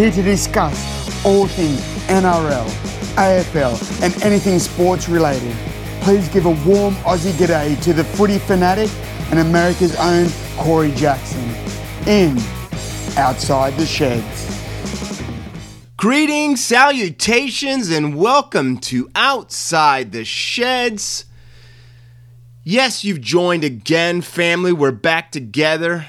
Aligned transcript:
here 0.00 0.10
to 0.10 0.22
discuss 0.22 1.26
all 1.26 1.46
things 1.46 1.78
NRL, 2.08 2.66
AFL, 3.16 4.02
and 4.02 4.22
anything 4.22 4.58
sports 4.58 5.10
related. 5.10 5.54
Please 6.00 6.26
give 6.28 6.46
a 6.46 6.56
warm 6.66 6.94
Aussie 7.04 7.32
g'day 7.32 7.78
to 7.82 7.92
the 7.92 8.02
footy 8.02 8.38
fanatic 8.38 8.88
and 9.30 9.40
America's 9.40 9.94
own 9.96 10.26
Corey 10.56 10.90
Jackson 10.92 11.44
in 12.08 12.38
Outside 13.18 13.74
the 13.74 13.84
Sheds. 13.84 14.62
Greetings, 15.98 16.64
salutations, 16.64 17.90
and 17.90 18.16
welcome 18.16 18.78
to 18.78 19.10
Outside 19.14 20.12
the 20.12 20.24
Sheds. 20.24 21.26
Yes, 22.64 23.04
you've 23.04 23.20
joined 23.20 23.64
again, 23.64 24.22
family. 24.22 24.72
We're 24.72 24.92
back 24.92 25.30
together 25.30 26.06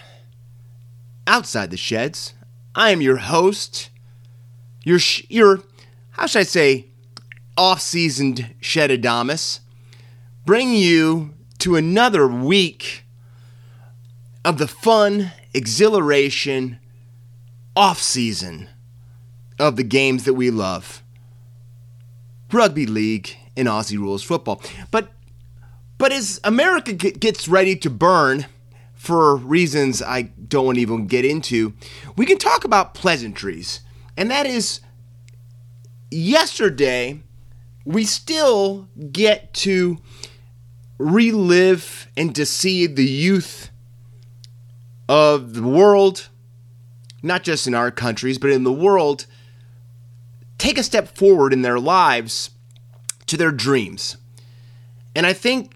outside 1.27 1.71
the 1.71 1.77
sheds. 1.77 2.35
I 2.75 2.91
am 2.91 3.02
your 3.02 3.17
host, 3.17 3.89
your, 4.84 4.99
sh- 4.99 5.25
your 5.30 5.61
how 6.11 6.25
should 6.25 6.39
I 6.39 6.43
say, 6.43 6.88
off 7.57 7.81
seasoned 7.81 8.53
Shedadamus, 8.61 9.59
bringing 10.45 10.75
you 10.75 11.34
to 11.59 11.75
another 11.75 12.27
week 12.27 13.03
of 14.44 14.57
the 14.57 14.67
fun, 14.67 15.31
exhilaration, 15.53 16.80
off 17.75 18.02
season 18.02 18.70
of 19.59 19.75
the 19.75 19.83
games 19.83 20.23
that 20.23 20.33
we 20.33 20.49
love 20.49 21.02
rugby 22.53 22.85
league 22.85 23.35
and 23.55 23.67
Aussie 23.67 23.97
rules 23.97 24.23
football. 24.23 24.61
But 24.91 25.11
but 25.97 26.11
as 26.11 26.39
America 26.44 26.94
gets 26.94 27.47
ready 27.47 27.75
to 27.77 27.89
burn 27.89 28.47
for 29.02 29.35
reasons 29.35 29.99
I 29.99 30.21
don't 30.21 30.77
even 30.77 31.07
get 31.07 31.25
into, 31.25 31.73
we 32.16 32.27
can 32.27 32.38
talk 32.38 32.63
about 32.63 32.94
pleasantries. 32.94 33.80
And 34.16 34.30
that 34.30 34.45
is 34.45 34.80
yesterday 36.11 37.23
we 37.83 38.03
still 38.03 38.89
get 39.11 39.55
to 39.55 39.97
relive 40.99 42.09
and 42.16 42.35
to 42.35 42.45
see 42.45 42.85
the 42.85 43.03
youth 43.03 43.71
of 45.09 45.55
the 45.55 45.63
world, 45.63 46.30
not 47.23 47.41
just 47.41 47.65
in 47.65 47.73
our 47.73 47.89
countries, 47.89 48.38
but 48.38 48.52
in 48.52 48.63
the 48.63 48.71
world, 48.71 49.25
take 50.59 50.77
a 50.77 50.83
step 50.83 51.17
forward 51.17 51.53
in 51.53 51.63
their 51.63 51.80
lives 51.80 52.52
to 53.25 53.36
their 53.36 53.52
dreams. 53.52 54.17
And 55.15 55.25
I 55.25 55.33
think 55.33 55.73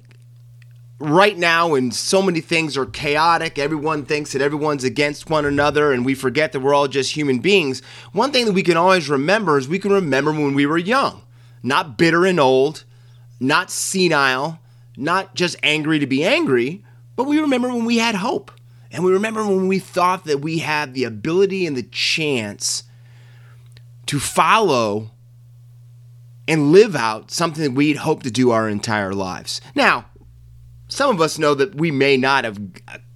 right 0.99 1.37
now, 1.37 1.69
when 1.69 1.91
so 1.91 2.21
many 2.21 2.41
things 2.41 2.77
are 2.77 2.85
chaotic, 2.85 3.59
everyone 3.59 4.05
thinks 4.05 4.31
that 4.31 4.41
everyone's 4.41 4.83
against 4.83 5.29
one 5.29 5.45
another, 5.45 5.91
and 5.91 6.05
we 6.05 6.15
forget 6.15 6.51
that 6.51 6.61
we're 6.61 6.73
all 6.73 6.87
just 6.87 7.15
human 7.15 7.39
beings. 7.39 7.81
One 8.11 8.31
thing 8.31 8.45
that 8.45 8.53
we 8.53 8.63
can 8.63 8.77
always 8.77 9.09
remember 9.09 9.57
is 9.57 9.67
we 9.67 9.79
can 9.79 9.91
remember 9.91 10.31
when 10.31 10.53
we 10.53 10.65
were 10.65 10.77
young, 10.77 11.21
not 11.63 11.97
bitter 11.97 12.25
and 12.25 12.39
old, 12.39 12.83
not 13.39 13.69
senile, 13.69 14.59
not 14.97 15.35
just 15.35 15.57
angry 15.63 15.99
to 15.99 16.07
be 16.07 16.23
angry, 16.23 16.83
but 17.15 17.25
we 17.25 17.39
remember 17.39 17.67
when 17.69 17.85
we 17.85 17.97
had 17.97 18.15
hope. 18.15 18.51
And 18.91 19.03
we 19.03 19.11
remember 19.11 19.45
when 19.45 19.67
we 19.67 19.79
thought 19.79 20.23
that 20.23 20.39
we 20.39 20.59
had 20.59 20.93
the 20.93 21.03
ability 21.03 21.65
and 21.65 21.75
the 21.75 21.83
chance 21.83 22.83
to 24.05 24.19
follow 24.19 25.11
and 26.47 26.71
live 26.71 26.95
out 26.95 27.31
something 27.31 27.63
that 27.63 27.71
we'd 27.71 27.97
hoped 27.97 28.23
to 28.23 28.31
do 28.31 28.51
our 28.51 28.69
entire 28.69 29.13
lives. 29.13 29.59
Now, 29.73 30.05
some 30.95 31.09
of 31.13 31.21
us 31.21 31.37
know 31.37 31.53
that 31.55 31.75
we 31.75 31.91
may 31.91 32.17
not 32.17 32.43
have 32.43 32.59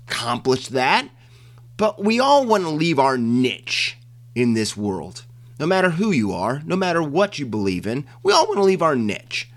accomplished 0.07 0.71
that, 0.71 1.09
but 1.77 2.03
we 2.03 2.19
all 2.19 2.45
want 2.45 2.63
to 2.63 2.69
leave 2.69 2.99
our 2.99 3.17
niche 3.17 3.97
in 4.35 4.53
this 4.53 4.75
world. 4.75 5.25
No 5.59 5.65
matter 5.65 5.91
who 5.91 6.11
you 6.11 6.31
are, 6.31 6.61
no 6.65 6.75
matter 6.75 7.01
what 7.01 7.39
you 7.39 7.45
believe 7.45 7.85
in, 7.85 8.05
we 8.23 8.31
all 8.31 8.47
want 8.47 8.57
to 8.57 8.63
leave 8.63 8.81
our 8.81 8.95
niche. 8.95 9.49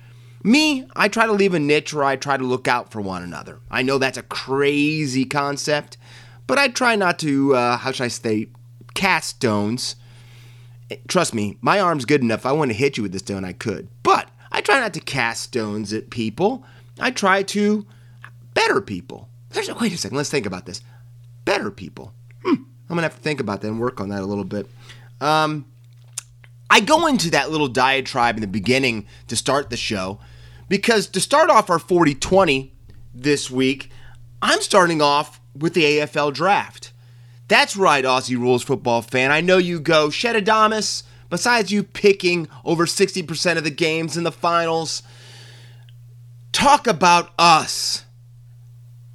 Me, 0.42 0.86
I 0.96 1.08
try 1.08 1.26
to 1.26 1.32
leave 1.32 1.54
a 1.54 1.60
niche 1.60 1.94
where 1.94 2.04
I 2.04 2.16
try 2.16 2.36
to 2.36 2.44
look 2.44 2.66
out 2.66 2.90
for 2.90 3.00
one 3.00 3.22
another. 3.22 3.60
I 3.70 3.82
know 3.82 3.98
that's 3.98 4.18
a 4.18 4.22
crazy 4.22 5.24
concept, 5.24 5.96
but 6.46 6.58
I 6.58 6.68
try 6.68 6.96
not 6.96 7.20
to, 7.20 7.54
uh, 7.54 7.76
how 7.76 7.92
should 7.92 8.04
I 8.04 8.08
say, 8.08 8.48
cast 8.94 9.28
stones 9.36 9.96
Trust 11.08 11.34
me, 11.34 11.56
my 11.60 11.80
arm's 11.80 12.04
good 12.04 12.22
enough. 12.22 12.40
If 12.40 12.46
I 12.46 12.52
want 12.52 12.70
to 12.70 12.76
hit 12.76 12.96
you 12.96 13.02
with 13.02 13.12
this 13.12 13.22
stone, 13.22 13.44
I 13.44 13.52
could. 13.52 13.88
But 14.02 14.28
I 14.50 14.60
try 14.60 14.80
not 14.80 14.94
to 14.94 15.00
cast 15.00 15.42
stones 15.42 15.92
at 15.92 16.10
people. 16.10 16.64
I 17.00 17.10
try 17.10 17.42
to 17.44 17.86
better 18.54 18.80
people. 18.80 19.28
There's 19.50 19.68
a, 19.68 19.74
wait 19.74 19.92
a 19.92 19.96
second. 19.96 20.16
Let's 20.16 20.30
think 20.30 20.46
about 20.46 20.66
this. 20.66 20.82
Better 21.44 21.70
people. 21.70 22.12
Hmm. 22.44 22.54
I'm 22.54 22.96
gonna 22.96 23.02
have 23.02 23.16
to 23.16 23.22
think 23.22 23.40
about 23.40 23.60
that 23.60 23.68
and 23.68 23.80
work 23.80 24.00
on 24.00 24.08
that 24.10 24.22
a 24.22 24.26
little 24.26 24.44
bit. 24.44 24.66
Um, 25.20 25.66
I 26.70 26.80
go 26.80 27.06
into 27.06 27.30
that 27.30 27.50
little 27.50 27.68
diatribe 27.68 28.36
in 28.36 28.40
the 28.40 28.46
beginning 28.46 29.06
to 29.28 29.36
start 29.36 29.70
the 29.70 29.76
show 29.76 30.20
because 30.68 31.06
to 31.08 31.20
start 31.20 31.50
off 31.50 31.68
our 31.68 31.78
40-20 31.78 32.70
this 33.14 33.50
week, 33.50 33.90
I'm 34.40 34.60
starting 34.62 35.02
off 35.02 35.40
with 35.54 35.74
the 35.74 35.84
AFL 35.84 36.32
draft. 36.32 36.92
That's 37.48 37.76
right, 37.76 38.04
Aussie 38.04 38.38
Rules 38.38 38.62
football 38.62 39.02
fan. 39.02 39.30
I 39.30 39.42
know 39.42 39.58
you 39.58 39.80
go, 39.80 40.08
Shedadamus, 40.08 41.02
besides 41.28 41.70
you 41.70 41.82
picking 41.82 42.48
over 42.64 42.86
60% 42.86 43.58
of 43.58 43.64
the 43.64 43.70
games 43.70 44.16
in 44.16 44.24
the 44.24 44.32
finals, 44.32 45.02
talk 46.52 46.86
about 46.86 47.32
us. 47.38 48.04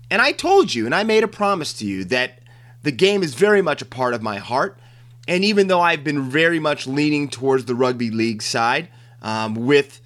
And 0.09 0.21
I 0.21 0.31
told 0.31 0.73
you, 0.73 0.85
and 0.85 0.95
I 0.95 1.03
made 1.03 1.23
a 1.23 1.27
promise 1.27 1.73
to 1.73 1.85
you, 1.85 2.05
that 2.05 2.39
the 2.83 2.91
game 2.91 3.23
is 3.23 3.33
very 3.33 3.61
much 3.61 3.81
a 3.81 3.85
part 3.85 4.13
of 4.13 4.21
my 4.21 4.37
heart. 4.37 4.79
And 5.27 5.43
even 5.43 5.67
though 5.67 5.81
I've 5.81 6.03
been 6.03 6.29
very 6.29 6.59
much 6.59 6.87
leaning 6.87 7.27
towards 7.27 7.65
the 7.65 7.75
rugby 7.75 8.09
league 8.09 8.41
side 8.41 8.87
um, 9.21 9.55
with 9.55 9.99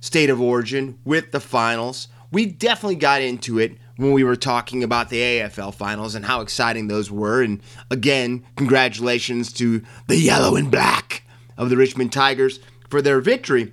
State 0.00 0.30
of 0.30 0.40
Origin, 0.40 0.98
with 1.04 1.32
the 1.32 1.40
finals, 1.40 2.08
we 2.32 2.46
definitely 2.46 2.96
got 2.96 3.20
into 3.20 3.58
it 3.58 3.76
when 3.96 4.12
we 4.12 4.24
were 4.24 4.36
talking 4.36 4.82
about 4.82 5.08
the 5.08 5.20
AFL 5.20 5.74
finals 5.74 6.14
and 6.14 6.24
how 6.24 6.40
exciting 6.40 6.88
those 6.88 7.10
were. 7.10 7.42
And 7.42 7.60
again, 7.90 8.44
congratulations 8.56 9.52
to 9.54 9.82
the 10.08 10.16
yellow 10.16 10.56
and 10.56 10.70
black 10.70 11.22
of 11.56 11.70
the 11.70 11.76
Richmond 11.76 12.12
Tigers 12.12 12.58
for 12.88 13.00
their 13.00 13.20
victory. 13.20 13.72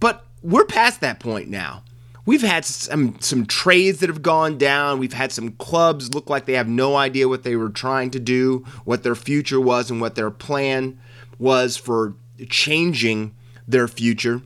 But 0.00 0.24
we're 0.42 0.64
past 0.64 1.00
that 1.02 1.20
point 1.20 1.48
now. 1.48 1.84
We've 2.30 2.42
had 2.42 2.64
some 2.64 3.16
some 3.18 3.44
trades 3.44 3.98
that 3.98 4.08
have 4.08 4.22
gone 4.22 4.56
down. 4.56 5.00
We've 5.00 5.14
had 5.14 5.32
some 5.32 5.50
clubs 5.54 6.14
look 6.14 6.30
like 6.30 6.46
they 6.46 6.52
have 6.52 6.68
no 6.68 6.94
idea 6.94 7.26
what 7.26 7.42
they 7.42 7.56
were 7.56 7.70
trying 7.70 8.12
to 8.12 8.20
do, 8.20 8.64
what 8.84 9.02
their 9.02 9.16
future 9.16 9.60
was, 9.60 9.90
and 9.90 10.00
what 10.00 10.14
their 10.14 10.30
plan 10.30 11.00
was 11.40 11.76
for 11.76 12.14
changing 12.48 13.34
their 13.66 13.88
future. 13.88 14.42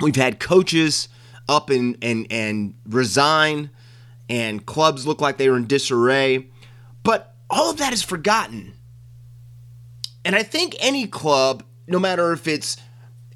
We've 0.00 0.14
had 0.14 0.38
coaches 0.38 1.08
up 1.48 1.70
and 1.70 1.98
and 2.00 2.28
and 2.30 2.74
resign 2.86 3.70
and 4.28 4.64
clubs 4.64 5.04
look 5.04 5.20
like 5.20 5.38
they 5.38 5.48
were 5.48 5.56
in 5.56 5.66
disarray. 5.66 6.50
But 7.02 7.34
all 7.50 7.68
of 7.68 7.78
that 7.78 7.92
is 7.92 8.04
forgotten. 8.04 8.74
And 10.24 10.36
I 10.36 10.44
think 10.44 10.76
any 10.78 11.08
club, 11.08 11.64
no 11.88 11.98
matter 11.98 12.32
if 12.32 12.46
it's 12.46 12.76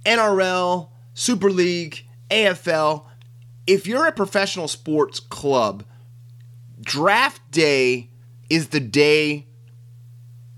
NRL, 0.04 0.90
Super 1.14 1.50
League, 1.50 2.06
AFL, 2.30 3.06
if 3.66 3.86
you're 3.86 4.06
a 4.06 4.12
professional 4.12 4.68
sports 4.68 5.20
club, 5.20 5.84
draft 6.80 7.40
day 7.50 8.10
is 8.48 8.68
the 8.68 8.80
day. 8.80 9.46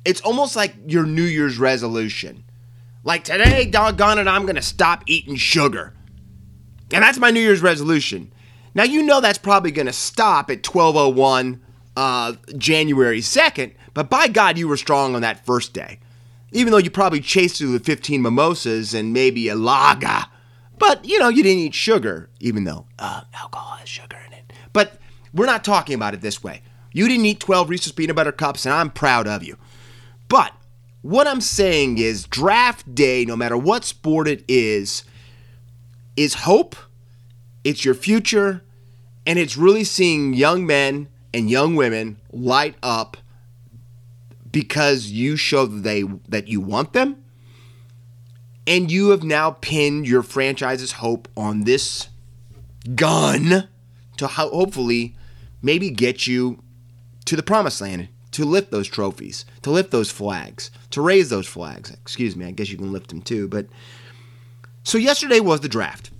It's 0.05 0.21
almost 0.21 0.57
like 0.57 0.75
your 0.87 1.05
New 1.05 1.23
Year's 1.23 1.59
resolution. 1.59 2.45
Like 3.05 3.25
today, 3.25 3.65
doggone 3.65 4.19
it, 4.19 4.27
I'm 4.27 4.43
going 4.43 4.57
to 4.57 4.63
stop 4.63 5.05
eating 5.07 5.37
sugar. 5.37 5.95
And 6.93 7.03
that's 7.03 7.19
my 7.19 7.31
New 7.31 7.41
Year's 7.41 7.63
resolution. 7.63 8.33
Now 8.75 8.85
you 8.85 9.03
know 9.03 9.21
that's 9.21 9.39
probably 9.39 9.71
going 9.71 9.87
to 9.87 9.93
stop 9.93 10.51
at 10.51 10.67
1201 10.67 11.61
uh, 11.97 12.35
January 12.57 13.21
2nd, 13.21 13.75
but 13.93 14.09
by 14.09 14.29
God, 14.29 14.57
you 14.57 14.69
were 14.69 14.77
strong 14.77 15.15
on 15.15 15.23
that 15.23 15.45
first 15.45 15.73
day. 15.73 15.99
Even 16.53 16.71
though 16.71 16.79
you 16.79 16.91
probably 16.91 17.21
chased 17.21 17.59
through 17.59 17.73
the 17.73 17.81
15 17.81 18.23
mimosas 18.23 18.95
and 18.95 19.13
maybe 19.13 19.49
a 19.49 19.55
lager, 19.55 20.27
but 20.79 21.05
you 21.05 21.19
know, 21.19 21.29
you 21.29 21.43
didn't 21.43 21.61
eat 21.61 21.75
sugar, 21.75 22.31
even 22.41 22.65
though 22.65 22.87
uh, 22.99 23.23
alcohol 23.35 23.77
has 23.77 23.89
sugar 23.89 24.19
in 24.27 24.33
it. 24.33 24.53
But 24.73 24.99
we're 25.33 25.47
not 25.47 25.65
talking 25.65 25.95
about 25.95 26.15
it 26.15 26.21
this 26.21 26.43
way. 26.43 26.63
You 26.93 27.09
didn't 27.09 27.27
eat 27.27 27.41
12 27.41 27.69
Reese's 27.71 27.93
peanut 27.93 28.17
butter 28.17 28.33
cups, 28.33 28.65
and 28.65 28.75
I'm 28.75 28.91
proud 28.91 29.27
of 29.27 29.43
you. 29.43 29.57
But 30.29 30.53
what 31.03 31.27
I'm 31.27 31.41
saying 31.41 31.99
is, 31.99 32.25
draft 32.25 32.95
day, 32.95 33.25
no 33.25 33.37
matter 33.37 33.57
what 33.57 33.85
sport 33.85 34.27
it 34.29 34.45
is, 34.49 35.05
is 36.17 36.35
hope, 36.35 36.77
it's 37.65 37.85
your 37.85 37.95
future, 37.95 38.63
and 39.27 39.39
it's 39.39 39.57
really 39.57 39.85
seeing 39.85 40.35
young 40.35 40.67
men 40.67 41.09
and 41.33 41.51
young 41.51 41.77
women 41.77 42.19
light 42.33 42.75
up 42.83 43.17
because 44.51 45.07
you 45.11 45.37
show 45.37 45.67
they 45.67 46.03
that 46.29 46.49
you 46.49 46.61
want 46.61 46.95
them 46.95 47.23
and 48.69 48.91
you 48.91 49.09
have 49.11 49.23
now 49.25 49.53
pinned 49.53 50.07
your 50.07 50.23
franchise's 50.23 50.93
hope 50.93 51.27
on 51.37 51.65
this 51.65 52.09
gun 52.95 53.67
to 54.19 54.27
ho- 54.27 54.51
hopefully 54.51 55.17
maybe 55.63 55.91
get 55.91 56.27
you 56.27 56.63
to 57.25 57.35
the 57.35 57.43
promised 57.43 57.81
land 57.81 58.09
to 58.31 58.45
lift 58.45 58.71
those 58.71 58.87
trophies, 58.87 59.47
to 59.63 59.71
lift 59.71 59.91
those 59.91 60.11
flags, 60.11 60.71
to 60.91 61.01
raise 61.01 61.31
those 61.31 61.47
flags. 61.47 61.91
Excuse 61.91 62.37
me, 62.37 62.45
I 62.45 62.51
guess 62.51 62.71
you 62.71 62.77
can 62.77 62.93
lift 62.93 63.09
them 63.09 63.23
too. 63.23 63.49
But 63.49 63.67
so 64.83 64.99
yesterday 64.99 65.41
was 65.41 65.61
the 65.61 65.69
draft. 65.69 66.11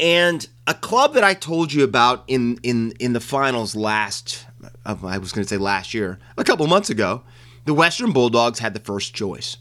And 0.00 0.46
a 0.66 0.74
club 0.74 1.14
that 1.14 1.22
I 1.22 1.34
told 1.34 1.72
you 1.72 1.84
about 1.84 2.24
in 2.26 2.58
in 2.64 2.92
in 2.98 3.12
the 3.12 3.20
finals 3.20 3.76
last 3.76 4.46
uh, 4.84 4.96
I 5.04 5.18
was 5.18 5.30
going 5.32 5.44
to 5.44 5.48
say 5.48 5.58
last 5.58 5.94
year, 5.94 6.18
a 6.36 6.42
couple 6.42 6.66
months 6.66 6.90
ago, 6.90 7.22
the 7.66 7.74
Western 7.74 8.12
Bulldogs 8.12 8.58
had 8.58 8.74
the 8.74 8.80
first 8.80 9.14
choice. 9.14 9.58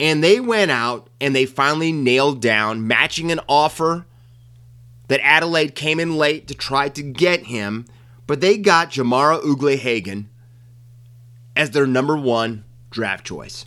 And 0.00 0.22
they 0.22 0.40
went 0.40 0.70
out 0.70 1.08
and 1.20 1.34
they 1.34 1.46
finally 1.46 1.92
nailed 1.92 2.40
down 2.40 2.86
matching 2.86 3.30
an 3.30 3.40
offer 3.48 4.06
that 5.08 5.20
Adelaide 5.22 5.74
came 5.74 6.00
in 6.00 6.16
late 6.16 6.48
to 6.48 6.54
try 6.54 6.88
to 6.88 7.02
get 7.02 7.44
him, 7.46 7.84
but 8.26 8.40
they 8.40 8.56
got 8.56 8.90
Jamarra 8.90 9.42
Ugle-Hagan 9.42 10.28
as 11.54 11.70
their 11.70 11.86
number 11.86 12.16
one 12.16 12.64
draft 12.90 13.26
choice. 13.26 13.66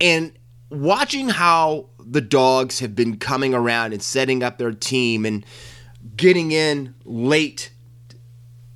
And 0.00 0.32
watching 0.70 1.28
how 1.28 1.86
the 1.98 2.20
dogs 2.20 2.80
have 2.80 2.94
been 2.94 3.16
coming 3.16 3.54
around 3.54 3.92
and 3.92 4.02
setting 4.02 4.42
up 4.42 4.58
their 4.58 4.72
team 4.72 5.26
and 5.26 5.44
getting 6.16 6.52
in 6.52 6.94
late 7.04 7.72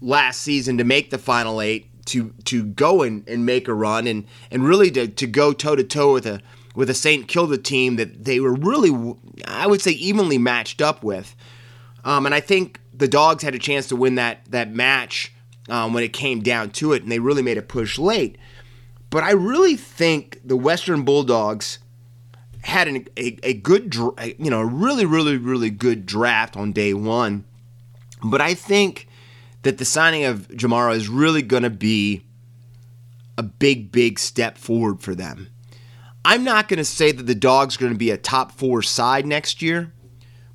last 0.00 0.42
season 0.42 0.78
to 0.78 0.84
make 0.84 1.10
the 1.10 1.18
final 1.18 1.60
eight 1.60 1.90
to 2.06 2.34
to 2.44 2.64
go 2.64 3.02
and, 3.02 3.26
and 3.28 3.46
make 3.46 3.68
a 3.68 3.74
run 3.74 4.06
and 4.06 4.26
and 4.50 4.64
really 4.64 4.90
to, 4.92 5.08
to 5.08 5.26
go 5.26 5.52
toe 5.52 5.76
to 5.76 5.84
toe 5.84 6.12
with 6.12 6.26
a 6.26 6.40
with 6.74 6.90
a 6.90 6.94
St. 6.94 7.28
Kilda 7.28 7.58
team 7.58 7.96
that 7.96 8.24
they 8.24 8.40
were 8.40 8.54
really 8.54 9.14
I 9.46 9.66
would 9.66 9.80
say 9.80 9.92
evenly 9.92 10.38
matched 10.38 10.82
up 10.82 11.02
with. 11.02 11.34
Um, 12.04 12.26
and 12.26 12.34
I 12.34 12.40
think 12.40 12.80
the 12.92 13.08
dogs 13.08 13.42
had 13.42 13.54
a 13.54 13.58
chance 13.58 13.88
to 13.88 13.96
win 13.96 14.16
that 14.16 14.44
that 14.50 14.70
match 14.70 15.32
um, 15.68 15.94
when 15.94 16.04
it 16.04 16.12
came 16.12 16.42
down 16.42 16.70
to 16.70 16.92
it, 16.92 17.02
and 17.02 17.10
they 17.10 17.18
really 17.18 17.42
made 17.42 17.58
a 17.58 17.62
push 17.62 17.98
late. 17.98 18.36
But 19.10 19.22
I 19.22 19.30
really 19.32 19.76
think 19.76 20.40
the 20.44 20.56
Western 20.56 21.04
Bulldogs 21.04 21.78
had 22.62 22.88
an, 22.88 23.06
a, 23.16 23.38
a 23.42 23.54
good, 23.54 23.94
you 23.94 24.50
know, 24.50 24.60
a 24.60 24.66
really, 24.66 25.04
really, 25.04 25.36
really 25.36 25.70
good 25.70 26.06
draft 26.06 26.56
on 26.56 26.72
day 26.72 26.94
one. 26.94 27.44
But 28.22 28.40
I 28.40 28.54
think 28.54 29.06
that 29.64 29.78
the 29.78 29.84
signing 29.84 30.24
of 30.24 30.48
Jamarra 30.48 30.94
is 30.94 31.08
really 31.08 31.42
going 31.42 31.64
to 31.64 31.70
be 31.70 32.22
a 33.36 33.42
big, 33.42 33.90
big 33.90 34.18
step 34.18 34.56
forward 34.56 35.00
for 35.00 35.14
them. 35.14 35.48
I'm 36.24 36.44
not 36.44 36.68
going 36.68 36.78
to 36.78 36.84
say 36.84 37.12
that 37.12 37.24
the 37.24 37.34
Dogs 37.34 37.76
are 37.76 37.80
going 37.80 37.92
to 37.92 37.98
be 37.98 38.10
a 38.10 38.16
top 38.16 38.52
four 38.52 38.80
side 38.82 39.26
next 39.26 39.60
year, 39.60 39.92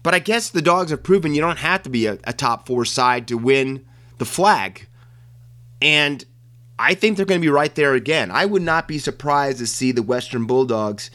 but 0.01 0.15
I 0.15 0.19
guess 0.19 0.49
the 0.49 0.61
Dogs 0.61 0.91
have 0.91 1.03
proven 1.03 1.33
you 1.33 1.41
don't 1.41 1.59
have 1.59 1.83
to 1.83 1.89
be 1.89 2.05
a, 2.05 2.17
a 2.23 2.33
top 2.33 2.65
four 2.65 2.85
side 2.85 3.27
to 3.27 3.37
win 3.37 3.85
the 4.17 4.25
flag. 4.25 4.87
And 5.81 6.23
I 6.77 6.93
think 6.93 7.17
they're 7.17 7.25
going 7.25 7.41
to 7.41 7.45
be 7.45 7.51
right 7.51 7.73
there 7.75 7.93
again. 7.93 8.31
I 8.31 8.45
would 8.45 8.61
not 8.61 8.87
be 8.87 8.99
surprised 8.99 9.59
to 9.59 9.67
see 9.67 9.91
the 9.91 10.03
Western 10.03 10.45
Bulldogs 10.45 11.11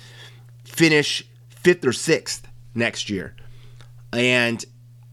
finish 0.64 1.26
fifth 1.48 1.84
or 1.84 1.92
sixth 1.92 2.46
next 2.74 3.08
year. 3.08 3.34
And 4.12 4.64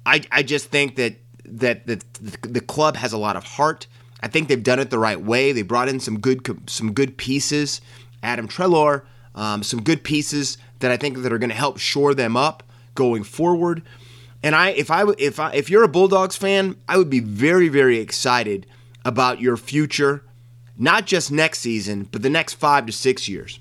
I, 0.05 0.21
I 0.31 0.43
just 0.43 0.67
think 0.67 0.95
that 0.97 1.15
that 1.51 1.85
the, 1.85 2.01
the 2.41 2.61
club 2.61 2.95
has 2.95 3.13
a 3.13 3.17
lot 3.17 3.35
of 3.35 3.43
heart. 3.43 3.87
I 4.21 4.27
think 4.27 4.47
they've 4.47 4.63
done 4.63 4.79
it 4.79 4.89
the 4.89 4.99
right 4.99 5.19
way. 5.19 5.51
They 5.51 5.61
brought 5.63 5.89
in 5.89 5.99
some 5.99 6.19
good 6.19 6.69
some 6.69 6.93
good 6.93 7.17
pieces, 7.17 7.81
Adam 8.23 8.47
Treloar, 8.47 9.03
um, 9.35 9.63
some 9.63 9.81
good 9.81 10.03
pieces 10.03 10.57
that 10.79 10.91
I 10.91 10.97
think 10.97 11.17
that 11.17 11.33
are 11.33 11.39
going 11.39 11.49
to 11.49 11.55
help 11.55 11.77
shore 11.77 12.13
them 12.13 12.37
up 12.37 12.63
going 12.95 13.23
forward. 13.23 13.83
And 14.43 14.55
I, 14.55 14.69
if 14.69 14.89
I, 14.89 15.05
if 15.17 15.39
I, 15.39 15.51
if 15.53 15.69
you're 15.69 15.83
a 15.83 15.87
Bulldogs 15.87 16.35
fan, 16.35 16.75
I 16.87 16.97
would 16.97 17.09
be 17.09 17.19
very, 17.19 17.69
very 17.69 17.99
excited 17.99 18.65
about 19.05 19.39
your 19.39 19.55
future, 19.55 20.23
not 20.77 21.05
just 21.05 21.31
next 21.31 21.59
season, 21.59 22.07
but 22.11 22.23
the 22.23 22.29
next 22.29 22.55
five 22.55 22.85
to 22.87 22.91
six 22.91 23.29
years. 23.29 23.59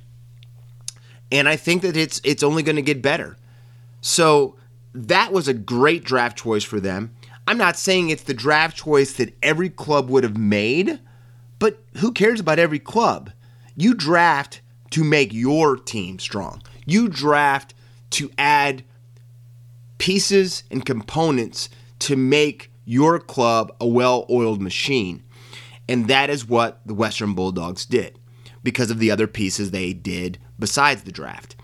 And 1.31 1.49
I 1.49 1.57
think 1.57 1.83
that 1.83 1.97
it's 1.97 2.21
it's 2.25 2.43
only 2.43 2.63
going 2.63 2.77
to 2.77 2.83
get 2.83 3.03
better. 3.03 3.37
So 4.01 4.57
that 4.95 5.33
was 5.33 5.49
a 5.49 5.55
great 5.55 6.03
draft 6.03 6.39
choice 6.39 6.65
for 6.65 6.81
them. 6.81 7.15
I'm 7.47 7.59
not 7.59 7.77
saying 7.77 8.11
it's 8.11 8.23
the 8.23 8.35
draft 8.35 8.77
choice 8.77 9.13
that 9.15 9.35
every 9.43 9.71
club 9.71 10.09
would 10.09 10.25
have 10.25 10.37
made, 10.37 11.01
but 11.59 11.83
who 11.99 12.13
cares 12.13 12.41
about 12.41 12.59
every 12.59 12.79
club? 12.79 13.31
You 13.77 13.95
draft 13.95 14.61
to 14.91 15.05
make 15.05 15.33
your 15.33 15.77
team 15.77 16.19
strong. 16.19 16.63
You 16.87 17.09
draft 17.09 17.75
to 18.11 18.31
add 18.39 18.85
pieces 19.99 20.65
and 20.71 20.85
components 20.85 21.69
to 22.01 22.17
make 22.17 22.71
your 22.85 23.19
club 23.19 23.75
a 23.81 23.87
well 23.87 24.27
oiled 24.31 24.61
machine. 24.61 25.23
And 25.89 26.09
that 26.09 26.31
is 26.31 26.47
what 26.47 26.81
the 26.87 26.95
Western 26.95 27.35
Bulldogs 27.35 27.85
did 27.85 28.19
because 28.63 28.91
of 28.91 28.99
the 28.99 29.11
other 29.11 29.27
pieces 29.27 29.71
they 29.71 29.93
did 29.93 30.39
besides 30.59 31.03
the 31.03 31.13
draft. 31.13 31.57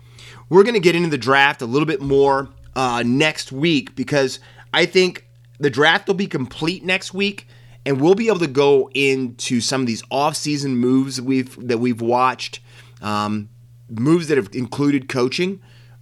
We're 0.49 0.63
going 0.63 0.73
to 0.73 0.79
get 0.79 0.95
into 0.95 1.09
the 1.09 1.17
draft 1.17 1.61
a 1.61 1.65
little 1.65 1.85
bit 1.85 2.01
more 2.01 2.49
uh, 2.75 3.03
next 3.05 3.51
week 3.51 3.95
because 3.95 4.39
I 4.73 4.85
think 4.85 5.26
the 5.59 5.69
draft 5.69 6.07
will 6.07 6.15
be 6.15 6.27
complete 6.27 6.83
next 6.83 7.13
week 7.13 7.47
and 7.85 8.01
we'll 8.01 8.15
be 8.15 8.27
able 8.27 8.39
to 8.39 8.47
go 8.47 8.89
into 8.93 9.61
some 9.61 9.79
of 9.81 9.87
these 9.87 10.03
off-season 10.11 10.75
moves 10.75 11.15
that 11.15 11.23
we've 11.23 11.67
that 11.67 11.77
we've 11.77 12.01
watched, 12.01 12.59
um, 13.01 13.47
moves 13.89 14.27
that 14.27 14.37
have 14.37 14.49
included 14.53 15.07
coaching, 15.07 15.61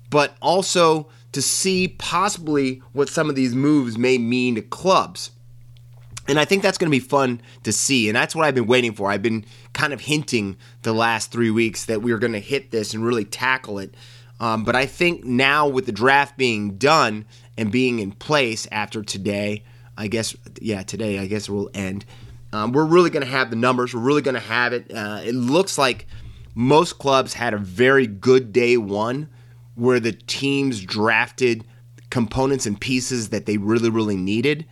but 0.10 0.36
also 0.42 1.08
to 1.32 1.44
see 1.44 1.88
possibly 1.88 2.82
what 2.94 3.08
some 3.08 3.30
of 3.30 3.36
these 3.36 3.54
moves 3.54 3.98
may 3.98 4.18
mean 4.18 4.56
to 4.56 4.64
clubs. 4.64 5.30
And 6.28 6.40
I 6.40 6.46
think 6.46 6.64
that's 6.64 6.80
going 6.80 6.90
to 6.90 6.96
be 6.98 7.00
fun 7.00 7.40
to 7.64 7.72
see, 7.72 8.10
and 8.10 8.16
that's 8.16 8.36
what 8.36 8.46
I've 8.46 8.56
been 8.56 8.66
waiting 8.66 8.94
for. 8.94 9.12
I've 9.12 9.22
been 9.22 9.46
kind 9.74 9.94
of 9.94 10.02
hinting 10.02 10.58
the 10.82 10.94
last 10.94 11.32
three 11.32 11.52
weeks 11.52 11.86
that 11.86 12.02
we 12.02 12.12
are 12.12 12.18
going 12.18 12.34
to 12.34 12.40
hit 12.40 12.72
this 12.72 12.96
and 12.96 13.06
really 13.06 13.26
tackle 13.26 13.78
it. 13.78 13.94
Um, 14.40 14.64
but 14.64 14.76
I 14.76 14.88
think 14.88 15.24
now 15.24 15.68
with 15.68 15.86
the 15.86 15.92
draft 15.92 16.36
being 16.36 16.78
done 16.78 17.26
and 17.58 17.72
being 17.72 18.00
in 18.00 18.12
place 18.12 18.68
after 18.72 19.04
today, 19.04 19.64
I 19.98 20.08
guess, 20.08 20.36
yeah, 20.62 20.84
today, 20.84 21.20
I 21.20 21.28
guess 21.28 21.48
it 21.48 21.52
will 21.52 21.70
end. 21.74 22.06
Um, 22.54 22.72
we're 22.72 22.86
really 22.86 23.10
going 23.10 23.26
to 23.26 23.32
have 23.32 23.50
the 23.50 23.56
numbers. 23.56 23.94
We're 23.94 24.02
really 24.02 24.22
going 24.22 24.36
to 24.36 24.40
have 24.40 24.74
it. 24.74 24.92
Uh, 24.94 25.22
it 25.24 25.36
looks 25.36 25.78
like 25.78 26.08
most 26.54 27.00
clubs 27.00 27.34
had 27.34 27.54
a 27.54 27.58
very 27.58 28.08
good 28.08 28.54
day 28.54 28.78
one 28.78 29.30
where 29.76 30.00
the 30.00 30.14
teams 30.14 30.82
drafted 30.82 31.66
components 32.10 32.66
and 32.66 32.80
pieces 32.80 33.30
that 33.30 33.46
they 33.46 33.58
really, 33.58 33.90
really 33.90 34.16
needed. 34.16 34.66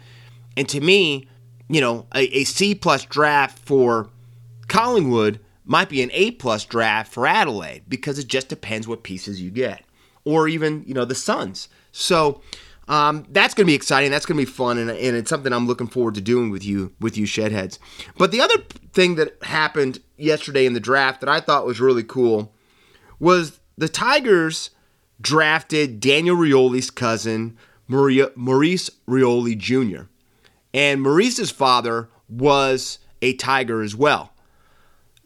And 0.56 0.68
to 0.70 0.80
me, 0.80 1.28
you 1.68 1.82
know, 1.82 2.06
a, 2.16 2.22
a 2.38 2.44
C 2.46 2.76
plus 2.76 3.06
draft 3.06 3.60
for 3.60 4.10
Collingwood 4.68 5.40
might 5.66 5.90
be 5.90 6.02
an 6.02 6.10
A 6.14 6.32
plus 6.32 6.66
draft 6.66 7.12
for 7.12 7.26
Adelaide 7.26 7.84
because 7.88 8.20
it 8.20 8.28
just 8.28 8.50
depends 8.50 8.88
what 8.88 9.04
pieces 9.04 9.42
you 9.42 9.50
get, 9.50 9.84
or 10.26 10.48
even 10.48 10.84
you 10.86 10.94
know 10.94 11.06
the 11.06 11.16
Suns. 11.16 11.70
So 11.92 12.42
um, 12.88 13.26
that's 13.30 13.54
going 13.54 13.66
to 13.66 13.72
be 13.72 13.76
exciting. 13.76 14.12
That's 14.12 14.26
going 14.26 14.38
to 14.38 14.46
be 14.46 14.52
fun, 14.52 14.78
and, 14.78 14.90
and 14.90 15.16
it's 15.16 15.30
something 15.30 15.54
I'm 15.54 15.68
looking 15.68 15.88
forward 15.88 16.16
to 16.16 16.22
doing 16.22 16.50
with 16.50 16.66
you, 16.66 16.94
with 17.00 17.18
you 17.18 17.26
shedheads. 17.26 17.80
But 18.18 18.32
the 18.32 18.42
other 18.42 18.58
thing 18.92 19.16
that 19.16 19.38
happened 19.44 20.00
yesterday 20.18 20.66
in 20.66 20.74
the 20.74 20.80
draft 20.80 21.22
that 21.22 21.30
I 21.30 21.40
thought 21.40 21.66
was 21.66 21.80
really 21.80 22.04
cool 22.04 22.54
was 23.20 23.60
the 23.78 23.90
Tigers 23.90 24.72
drafted 25.22 26.00
Daniel 26.00 26.36
Rioli's 26.36 26.92
cousin, 26.92 27.58
Maria, 27.88 28.30
Maurice 28.36 28.90
Rioli 29.08 29.58
Jr. 29.58 30.04
And 30.74 31.02
Maurice's 31.02 31.52
father 31.52 32.10
was 32.28 33.00
a 33.22 33.34
Tiger 33.36 33.82
as 33.82 33.96
well. 33.96 34.34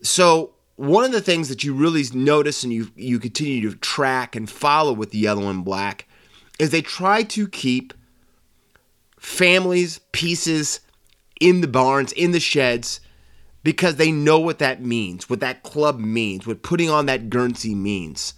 So 0.03 0.53
one 0.75 1.03
of 1.03 1.11
the 1.11 1.21
things 1.21 1.49
that 1.49 1.63
you 1.63 1.73
really 1.73 2.03
notice 2.13 2.63
and 2.63 2.71
you 2.71 2.91
you 2.95 3.17
continue 3.17 3.69
to 3.69 3.75
track 3.77 4.35
and 4.35 4.49
follow 4.49 4.93
with 4.93 5.09
the 5.11 5.17
yellow 5.17 5.49
and 5.49 5.65
black 5.65 6.07
is 6.59 6.69
they 6.69 6.81
try 6.81 7.23
to 7.23 7.47
keep 7.47 7.93
families, 9.19 9.99
pieces 10.11 10.79
in 11.39 11.61
the 11.61 11.67
barns, 11.67 12.11
in 12.13 12.31
the 12.31 12.39
sheds, 12.39 12.99
because 13.63 13.97
they 13.97 14.11
know 14.11 14.39
what 14.39 14.59
that 14.59 14.81
means, 14.81 15.29
what 15.29 15.39
that 15.41 15.63
club 15.63 15.99
means, 15.99 16.47
what 16.47 16.63
putting 16.63 16.89
on 16.89 17.05
that 17.05 17.29
Guernsey 17.29 17.75
means. 17.75 18.33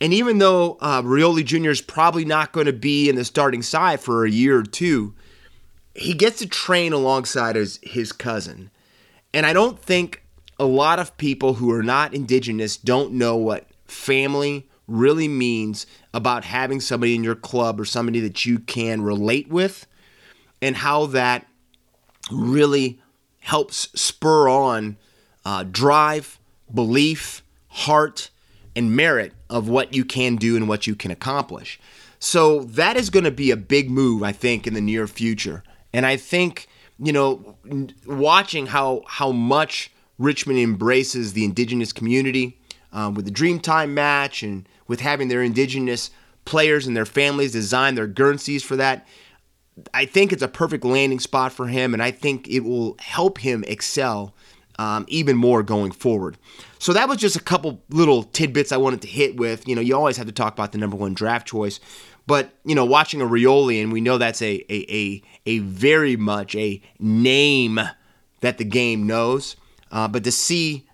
And 0.00 0.14
even 0.14 0.38
though 0.38 0.78
uh, 0.80 1.02
Rioli 1.02 1.44
Jr. 1.44 1.70
is 1.70 1.80
probably 1.80 2.24
not 2.24 2.52
going 2.52 2.66
to 2.66 2.72
be 2.72 3.08
in 3.08 3.16
the 3.16 3.24
starting 3.24 3.62
side 3.62 4.00
for 4.00 4.24
a 4.24 4.30
year 4.30 4.58
or 4.58 4.62
two, 4.62 5.14
he 5.94 6.14
gets 6.14 6.38
to 6.38 6.46
train 6.46 6.92
alongside 6.92 7.56
his, 7.56 7.80
his 7.82 8.12
cousin. 8.12 8.70
And 9.34 9.44
I 9.44 9.52
don't 9.52 9.78
think 9.78 10.22
a 10.58 10.64
lot 10.64 10.98
of 10.98 11.16
people 11.16 11.54
who 11.54 11.72
are 11.72 11.82
not 11.82 12.14
indigenous 12.14 12.76
don't 12.76 13.12
know 13.12 13.36
what 13.36 13.66
family 13.86 14.68
really 14.88 15.28
means 15.28 15.86
about 16.12 16.44
having 16.44 16.80
somebody 16.80 17.14
in 17.14 17.22
your 17.22 17.34
club 17.34 17.78
or 17.78 17.84
somebody 17.84 18.20
that 18.20 18.44
you 18.44 18.58
can 18.58 19.02
relate 19.02 19.48
with 19.48 19.86
and 20.60 20.76
how 20.76 21.06
that 21.06 21.46
really 22.32 23.00
helps 23.40 23.88
spur 23.98 24.48
on 24.48 24.96
uh, 25.44 25.64
drive, 25.70 26.40
belief, 26.74 27.42
heart, 27.68 28.30
and 28.74 28.96
merit 28.96 29.32
of 29.48 29.68
what 29.68 29.94
you 29.94 30.04
can 30.04 30.36
do 30.36 30.56
and 30.56 30.68
what 30.68 30.86
you 30.86 30.96
can 30.96 31.10
accomplish. 31.10 31.78
So 32.18 32.64
that 32.64 32.96
is 32.96 33.10
going 33.10 33.24
to 33.24 33.30
be 33.30 33.50
a 33.50 33.56
big 33.56 33.90
move, 33.90 34.22
I 34.22 34.32
think, 34.32 34.66
in 34.66 34.74
the 34.74 34.80
near 34.80 35.06
future. 35.06 35.62
And 35.92 36.04
I 36.04 36.16
think 36.16 36.68
you 36.98 37.12
know, 37.12 37.56
watching 38.06 38.66
how 38.66 39.02
how 39.06 39.32
much 39.32 39.90
Richmond 40.18 40.58
embraces 40.58 41.32
the 41.32 41.44
indigenous 41.44 41.92
community 41.92 42.58
um, 42.92 43.14
with 43.14 43.24
the 43.24 43.30
Dreamtime 43.30 43.90
match 43.90 44.42
and 44.42 44.68
with 44.88 45.00
having 45.00 45.28
their 45.28 45.42
indigenous 45.42 46.10
players 46.44 46.86
and 46.86 46.96
their 46.96 47.06
families 47.06 47.52
design 47.52 47.94
their 47.94 48.06
Guernseys 48.06 48.64
for 48.64 48.74
that. 48.76 49.06
I 49.94 50.06
think 50.06 50.32
it's 50.32 50.42
a 50.42 50.48
perfect 50.48 50.84
landing 50.84 51.20
spot 51.20 51.52
for 51.52 51.66
him, 51.66 51.94
and 51.94 52.02
I 52.02 52.10
think 52.10 52.48
it 52.48 52.60
will 52.60 52.96
help 52.98 53.38
him 53.38 53.62
excel 53.68 54.34
um, 54.78 55.04
even 55.08 55.36
more 55.36 55.62
going 55.62 55.92
forward. 55.92 56.36
So 56.78 56.92
that 56.92 57.08
was 57.08 57.18
just 57.18 57.36
a 57.36 57.40
couple 57.40 57.82
little 57.90 58.22
tidbits 58.24 58.72
I 58.72 58.76
wanted 58.76 59.02
to 59.02 59.08
hit 59.08 59.36
with. 59.36 59.68
You 59.68 59.74
know, 59.74 59.80
you 59.80 59.94
always 59.94 60.16
have 60.16 60.26
to 60.26 60.32
talk 60.32 60.52
about 60.52 60.72
the 60.72 60.78
number 60.78 60.96
one 60.96 61.14
draft 61.14 61.46
choice, 61.46 61.78
but 62.26 62.50
you 62.64 62.74
know, 62.74 62.84
watching 62.84 63.20
a 63.20 63.26
Rioli, 63.26 63.82
and 63.82 63.92
we 63.92 64.00
know 64.00 64.18
that's 64.18 64.42
a 64.42 64.64
a 64.72 64.86
a, 64.90 65.22
a 65.46 65.58
very 65.60 66.16
much 66.16 66.54
a 66.56 66.80
name 66.98 67.78
that 68.40 68.58
the 68.58 68.64
game 68.64 69.06
knows. 69.06 69.56
Uh, 69.90 70.08
but 70.08 70.24
to 70.24 70.32
see 70.32 70.87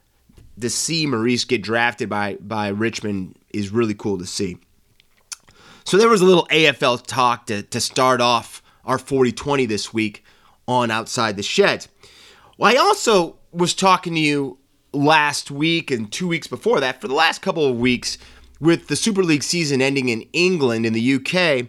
to 0.61 0.70
see 0.70 1.06
Maurice 1.06 1.44
get 1.44 1.62
drafted 1.62 2.08
by 2.08 2.37
by 2.40 2.68
Richmond 2.68 3.37
is 3.52 3.70
really 3.70 3.94
cool 3.94 4.18
to 4.18 4.26
see. 4.26 4.58
So 5.84 5.99
there 5.99 6.08
was 6.08 6.23
a 6.23 6.25
little 6.25 6.46
AFL 6.50 7.06
talk 7.06 7.46
to, 7.46 7.62
to 7.62 7.80
start 7.80 8.23
off 8.23 8.62
our 8.87 8.96
40-20 8.96 9.68
this 9.68 9.92
week 9.92 10.25
on 10.66 10.90
Outside 10.90 11.37
the 11.37 11.42
Shed. 11.42 11.87
Well, 12.56 12.73
I 12.73 12.78
also 12.78 13.37
was 13.52 13.75
talking 13.75 14.14
to 14.14 14.20
you 14.20 14.58
last 14.92 15.50
week 15.50 15.90
and 15.90 16.11
two 16.11 16.26
weeks 16.26 16.46
before 16.46 16.80
that 16.80 17.00
for 17.00 17.08
the 17.08 17.14
last 17.14 17.42
couple 17.42 17.66
of 17.66 17.78
weeks 17.78 18.16
with 18.61 18.88
the 18.88 18.96
Super 18.96 19.23
League 19.23 19.42
season 19.42 19.82
ending 19.82 20.08
in 20.08 20.23
England 20.32 20.87
in 20.87 20.92
the 20.92 21.14
UK. 21.14 21.66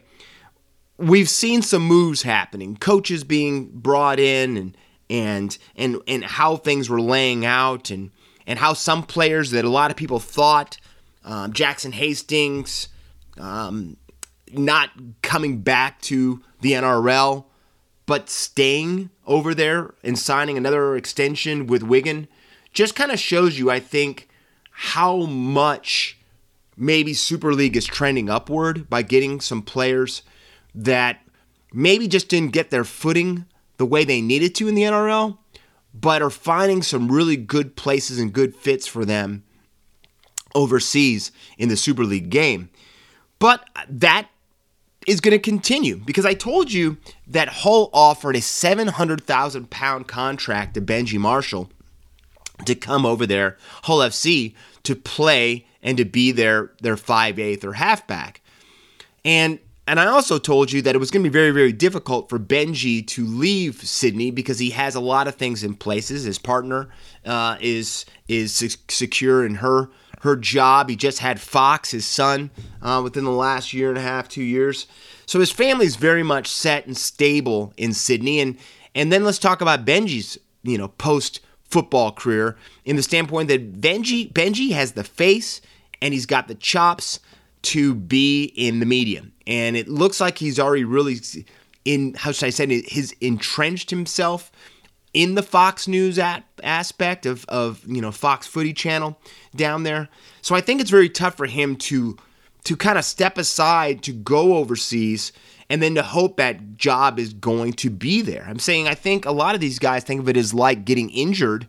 We've 0.98 1.30
seen 1.30 1.62
some 1.62 1.84
moves 1.84 2.22
happening, 2.22 2.78
coaches 2.78 3.24
being 3.24 3.70
brought 3.74 4.20
in 4.20 4.56
and 4.56 4.78
and 5.10 5.58
and 5.76 5.98
and 6.08 6.24
how 6.24 6.56
things 6.56 6.90
were 6.90 7.02
laying 7.02 7.46
out 7.46 7.90
and 7.90 8.12
and 8.48 8.60
how 8.60 8.74
some 8.74 9.04
players 9.04 9.52
that 9.52 9.66
a 9.66 9.70
lot 9.70 9.92
of 9.92 9.98
people 9.98 10.20
thought 10.20 10.78
um, 11.24 11.54
Jackson 11.54 11.92
Hastings 11.92 12.88
um, 13.38 13.98
not 14.52 14.90
coming 15.22 15.60
back 15.60 16.02
to 16.02 16.42
the 16.62 16.74
NRL 16.74 17.46
but 18.06 18.30
staying 18.30 19.10
over 19.26 19.54
there 19.56 19.94
and 20.04 20.18
signing 20.18 20.58
another 20.58 20.96
extension 20.96 21.68
with 21.68 21.84
Wigan 21.84 22.28
just 22.74 22.96
kind 22.96 23.12
of 23.12 23.20
shows 23.20 23.58
you, 23.58 23.72
I 23.72 23.80
think, 23.80 24.28
how 24.70 25.26
much 25.26 26.18
maybe 26.78 27.14
Super 27.14 27.54
League 27.54 27.78
is 27.78 27.86
trending 27.86 28.30
upward 28.30 28.90
by 28.90 29.02
getting 29.02 29.40
some 29.40 29.62
players 29.62 30.22
that 30.74 31.22
maybe 31.74 32.08
just 32.08 32.30
didn't 32.30 32.52
get 32.52 32.70
their 32.70 32.84
footing 32.84 33.46
the 33.78 33.86
way 33.86 34.04
they 34.04 34.22
needed 34.22 34.54
to 34.56 34.68
in 34.68 34.76
the 34.76 34.84
NRL, 34.84 35.38
but 36.00 36.22
are 36.22 36.30
finding 36.30 36.82
some 36.82 37.12
really 37.12 37.38
good 37.38 37.76
places 37.76 38.20
and 38.20 38.34
good 38.34 38.56
fits 38.56 38.86
for 38.86 39.06
them 39.06 39.44
overseas 40.54 41.32
in 41.58 41.70
the 41.70 41.78
Super 41.78 42.04
League 42.04 42.30
game. 42.30 42.70
But 43.40 43.68
that 43.90 44.28
is 45.08 45.22
going 45.22 45.34
to 45.34 45.40
continue 45.40 45.98
because 45.98 46.26
I 46.26 46.34
told 46.34 46.72
you 46.72 46.98
that 47.28 47.48
Hull 47.48 47.90
offered 47.94 48.36
a 48.36 48.42
700,000 48.42 49.70
pound 49.70 50.08
contract 50.08 50.74
to 50.74 50.82
Benji 50.82 51.20
Marshall 51.20 51.70
to 52.66 52.76
come 52.76 53.06
over 53.06 53.26
there, 53.26 53.58
Hull 53.84 54.00
FC, 54.00 54.54
to 54.84 54.96
play 54.96 55.66
and 55.82 55.98
to 55.98 56.06
be 56.06 56.32
their 56.32 56.72
their 56.82 56.96
5'8 56.96 57.64
or 57.64 57.74
halfback. 57.74 58.42
And 59.24 59.60
and 59.88 60.00
I 60.00 60.08
also 60.08 60.40
told 60.40 60.72
you 60.72 60.82
that 60.82 60.96
it 60.96 60.98
was 60.98 61.12
going 61.12 61.24
to 61.24 61.30
be 61.30 61.34
very, 61.34 61.52
very 61.52 61.72
difficult 61.72 62.28
for 62.30 62.40
Benji 62.40 63.06
to 63.08 63.26
leave 63.26 63.76
Sydney 63.76 64.32
because 64.32 64.58
he 64.58 64.72
has 64.72 64.96
a 64.96 65.00
lot 65.00 65.28
of 65.28 65.36
things 65.36 65.64
in 65.64 65.76
places. 65.76 66.24
His 66.24 66.40
partner 66.40 66.90
uh, 67.26 67.58
is 67.60 68.06
is 68.28 68.78
secure 68.88 69.46
in 69.46 69.56
her 69.56 69.90
her 70.22 70.36
job. 70.36 70.90
He 70.90 70.96
just 70.96 71.20
had 71.20 71.40
Fox, 71.40 71.92
his 71.92 72.06
son, 72.06 72.50
uh, 72.82 73.02
within 73.04 73.26
the 73.26 73.32
last 73.32 73.74
year 73.74 73.90
and 73.90 73.98
a 73.98 74.02
half, 74.02 74.28
two 74.28 74.44
years. 74.44 74.88
So 75.28 75.40
his 75.40 75.52
family 75.52 75.86
is 75.86 75.98
very 75.98 76.24
much 76.24 76.48
set 76.48 76.88
and 76.88 76.98
stable 76.98 77.74
in 77.78 77.94
Sydney. 77.94 78.40
And 78.40 78.58
and 78.96 79.12
then 79.12 79.24
let's 79.24 79.40
talk 79.40 79.62
about 79.62 79.86
Benji's, 79.86 80.40
you 80.64 80.80
know, 80.80 80.88
post 80.88 81.42
football 81.64 82.12
career 82.12 82.58
in 82.86 82.96
the 82.96 83.04
standpoint 83.04 83.50
that 83.50 83.82
Benji 83.82 84.34
Benji 84.34 84.72
has 84.72 84.94
the 84.94 85.04
face 85.04 85.62
and 86.02 86.12
he's 86.12 86.26
got 86.26 86.48
the 86.48 86.56
chops 86.56 87.20
to 87.62 87.94
be 87.94 88.46
in 88.56 88.80
the 88.80 88.86
media. 88.86 89.24
And 89.48 89.78
it 89.78 89.88
looks 89.88 90.20
like 90.20 90.38
he's 90.38 90.60
already 90.60 90.84
really 90.84 91.18
in 91.84 92.16
how 92.16 92.32
should 92.32 92.48
I 92.48 92.50
say 92.50 92.66
it, 92.66 92.90
his 92.90 93.16
entrenched 93.22 93.92
himself 93.92 94.52
in 95.14 95.36
the 95.36 95.44
Fox 95.44 95.88
News 95.88 96.20
at, 96.20 96.44
aspect 96.64 97.26
of, 97.26 97.46
of 97.46 97.86
you 97.88 98.02
know 98.02 98.12
Fox 98.12 98.48
Footy 98.48 98.74
Channel 98.74 99.18
down 99.56 99.84
there. 99.84 100.10
So 100.42 100.56
I 100.56 100.62
think 100.62 100.82
it's 100.82 100.92
very 100.92 101.10
tough 101.10 101.36
for 101.38 101.46
him 101.46 101.76
to 101.78 102.18
to 102.66 102.76
kind 102.76 102.98
of 102.98 103.06
step 103.06 103.38
aside 103.38 104.02
to 104.04 104.12
go 104.12 104.56
overseas 104.56 105.32
and 105.70 105.82
then 105.82 105.96
to 105.96 106.04
hope 106.04 106.38
that 106.38 106.78
job 106.78 107.20
is 107.20 107.34
going 107.34 107.74
to 107.74 107.90
be 107.90 108.22
there. 108.22 108.46
I'm 108.48 108.60
saying 108.60 108.88
I 108.88 108.96
think 108.96 109.26
a 109.26 109.32
lot 109.32 109.56
of 109.56 109.62
these 109.62 109.80
guys 109.80 110.04
think 110.04 110.22
of 110.22 110.30
it 110.30 110.38
as 110.38 110.54
like 110.54 110.86
getting 110.86 111.10
injured 111.12 111.68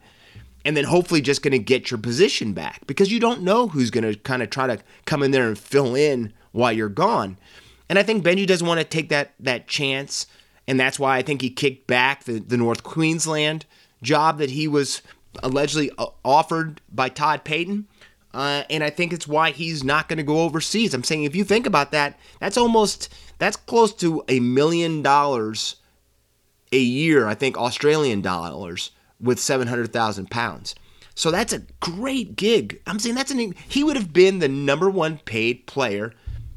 and 0.64 0.76
then 0.76 0.84
hopefully 0.84 1.20
just 1.20 1.42
going 1.42 1.52
to 1.52 1.58
get 1.58 1.90
your 1.90 1.98
position 1.98 2.52
back 2.52 2.86
because 2.86 3.12
you 3.12 3.20
don't 3.20 3.42
know 3.42 3.68
who's 3.68 3.90
going 3.90 4.10
to 4.10 4.18
kind 4.20 4.42
of 4.42 4.50
try 4.50 4.66
to 4.66 4.78
come 5.04 5.22
in 5.22 5.30
there 5.30 5.46
and 5.46 5.58
fill 5.58 5.94
in 5.94 6.32
while 6.50 6.72
you're 6.72 6.88
gone. 6.88 7.36
And 7.88 7.98
I 7.98 8.02
think 8.02 8.24
Benji 8.24 8.46
doesn't 8.46 8.66
want 8.66 8.80
to 8.80 8.84
take 8.84 9.08
that 9.10 9.34
that 9.40 9.68
chance 9.68 10.26
and 10.66 10.78
that's 10.78 10.98
why 10.98 11.16
I 11.16 11.22
think 11.22 11.42
he 11.42 11.50
kicked 11.50 11.86
back 11.86 12.24
the, 12.24 12.38
the 12.38 12.56
North 12.56 12.82
Queensland 12.82 13.66
job 14.02 14.38
that 14.38 14.50
he 14.50 14.66
was 14.66 15.02
allegedly 15.42 15.90
uh, 15.98 16.06
offered 16.24 16.80
by 16.92 17.08
Todd 17.08 17.44
Payten. 17.44 17.84
Uh, 18.34 18.64
and 18.68 18.84
I 18.84 18.90
think 18.90 19.12
it's 19.12 19.28
why 19.28 19.50
he's 19.50 19.82
not 19.82 20.08
going 20.08 20.18
to 20.18 20.22
go 20.22 20.40
overseas. 20.40 20.92
I'm 20.92 21.04
saying 21.04 21.24
if 21.24 21.36
you 21.36 21.44
think 21.44 21.66
about 21.66 21.92
that, 21.92 22.18
that's 22.40 22.56
almost 22.58 23.14
that's 23.38 23.56
close 23.56 23.94
to 23.94 24.24
a 24.28 24.40
million 24.40 25.02
dollars 25.02 25.76
a 26.72 26.78
year. 26.78 27.26
I 27.26 27.34
think 27.34 27.56
Australian 27.56 28.20
dollars 28.20 28.90
with 29.20 29.38
seven 29.38 29.68
hundred 29.68 29.92
thousand 29.92 30.30
pounds. 30.30 30.74
So 31.14 31.30
that's 31.30 31.54
a 31.54 31.62
great 31.80 32.36
gig. 32.36 32.82
I'm 32.86 32.98
saying 32.98 33.14
that's 33.14 33.30
an 33.30 33.54
he 33.68 33.82
would 33.82 33.96
have 33.96 34.12
been 34.12 34.40
the 34.40 34.48
number 34.48 34.90
one 34.90 35.18
paid 35.18 35.66
player 35.66 36.12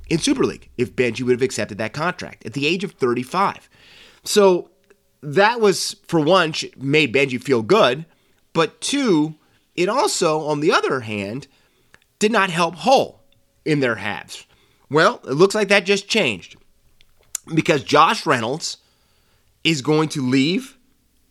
in 0.10 0.20
Super 0.20 0.44
League 0.44 0.70
if 0.78 0.96
Benji 0.96 1.22
would 1.22 1.34
have 1.34 1.42
accepted 1.42 1.78
that 1.78 1.94
contract 1.94 2.46
at 2.46 2.54
the 2.54 2.66
age 2.68 2.84
of 2.84 2.94
35. 2.94 3.70
So 4.24 4.70
that 5.22 5.60
was, 5.60 5.96
for 6.08 6.20
one, 6.20 6.54
made 6.78 7.14
Benji 7.14 7.42
feel 7.42 7.62
good. 7.62 8.06
But 8.54 8.82
two, 8.82 9.36
it 9.76 9.90
also, 9.90 10.42
on 10.42 10.60
the 10.60 10.72
other 10.72 11.02
hand, 11.02 11.48
did 12.18 12.32
not 12.32 12.50
help 12.50 12.76
Hull 12.76 13.22
in 13.66 13.80
their 13.80 13.96
halves. 13.96 14.46
Well, 14.90 15.22
it 15.28 15.34
looks 15.34 15.56
like 15.56 15.68
that 15.68 15.86
just 15.86 16.08
changed 16.08 16.58
because 17.54 17.84
Josh 17.84 18.26
Reynolds 18.26 18.78
is 19.64 19.82
going 19.82 20.10
to 20.10 20.26
leave 20.26 20.78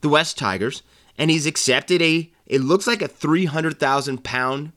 the 0.00 0.08
West 0.08 0.38
Tigers 0.38 0.82
and 1.16 1.30
he's 1.30 1.47
accepted 1.47 2.00
a, 2.00 2.30
it 2.47 2.61
looks 2.61 2.87
like 2.87 3.02
a 3.02 3.08
300,000 3.08 4.23
pound 4.23 4.73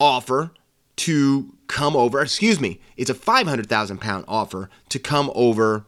offer 0.00 0.50
to 0.96 1.53
come 1.66 1.96
over. 1.96 2.20
Excuse 2.20 2.60
me, 2.60 2.80
it's 2.96 3.10
a 3.10 3.14
500,000 3.14 3.98
pound 3.98 4.24
offer 4.28 4.70
to 4.88 4.98
come 4.98 5.30
over 5.34 5.84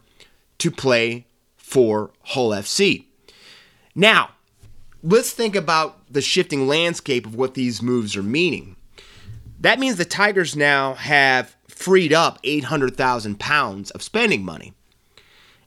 to 0.59 0.71
play 0.71 1.27
for 1.55 2.11
Hull 2.23 2.51
FC. 2.51 3.05
Now, 3.95 4.31
let's 5.03 5.31
think 5.31 5.55
about 5.55 6.11
the 6.11 6.21
shifting 6.21 6.67
landscape 6.67 7.25
of 7.25 7.35
what 7.35 7.53
these 7.53 7.81
moves 7.81 8.15
are 8.15 8.23
meaning. 8.23 8.75
That 9.59 9.79
means 9.79 9.97
the 9.97 10.05
Tigers 10.05 10.55
now 10.55 10.93
have 10.93 11.55
freed 11.67 12.13
up 12.13 12.39
800,000 12.43 13.39
pounds 13.39 13.91
of 13.91 14.03
spending 14.03 14.43
money. 14.43 14.73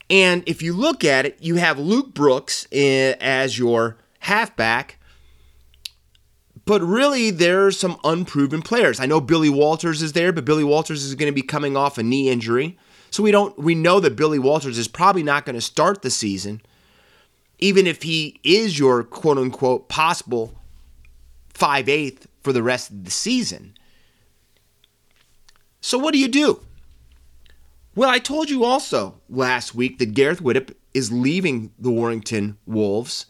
And 0.08 0.42
if 0.46 0.62
you 0.62 0.72
look 0.72 1.04
at 1.04 1.26
it, 1.26 1.38
you 1.40 1.56
have 1.56 1.78
Luke 1.78 2.14
Brooks 2.14 2.66
eh, 2.72 3.14
as 3.20 3.58
your 3.58 3.96
halfback, 4.20 4.98
but 6.70 6.82
really 6.82 7.32
there's 7.32 7.76
some 7.76 7.98
unproven 8.04 8.62
players. 8.62 9.00
I 9.00 9.06
know 9.06 9.20
Billy 9.20 9.48
Walters 9.50 10.02
is 10.02 10.12
there, 10.12 10.30
but 10.32 10.44
Billy 10.44 10.62
Walters 10.62 11.02
is 11.02 11.16
going 11.16 11.26
to 11.26 11.34
be 11.34 11.42
coming 11.42 11.76
off 11.76 11.98
a 11.98 12.02
knee 12.04 12.28
injury. 12.28 12.78
So 13.10 13.24
we 13.24 13.32
don't 13.32 13.58
we 13.58 13.74
know 13.74 13.98
that 13.98 14.14
Billy 14.14 14.38
Walters 14.38 14.78
is 14.78 14.86
probably 14.86 15.24
not 15.24 15.44
going 15.44 15.56
to 15.56 15.60
start 15.60 16.02
the 16.02 16.10
season, 16.10 16.62
even 17.58 17.88
if 17.88 18.04
he 18.04 18.38
is 18.44 18.78
your 18.78 19.02
quote 19.02 19.36
unquote 19.36 19.88
possible 19.88 20.54
five 21.48 21.88
eighth 21.88 22.28
for 22.44 22.52
the 22.52 22.62
rest 22.62 22.92
of 22.92 23.04
the 23.04 23.10
season. 23.10 23.74
So 25.80 25.98
what 25.98 26.12
do 26.12 26.20
you 26.20 26.28
do? 26.28 26.60
Well, 27.96 28.10
I 28.10 28.20
told 28.20 28.48
you 28.48 28.62
also 28.62 29.20
last 29.28 29.74
week 29.74 29.98
that 29.98 30.14
Gareth 30.14 30.40
Widdop 30.40 30.72
is 30.94 31.10
leaving 31.10 31.72
the 31.80 31.90
Warrington 31.90 32.58
Wolves 32.64 33.26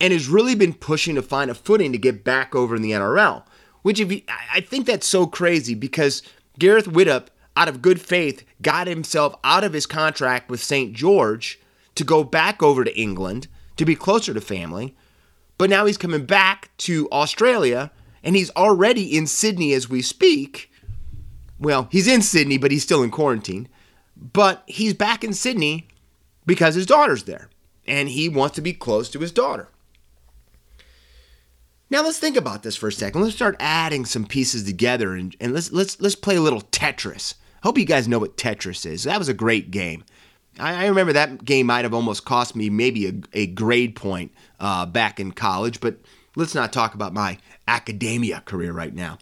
and 0.00 0.12
has 0.12 0.28
really 0.28 0.54
been 0.54 0.74
pushing 0.74 1.14
to 1.16 1.22
find 1.22 1.50
a 1.50 1.54
footing 1.54 1.92
to 1.92 1.98
get 1.98 2.24
back 2.24 2.54
over 2.54 2.76
in 2.76 2.82
the 2.82 2.92
NRL. 2.92 3.44
Which 3.82 4.00
if 4.00 4.12
you, 4.12 4.22
I 4.52 4.60
think 4.60 4.86
that's 4.86 5.06
so 5.06 5.26
crazy 5.26 5.74
because 5.74 6.22
Gareth 6.58 6.86
Widdop 6.86 7.28
out 7.58 7.68
of 7.68 7.82
good 7.82 8.00
faith, 8.00 8.44
got 8.62 8.86
himself 8.86 9.34
out 9.42 9.64
of 9.64 9.72
his 9.72 9.84
contract 9.84 10.48
with 10.48 10.62
St. 10.62 10.92
George 10.92 11.58
to 11.96 12.04
go 12.04 12.22
back 12.22 12.62
over 12.62 12.84
to 12.84 12.96
England 12.96 13.48
to 13.76 13.84
be 13.84 13.96
closer 13.96 14.32
to 14.32 14.40
family. 14.40 14.96
But 15.58 15.68
now 15.68 15.84
he's 15.84 15.98
coming 15.98 16.24
back 16.24 16.70
to 16.78 17.08
Australia 17.10 17.90
and 18.22 18.36
he's 18.36 18.50
already 18.50 19.16
in 19.16 19.26
Sydney 19.26 19.72
as 19.72 19.88
we 19.88 20.02
speak. 20.02 20.70
Well, 21.58 21.88
he's 21.90 22.06
in 22.06 22.22
Sydney, 22.22 22.58
but 22.58 22.70
he's 22.70 22.84
still 22.84 23.02
in 23.02 23.10
quarantine. 23.10 23.68
But 24.16 24.62
he's 24.66 24.94
back 24.94 25.24
in 25.24 25.34
Sydney 25.34 25.88
because 26.46 26.76
his 26.76 26.86
daughter's 26.86 27.24
there 27.24 27.48
and 27.88 28.08
he 28.08 28.28
wants 28.28 28.54
to 28.54 28.62
be 28.62 28.72
close 28.72 29.08
to 29.10 29.18
his 29.18 29.32
daughter. 29.32 29.68
Now 31.90 32.02
let's 32.02 32.18
think 32.18 32.36
about 32.36 32.62
this 32.62 32.76
for 32.76 32.88
a 32.88 32.92
second. 32.92 33.22
Let's 33.22 33.34
start 33.34 33.56
adding 33.60 34.04
some 34.04 34.26
pieces 34.26 34.64
together 34.64 35.14
and, 35.14 35.34
and 35.40 35.54
let's 35.54 35.72
let's 35.72 36.00
let's 36.00 36.14
play 36.14 36.36
a 36.36 36.40
little 36.40 36.60
Tetris. 36.62 37.34
Hope 37.62 37.78
you 37.78 37.84
guys 37.84 38.06
know 38.06 38.18
what 38.18 38.36
Tetris 38.36 38.86
is. 38.86 39.04
That 39.04 39.18
was 39.18 39.28
a 39.28 39.34
great 39.34 39.70
game. 39.70 40.04
I, 40.58 40.84
I 40.84 40.86
remember 40.86 41.12
that 41.14 41.44
game 41.44 41.66
might 41.66 41.84
have 41.84 41.94
almost 41.94 42.24
cost 42.24 42.54
me 42.54 42.68
maybe 42.70 43.06
a, 43.06 43.12
a 43.32 43.46
grade 43.46 43.96
point 43.96 44.32
uh, 44.60 44.86
back 44.86 45.18
in 45.18 45.32
college, 45.32 45.80
but 45.80 45.98
let's 46.36 46.54
not 46.54 46.72
talk 46.72 46.94
about 46.94 47.14
my 47.14 47.38
academia 47.66 48.42
career 48.44 48.72
right 48.72 48.94
now. 48.94 49.18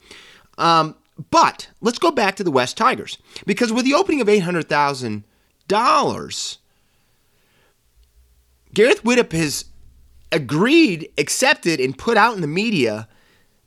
Um, 0.59 0.97
but 1.31 1.69
let's 1.81 1.99
go 1.99 2.11
back 2.11 2.37
to 2.37 2.45
the 2.45 2.51
West 2.51 2.77
Tigers 2.77 3.19
because 3.47 3.73
with 3.73 3.85
the 3.85 3.95
opening 3.95 4.21
of 4.21 4.29
eight 4.29 4.41
hundred 4.41 4.69
thousand 4.69 5.25
dollars, 5.69 6.59
Gareth 8.75 9.05
Widdop 9.05 9.33
has 9.33 9.67
agreed, 10.33 11.11
accepted, 11.19 11.81
and 11.81 11.97
put 11.97 12.17
out 12.17 12.35
in 12.35 12.41
the 12.41 12.47
media 12.47 13.09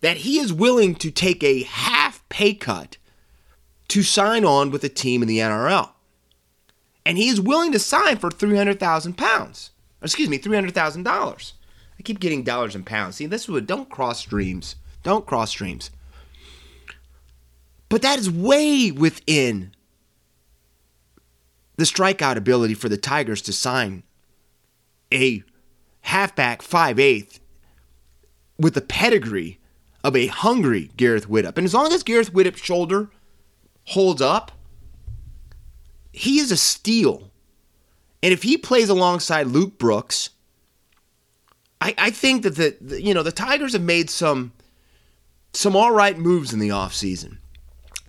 that 0.01 0.17
he 0.17 0.39
is 0.39 0.53
willing 0.53 0.95
to 0.95 1.11
take 1.11 1.43
a 1.43 1.63
half 1.63 2.27
pay 2.29 2.53
cut 2.53 2.97
to 3.89 4.03
sign 4.03 4.45
on 4.45 4.71
with 4.71 4.83
a 4.83 4.89
team 4.89 5.21
in 5.21 5.27
the 5.27 5.39
NRL. 5.39 5.89
And 7.05 7.17
he 7.17 7.29
is 7.29 7.41
willing 7.41 7.71
to 7.71 7.79
sign 7.79 8.17
for 8.17 8.29
300,000 8.29 9.17
pounds. 9.17 9.71
Excuse 10.01 10.29
me, 10.29 10.37
$300,000. 10.37 11.53
I 11.99 12.03
keep 12.03 12.19
getting 12.19 12.43
dollars 12.43 12.75
and 12.75 12.85
pounds. 12.85 13.15
See, 13.15 13.25
this 13.25 13.47
would 13.49 13.67
don't 13.67 13.89
cross 13.89 14.19
streams. 14.19 14.75
Don't 15.03 15.25
cross 15.25 15.49
streams. 15.49 15.91
But 17.89 18.03
that 18.03 18.19
is 18.19 18.29
way 18.29 18.91
within 18.91 19.73
the 21.75 21.85
strikeout 21.85 22.35
ability 22.35 22.75
for 22.75 22.87
the 22.87 22.97
Tigers 22.97 23.41
to 23.43 23.53
sign 23.53 24.03
a 25.11 25.43
halfback 26.01 26.61
5'8 26.61 27.39
with 28.57 28.73
the 28.73 28.81
pedigree 28.81 29.59
of 30.03 30.15
a 30.15 30.27
hungry 30.27 30.91
Gareth 30.97 31.29
Widdop. 31.29 31.57
And 31.57 31.65
as 31.65 31.73
long 31.73 31.93
as 31.93 32.03
Gareth 32.03 32.33
Widdop's 32.33 32.61
shoulder 32.61 33.09
holds 33.85 34.21
up, 34.21 34.51
he 36.11 36.39
is 36.39 36.51
a 36.51 36.57
steal. 36.57 37.31
And 38.21 38.33
if 38.33 38.43
he 38.43 38.57
plays 38.57 38.89
alongside 38.89 39.47
Luke 39.47 39.77
Brooks, 39.77 40.31
I, 41.81 41.95
I 41.97 42.09
think 42.09 42.43
that 42.43 42.55
the, 42.55 42.75
the 42.81 43.01
you 43.01 43.13
know 43.13 43.23
the 43.23 43.31
Tigers 43.31 43.73
have 43.73 43.81
made 43.81 44.09
some 44.09 44.51
some 45.53 45.75
all 45.75 45.91
right 45.91 46.17
moves 46.17 46.53
in 46.53 46.59
the 46.59 46.69
offseason. 46.69 47.37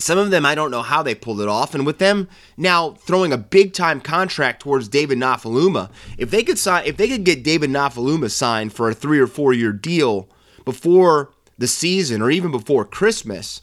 Some 0.00 0.16
of 0.16 0.30
them 0.30 0.46
I 0.46 0.54
don't 0.54 0.70
know 0.70 0.80
how 0.80 1.02
they 1.02 1.14
pulled 1.14 1.42
it 1.42 1.48
off, 1.48 1.74
and 1.74 1.84
with 1.84 1.98
them 1.98 2.26
now 2.56 2.92
throwing 2.92 3.34
a 3.34 3.38
big 3.38 3.74
time 3.74 4.00
contract 4.00 4.62
towards 4.62 4.88
David 4.88 5.18
Nofoaluma, 5.18 5.90
if 6.16 6.30
they 6.30 6.42
could 6.42 6.58
sign, 6.58 6.86
if 6.86 6.96
they 6.96 7.06
could 7.06 7.22
get 7.22 7.44
David 7.44 7.68
Nofoaluma 7.68 8.30
signed 8.30 8.72
for 8.72 8.88
a 8.88 8.94
three 8.94 9.18
or 9.18 9.26
four 9.26 9.52
year 9.52 9.72
deal 9.72 10.26
before 10.64 11.32
the 11.58 11.68
season 11.68 12.22
or 12.22 12.30
even 12.30 12.50
before 12.50 12.86
Christmas, 12.86 13.60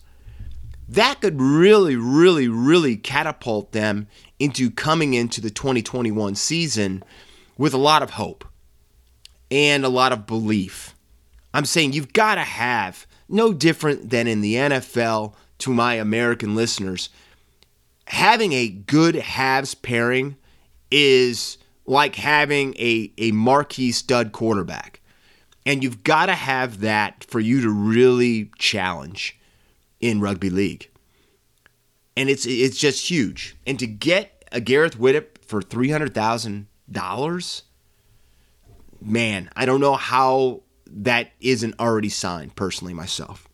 that 0.88 1.22
could 1.22 1.42
really, 1.42 1.96
really, 1.96 2.48
really 2.48 2.96
catapult 2.96 3.72
them 3.72 4.08
into 4.38 4.70
coming 4.70 5.16
into 5.16 5.42
the 5.42 5.50
2021 5.50 6.36
season 6.36 7.04
with 7.58 7.74
a 7.74 7.78
lot 7.78 8.04
of 8.04 8.12
hope 8.12 8.46
and 9.50 9.84
a 9.84 9.90
lot 9.90 10.12
of 10.12 10.28
belief. 10.28 10.96
I'm 11.52 11.66
saying 11.66 11.94
you've 11.94 12.14
got 12.14 12.36
to 12.36 12.42
have 12.42 13.08
no 13.28 13.54
different 13.54 14.12
than 14.12 14.28
in 14.28 14.42
the 14.42 14.54
NFL 14.54 15.34
to 15.60 15.74
my 15.74 15.96
American 15.96 16.56
listeners, 16.56 17.10
having 18.06 18.54
a 18.54 18.70
good 18.70 19.16
halves 19.16 19.76
pairing 19.76 20.36
is 20.92 21.58
like 21.86 22.16
having 22.16 22.76
a, 22.76 23.12
a 23.18 23.32
marquee 23.32 23.92
stud 23.92 24.32
quarterback. 24.32 25.02
And 25.66 25.84
you've 25.84 26.04
got 26.04 26.28
to 26.28 26.34
have 26.34 26.80
that 26.82 27.26
for 27.26 27.40
you 27.40 27.62
to 27.62 27.70
really 27.70 28.52
challenge 28.58 29.38
in 30.00 30.22
rugby 30.22 30.50
league. 30.50 30.90
And 32.16 32.30
it's 32.30 32.46
it's 32.46 32.78
just 32.78 33.10
huge. 33.10 33.56
And 33.68 33.78
to 33.80 33.86
get 33.86 34.46
a 34.52 34.62
Gareth 34.62 34.98
Widdop 34.98 35.42
for 35.42 35.62
three 35.62 35.90
hundred 35.90 36.14
thousand 36.14 36.68
dollars, 36.90 37.64
man, 39.02 39.50
I 39.56 39.66
don't 39.66 39.82
know 39.82 39.96
how 39.96 40.64
that 40.88 41.32
isn't 41.42 41.80
already 41.80 42.10
signed 42.10 42.56
personally 42.56 42.94
myself. 42.94 43.48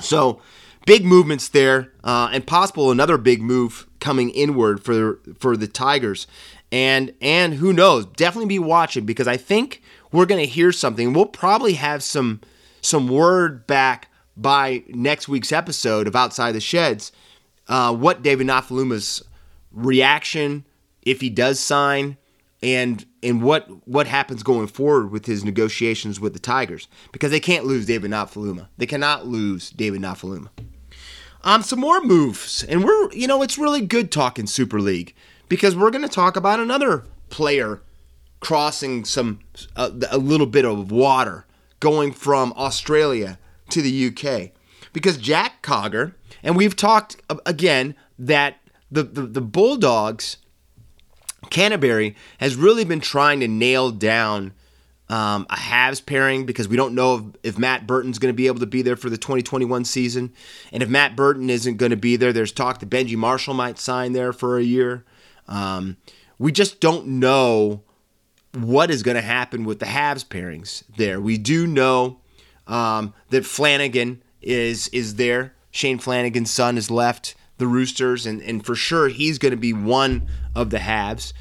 So 0.00 0.40
big 0.88 1.04
movements 1.04 1.50
there, 1.50 1.92
uh, 2.02 2.30
and 2.32 2.46
possible 2.46 2.90
another 2.90 3.18
big 3.18 3.42
move 3.42 3.86
coming 4.00 4.30
inward 4.30 4.82
for 4.82 5.20
for 5.38 5.56
the 5.56 5.68
Tigers. 5.68 6.26
And 6.72 7.14
and 7.20 7.54
who 7.54 7.72
knows? 7.74 8.06
Definitely 8.06 8.48
be 8.48 8.58
watching 8.58 9.04
because 9.04 9.28
I 9.28 9.36
think 9.36 9.82
we're 10.12 10.26
going 10.26 10.40
to 10.40 10.50
hear 10.50 10.72
something. 10.72 11.12
We'll 11.12 11.26
probably 11.26 11.74
have 11.74 12.02
some 12.02 12.40
some 12.80 13.06
word 13.08 13.66
back 13.66 14.08
by 14.34 14.82
next 14.88 15.28
week's 15.28 15.52
episode 15.52 16.06
of 16.06 16.16
Outside 16.16 16.52
the 16.52 16.60
Sheds. 16.60 17.12
Uh, 17.68 17.94
what 17.94 18.22
David 18.22 18.46
Nofoaluma's 18.46 19.22
reaction 19.70 20.64
if 21.02 21.20
he 21.20 21.28
does 21.28 21.60
sign, 21.60 22.16
and 22.62 23.04
and 23.22 23.42
what 23.42 23.68
what 23.86 24.06
happens 24.06 24.42
going 24.42 24.68
forward 24.68 25.10
with 25.10 25.26
his 25.26 25.44
negotiations 25.44 26.18
with 26.18 26.32
the 26.32 26.38
Tigers 26.38 26.88
because 27.12 27.30
they 27.30 27.40
can't 27.40 27.66
lose 27.66 27.84
David 27.84 28.10
Nofoaluma. 28.10 28.68
They 28.78 28.86
cannot 28.86 29.26
lose 29.26 29.68
David 29.68 30.00
Nofoaluma. 30.00 30.48
Um, 31.44 31.62
some 31.62 31.80
more 31.80 32.00
moves, 32.00 32.64
and 32.64 32.84
we're 32.84 33.12
you 33.12 33.26
know 33.26 33.42
it's 33.42 33.58
really 33.58 33.80
good 33.80 34.10
talking 34.10 34.46
Super 34.46 34.80
League 34.80 35.14
because 35.48 35.76
we're 35.76 35.90
going 35.90 36.02
to 36.02 36.08
talk 36.08 36.36
about 36.36 36.60
another 36.60 37.04
player 37.30 37.80
crossing 38.40 39.04
some 39.04 39.40
a, 39.76 39.92
a 40.10 40.18
little 40.18 40.46
bit 40.46 40.64
of 40.64 40.90
water 40.90 41.46
going 41.80 42.12
from 42.12 42.52
Australia 42.56 43.38
to 43.70 43.82
the 43.82 44.06
UK 44.08 44.50
because 44.92 45.16
Jack 45.16 45.62
Cogger 45.62 46.14
and 46.42 46.56
we've 46.56 46.76
talked 46.76 47.16
again 47.44 47.94
that 48.18 48.56
the, 48.90 49.02
the, 49.02 49.22
the 49.22 49.40
Bulldogs 49.40 50.38
Canterbury 51.50 52.16
has 52.38 52.56
really 52.56 52.84
been 52.84 53.00
trying 53.00 53.40
to 53.40 53.48
nail 53.48 53.90
down 53.90 54.52
um, 55.08 55.46
a 55.48 55.58
halves 55.58 56.00
pairing 56.00 56.44
because 56.44 56.68
we 56.68 56.76
don't 56.76 56.94
know 56.94 57.14
if, 57.16 57.54
if 57.54 57.58
Matt 57.58 57.86
Burton's 57.86 58.18
going 58.18 58.32
to 58.32 58.36
be 58.36 58.46
able 58.46 58.60
to 58.60 58.66
be 58.66 58.82
there 58.82 58.96
for 58.96 59.08
the 59.08 59.16
2021 59.16 59.84
season. 59.84 60.32
And 60.72 60.82
if 60.82 60.88
Matt 60.88 61.16
Burton 61.16 61.48
isn't 61.48 61.76
going 61.76 61.90
to 61.90 61.96
be 61.96 62.16
there, 62.16 62.32
there's 62.32 62.52
talk 62.52 62.80
that 62.80 62.90
Benji 62.90 63.16
Marshall 63.16 63.54
might 63.54 63.78
sign 63.78 64.12
there 64.12 64.32
for 64.32 64.58
a 64.58 64.62
year. 64.62 65.04
Um, 65.46 65.96
we 66.38 66.52
just 66.52 66.80
don't 66.80 67.06
know 67.06 67.82
what 68.52 68.90
is 68.90 69.02
going 69.02 69.14
to 69.14 69.22
happen 69.22 69.64
with 69.64 69.78
the 69.78 69.86
halves 69.86 70.24
pairings 70.24 70.82
there. 70.96 71.20
We 71.20 71.38
do 71.38 71.66
know 71.66 72.20
um, 72.66 73.14
that 73.30 73.46
Flanagan 73.46 74.22
is 74.42 74.88
is 74.88 75.16
there. 75.16 75.54
Shane 75.70 75.98
Flanagan's 75.98 76.50
son 76.50 76.76
has 76.76 76.90
left 76.90 77.34
the 77.58 77.66
Roosters, 77.66 78.24
and, 78.24 78.40
and 78.42 78.64
for 78.64 78.74
sure 78.74 79.08
he's 79.08 79.38
going 79.38 79.50
to 79.50 79.56
be 79.56 79.72
one 79.72 80.28
of 80.54 80.70
the 80.70 80.78
halves. 80.78 81.34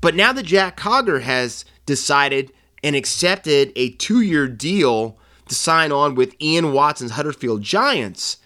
But 0.00 0.14
now 0.14 0.32
that 0.32 0.44
Jack 0.44 0.78
Cogger 0.78 1.22
has 1.22 1.64
decided 1.86 2.52
and 2.84 2.94
accepted 2.94 3.72
a 3.74 3.90
two 3.92 4.20
year 4.20 4.46
deal 4.46 5.18
to 5.48 5.54
sign 5.54 5.90
on 5.90 6.14
with 6.14 6.40
Ian 6.40 6.72
Watson's 6.72 7.12
Huddersfield 7.12 7.62
Giants, 7.62 8.36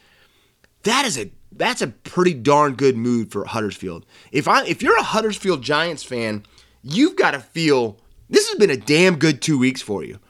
that 0.84 1.04
is 1.04 1.18
a 1.18 1.30
that's 1.50 1.82
a 1.82 1.88
pretty 1.88 2.34
darn 2.34 2.74
good 2.74 2.96
move 2.96 3.32
for 3.32 3.44
Huddersfield. 3.44 4.06
If 4.30 4.46
I 4.46 4.64
if 4.64 4.80
you're 4.80 4.96
a 4.96 5.02
Huddersfield 5.02 5.62
Giants 5.62 6.04
fan, 6.04 6.46
you've 6.82 7.16
got 7.16 7.32
to 7.32 7.40
feel 7.40 7.98
this 8.30 8.48
has 8.48 8.58
been 8.58 8.70
a 8.70 8.76
damn 8.76 9.16
good 9.18 9.42
two 9.42 9.58
weeks 9.58 9.82
for 9.82 10.04
you. 10.04 10.20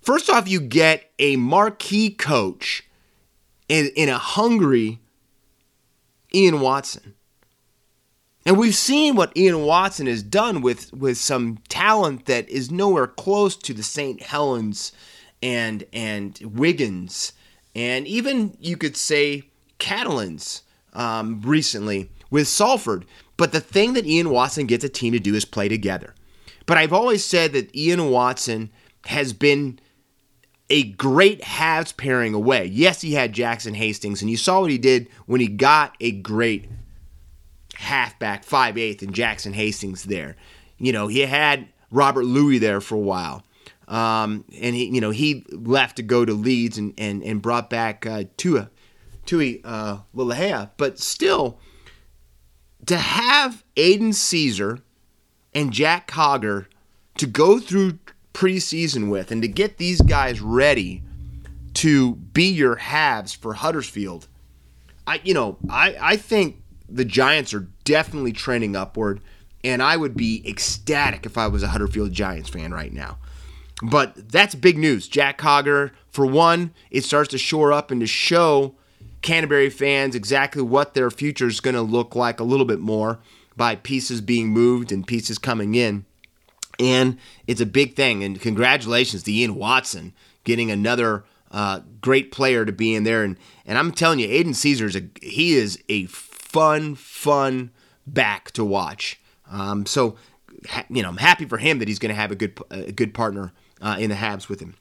First 0.00 0.30
off, 0.30 0.48
you 0.48 0.60
get 0.60 1.10
a 1.18 1.36
marquee 1.36 2.10
coach 2.10 2.88
in, 3.68 3.90
in 3.94 4.08
a 4.08 4.18
hungry 4.18 4.98
Ian 6.34 6.60
Watson. 6.60 7.14
And 8.44 8.58
we've 8.58 8.74
seen 8.74 9.14
what 9.14 9.36
Ian 9.36 9.62
Watson 9.62 10.06
has 10.06 10.22
done 10.22 10.62
with, 10.62 10.92
with 10.92 11.16
some 11.16 11.58
talent 11.68 12.26
that 12.26 12.48
is 12.48 12.70
nowhere 12.70 13.06
close 13.06 13.56
to 13.56 13.72
the 13.72 13.82
St. 13.82 14.20
Helens 14.22 14.92
and 15.42 15.84
and 15.92 16.38
Wiggins 16.44 17.32
and 17.74 18.06
even 18.06 18.56
you 18.60 18.76
could 18.76 18.96
say 18.96 19.44
Catalans 19.78 20.62
um, 20.92 21.40
recently 21.42 22.10
with 22.30 22.48
Salford. 22.48 23.04
But 23.36 23.52
the 23.52 23.60
thing 23.60 23.94
that 23.94 24.06
Ian 24.06 24.30
Watson 24.30 24.66
gets 24.66 24.84
a 24.84 24.88
team 24.88 25.12
to 25.12 25.18
do 25.18 25.34
is 25.34 25.44
play 25.44 25.68
together. 25.68 26.14
But 26.66 26.76
I've 26.76 26.92
always 26.92 27.24
said 27.24 27.52
that 27.52 27.74
Ian 27.74 28.10
Watson 28.10 28.70
has 29.06 29.32
been 29.32 29.80
a 30.70 30.84
great 30.84 31.42
halves 31.42 31.92
pairing 31.92 32.34
away. 32.34 32.66
Yes, 32.66 33.00
he 33.00 33.14
had 33.14 33.32
Jackson 33.32 33.74
Hastings, 33.74 34.22
and 34.22 34.30
you 34.30 34.36
saw 34.36 34.60
what 34.60 34.70
he 34.70 34.78
did 34.78 35.08
when 35.26 35.40
he 35.40 35.48
got 35.48 35.96
a 36.00 36.12
great 36.12 36.68
halfback, 37.82 38.44
5'8", 38.44 39.02
and 39.02 39.14
Jackson 39.14 39.52
Hastings 39.52 40.04
there. 40.04 40.36
You 40.78 40.92
know, 40.92 41.08
he 41.08 41.20
had 41.20 41.68
Robert 41.90 42.24
Louis 42.24 42.58
there 42.58 42.80
for 42.80 42.94
a 42.94 42.98
while. 42.98 43.44
Um, 43.88 44.44
and 44.60 44.74
he, 44.74 44.86
you 44.86 45.00
know, 45.00 45.10
he 45.10 45.44
left 45.50 45.96
to 45.96 46.02
go 46.02 46.24
to 46.24 46.32
Leeds 46.32 46.78
and, 46.78 46.94
and, 46.96 47.22
and 47.22 47.42
brought 47.42 47.68
back 47.68 48.06
uh, 48.06 48.24
Tua, 48.36 48.70
Tui 49.26 49.60
uh. 49.64 49.98
But 50.76 50.98
still, 50.98 51.58
to 52.86 52.96
have 52.96 53.64
Aidan 53.76 54.10
Sezer 54.10 54.80
and 55.54 55.72
Jack 55.72 56.08
Cogger 56.10 56.66
to 57.18 57.26
go 57.26 57.58
through 57.58 57.98
preseason 58.32 59.10
with 59.10 59.30
and 59.30 59.42
to 59.42 59.48
get 59.48 59.76
these 59.76 60.00
guys 60.00 60.40
ready 60.40 61.02
to 61.74 62.14
be 62.14 62.44
your 62.44 62.76
halves 62.76 63.34
for 63.34 63.54
Huddersfield, 63.54 64.28
I 65.06 65.20
you 65.24 65.34
know 65.34 65.58
I 65.68 65.96
I 66.00 66.16
think 66.16 66.62
the 66.88 67.04
Giants 67.04 67.52
are 67.54 67.68
definitely 67.84 68.32
trending 68.32 68.76
upward, 68.76 69.20
and 69.64 69.82
I 69.82 69.96
would 69.96 70.16
be 70.16 70.42
ecstatic 70.48 71.26
if 71.26 71.38
I 71.38 71.46
was 71.46 71.62
a 71.62 71.68
Huddersfield 71.68 72.12
Giants 72.12 72.48
fan 72.48 72.72
right 72.72 72.92
now. 72.92 73.18
But 73.82 74.30
that's 74.30 74.54
big 74.54 74.78
news. 74.78 75.08
Jack 75.08 75.38
Cogger, 75.38 75.90
for 76.08 76.24
one, 76.24 76.72
it 76.90 77.04
starts 77.04 77.30
to 77.30 77.38
shore 77.38 77.72
up 77.72 77.90
and 77.90 78.00
to 78.00 78.06
show 78.06 78.74
Canterbury 79.22 79.70
fans 79.70 80.14
exactly 80.14 80.62
what 80.62 80.94
their 80.94 81.10
future 81.10 81.46
is 81.46 81.60
going 81.60 81.74
to 81.74 81.82
look 81.82 82.14
like 82.14 82.38
a 82.38 82.44
little 82.44 82.66
bit 82.66 82.80
more 82.80 83.18
by 83.56 83.76
pieces 83.76 84.20
being 84.20 84.48
moved 84.48 84.92
and 84.92 85.06
pieces 85.06 85.38
coming 85.38 85.74
in. 85.74 86.04
And 86.78 87.18
it's 87.46 87.60
a 87.60 87.66
big 87.66 87.94
thing. 87.94 88.24
And 88.24 88.40
congratulations 88.40 89.22
to 89.24 89.32
Ian 89.32 89.54
Watson 89.54 90.12
getting 90.44 90.70
another 90.70 91.24
uh, 91.50 91.80
great 92.00 92.32
player 92.32 92.64
to 92.64 92.72
be 92.72 92.94
in 92.94 93.04
there. 93.04 93.22
And 93.22 93.36
and 93.66 93.78
I'm 93.78 93.92
telling 93.92 94.18
you, 94.18 94.26
Aidan 94.28 94.52
Sezer 94.52 94.86
is 94.86 94.96
a 94.96 95.02
he 95.20 95.54
is 95.54 95.82
a 95.88 96.06
fun, 96.52 96.94
fun 96.94 97.70
back 98.06 98.50
to 98.52 98.64
watch. 98.64 99.18
Um, 99.50 99.86
so 99.86 100.16
you 100.88 101.02
know, 101.02 101.08
I'm 101.08 101.16
happy 101.16 101.46
for 101.46 101.58
him 101.58 101.78
that 101.78 101.88
he's 101.88 101.98
going 101.98 102.14
to 102.14 102.20
have 102.20 102.30
a 102.30 102.36
good 102.36 102.58
a 102.70 102.92
good 102.92 103.14
partner 103.14 103.52
uh, 103.80 103.96
in 103.98 104.10
the 104.10 104.16
Habs 104.16 104.48
with 104.48 104.60
him. 104.60 104.74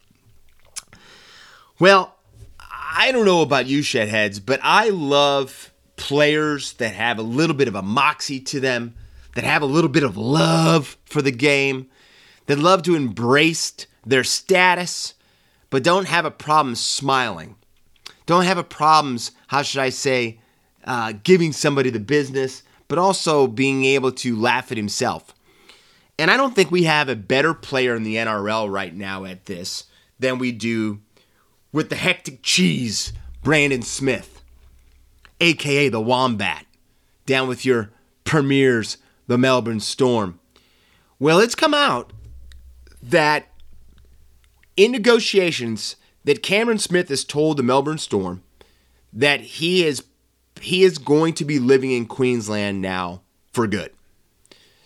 Well, 1.79 2.15
I 2.59 3.11
don't 3.11 3.25
know 3.25 3.41
about 3.41 3.67
you, 3.67 3.79
Shedheads, 3.79 4.45
but 4.45 4.59
I 4.61 4.89
love 4.89 5.71
players 5.95 6.73
that 6.73 6.93
have 6.93 7.17
a 7.17 7.23
little 7.23 7.55
bit 7.55 7.67
of 7.67 7.75
a 7.75 7.81
moxie 7.81 8.39
to 8.41 8.59
them, 8.59 8.93
that 9.35 9.43
have 9.43 9.61
a 9.61 9.67
little 9.67 9.89
bit 9.89 10.03
of 10.03 10.17
love 10.17 10.97
for 11.05 11.21
the 11.21 11.31
game, 11.31 11.89
that 12.47 12.59
love 12.59 12.83
to 12.83 12.95
embrace 12.95 13.73
their 14.05 14.23
status, 14.23 15.13
but 15.69 15.83
don't 15.83 16.07
have 16.07 16.25
a 16.25 16.31
problem 16.31 16.75
smiling. 16.75 17.55
Don't 18.25 18.45
have 18.45 18.57
a 18.57 18.63
problems, 18.63 19.31
how 19.47 19.61
should 19.61 19.81
I 19.81 19.89
say, 19.89 20.40
uh, 20.85 21.13
giving 21.23 21.51
somebody 21.51 21.89
the 21.89 21.99
business, 21.99 22.63
but 22.87 22.97
also 22.97 23.47
being 23.47 23.85
able 23.85 24.11
to 24.11 24.35
laugh 24.35 24.71
at 24.71 24.77
himself. 24.77 25.33
And 26.19 26.29
I 26.29 26.37
don't 26.37 26.55
think 26.55 26.69
we 26.69 26.83
have 26.83 27.09
a 27.09 27.15
better 27.15 27.53
player 27.53 27.95
in 27.95 28.03
the 28.03 28.15
NRL 28.15 28.71
right 28.71 28.93
now 28.93 29.25
at 29.25 29.45
this 29.45 29.85
than 30.19 30.37
we 30.37 30.51
do 30.51 30.99
with 31.71 31.89
the 31.89 31.95
hectic 31.95 32.43
cheese, 32.43 33.13
Brandon 33.43 33.81
Smith, 33.81 34.43
aka 35.39 35.89
the 35.89 36.01
Wombat, 36.01 36.65
down 37.25 37.47
with 37.47 37.65
your 37.65 37.91
premiers, 38.23 38.97
the 39.27 39.37
Melbourne 39.37 39.79
Storm. 39.79 40.39
Well, 41.17 41.39
it's 41.39 41.55
come 41.55 41.73
out 41.73 42.13
that 43.01 43.47
in 44.77 44.91
negotiations 44.91 45.95
that 46.23 46.43
Cameron 46.43 46.77
Smith 46.77 47.09
has 47.09 47.23
told 47.23 47.57
the 47.57 47.63
Melbourne 47.63 47.97
Storm 47.97 48.43
that 49.11 49.41
he 49.41 49.83
is 49.83 50.03
he 50.63 50.83
is 50.83 50.97
going 50.97 51.33
to 51.35 51.45
be 51.45 51.59
living 51.59 51.91
in 51.91 52.05
Queensland 52.05 52.81
now 52.81 53.21
for 53.51 53.67
good. 53.67 53.91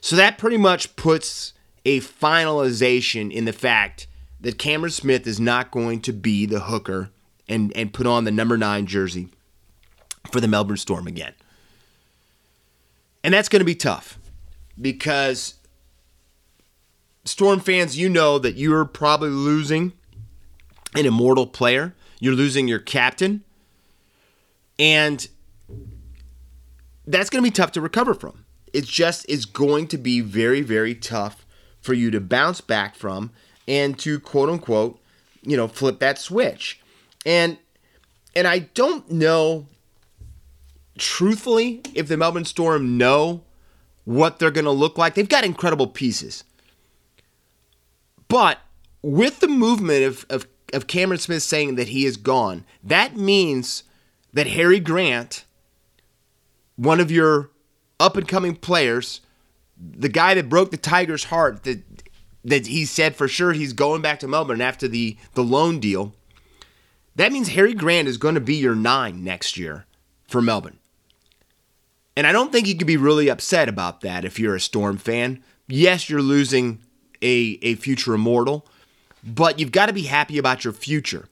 So 0.01 0.15
that 0.15 0.37
pretty 0.37 0.57
much 0.57 0.95
puts 0.95 1.53
a 1.83 1.99
finalization 1.99 3.31
in 3.31 3.45
the 3.45 3.53
fact 3.53 4.07
that 4.41 4.57
Cameron 4.57 4.91
Smith 4.91 5.25
is 5.25 5.39
not 5.39 5.71
going 5.71 6.01
to 6.01 6.13
be 6.13 6.45
the 6.45 6.61
hooker 6.61 7.09
and, 7.47 7.75
and 7.75 7.93
put 7.93 8.07
on 8.07 8.23
the 8.23 8.31
number 8.31 8.57
nine 8.57 8.85
jersey 8.85 9.29
for 10.31 10.39
the 10.39 10.47
Melbourne 10.47 10.77
Storm 10.77 11.07
again. 11.07 11.33
And 13.23 13.33
that's 13.33 13.49
going 13.49 13.61
to 13.61 13.65
be 13.65 13.75
tough 13.75 14.19
because 14.79 15.55
Storm 17.23 17.59
fans, 17.59 17.97
you 17.97 18.07
know 18.07 18.37
that 18.37 18.55
you're 18.55 18.85
probably 18.85 19.29
losing 19.29 19.93
an 20.95 21.05
immortal 21.05 21.47
player. 21.47 21.95
You're 22.19 22.35
losing 22.35 22.67
your 22.67 22.79
captain. 22.79 23.43
And 24.77 25.27
that's 27.07 27.29
going 27.29 27.43
to 27.43 27.49
be 27.49 27.53
tough 27.53 27.71
to 27.73 27.81
recover 27.81 28.13
from. 28.13 28.45
It's 28.73 28.87
just 28.87 29.27
is 29.29 29.45
going 29.45 29.87
to 29.87 29.97
be 29.97 30.21
very, 30.21 30.61
very 30.61 30.95
tough 30.95 31.45
for 31.81 31.93
you 31.93 32.11
to 32.11 32.19
bounce 32.19 32.61
back 32.61 32.95
from 32.95 33.31
and 33.67 33.97
to 33.99 34.19
quote 34.19 34.49
unquote, 34.49 34.99
you 35.43 35.55
know, 35.55 35.67
flip 35.67 35.99
that 35.99 36.17
switch. 36.17 36.79
And 37.25 37.57
and 38.35 38.47
I 38.47 38.59
don't 38.59 39.09
know 39.09 39.67
truthfully 40.97 41.81
if 41.93 42.07
the 42.07 42.17
Melbourne 42.17 42.45
Storm 42.45 42.97
know 42.97 43.43
what 44.03 44.39
they're 44.39 44.51
going 44.51 44.65
to 44.65 44.71
look 44.71 44.97
like. 44.97 45.15
They've 45.15 45.27
got 45.27 45.43
incredible 45.43 45.87
pieces. 45.87 46.43
But 48.27 48.59
with 49.01 49.39
the 49.39 49.47
movement 49.47 50.03
of, 50.03 50.25
of, 50.29 50.47
of 50.73 50.87
Cameron 50.87 51.19
Smith 51.19 51.43
saying 51.43 51.75
that 51.75 51.89
he 51.89 52.05
is 52.05 52.17
gone, 52.17 52.65
that 52.83 53.15
means 53.15 53.83
that 54.33 54.47
Harry 54.47 54.79
Grant, 54.79 55.45
one 56.75 56.99
of 56.99 57.11
your 57.11 57.51
up 57.99 58.17
and 58.17 58.27
coming 58.27 58.55
players, 58.55 59.21
the 59.77 60.09
guy 60.09 60.33
that 60.33 60.49
broke 60.49 60.71
the 60.71 60.77
Tigers' 60.77 61.25
heart, 61.25 61.63
that 61.63 61.81
that 62.45 62.67
he 62.67 62.85
said 62.85 63.15
for 63.15 63.27
sure 63.27 63.53
he's 63.53 63.73
going 63.73 64.01
back 64.01 64.19
to 64.19 64.27
Melbourne 64.27 64.61
after 64.61 64.87
the, 64.87 65.17
the 65.33 65.43
loan 65.43 65.79
deal. 65.79 66.13
That 67.15 67.31
means 67.31 67.49
Harry 67.49 67.73
Grant 67.73 68.07
is 68.07 68.17
going 68.17 68.35
to 68.35 68.41
be 68.41 68.55
your 68.55 68.75
nine 68.75 69.23
next 69.23 69.57
year 69.57 69.85
for 70.27 70.43
Melbourne. 70.43 70.77
And 72.15 72.27
I 72.27 72.31
don't 72.31 72.51
think 72.51 72.67
you 72.67 72.77
could 72.77 72.85
be 72.85 72.97
really 72.97 73.29
upset 73.29 73.67
about 73.67 74.01
that 74.01 74.23
if 74.23 74.39
you're 74.39 74.55
a 74.55 74.61
Storm 74.61 74.97
fan. 74.97 75.43
Yes, 75.67 76.07
you're 76.07 76.21
losing 76.21 76.79
a, 77.21 77.57
a 77.63 77.75
future 77.75 78.13
immortal, 78.13 78.67
but 79.23 79.59
you've 79.59 79.71
got 79.71 79.87
to 79.87 79.93
be 79.93 80.03
happy 80.03 80.37
about 80.37 80.63
your 80.63 80.73
future 80.73 81.27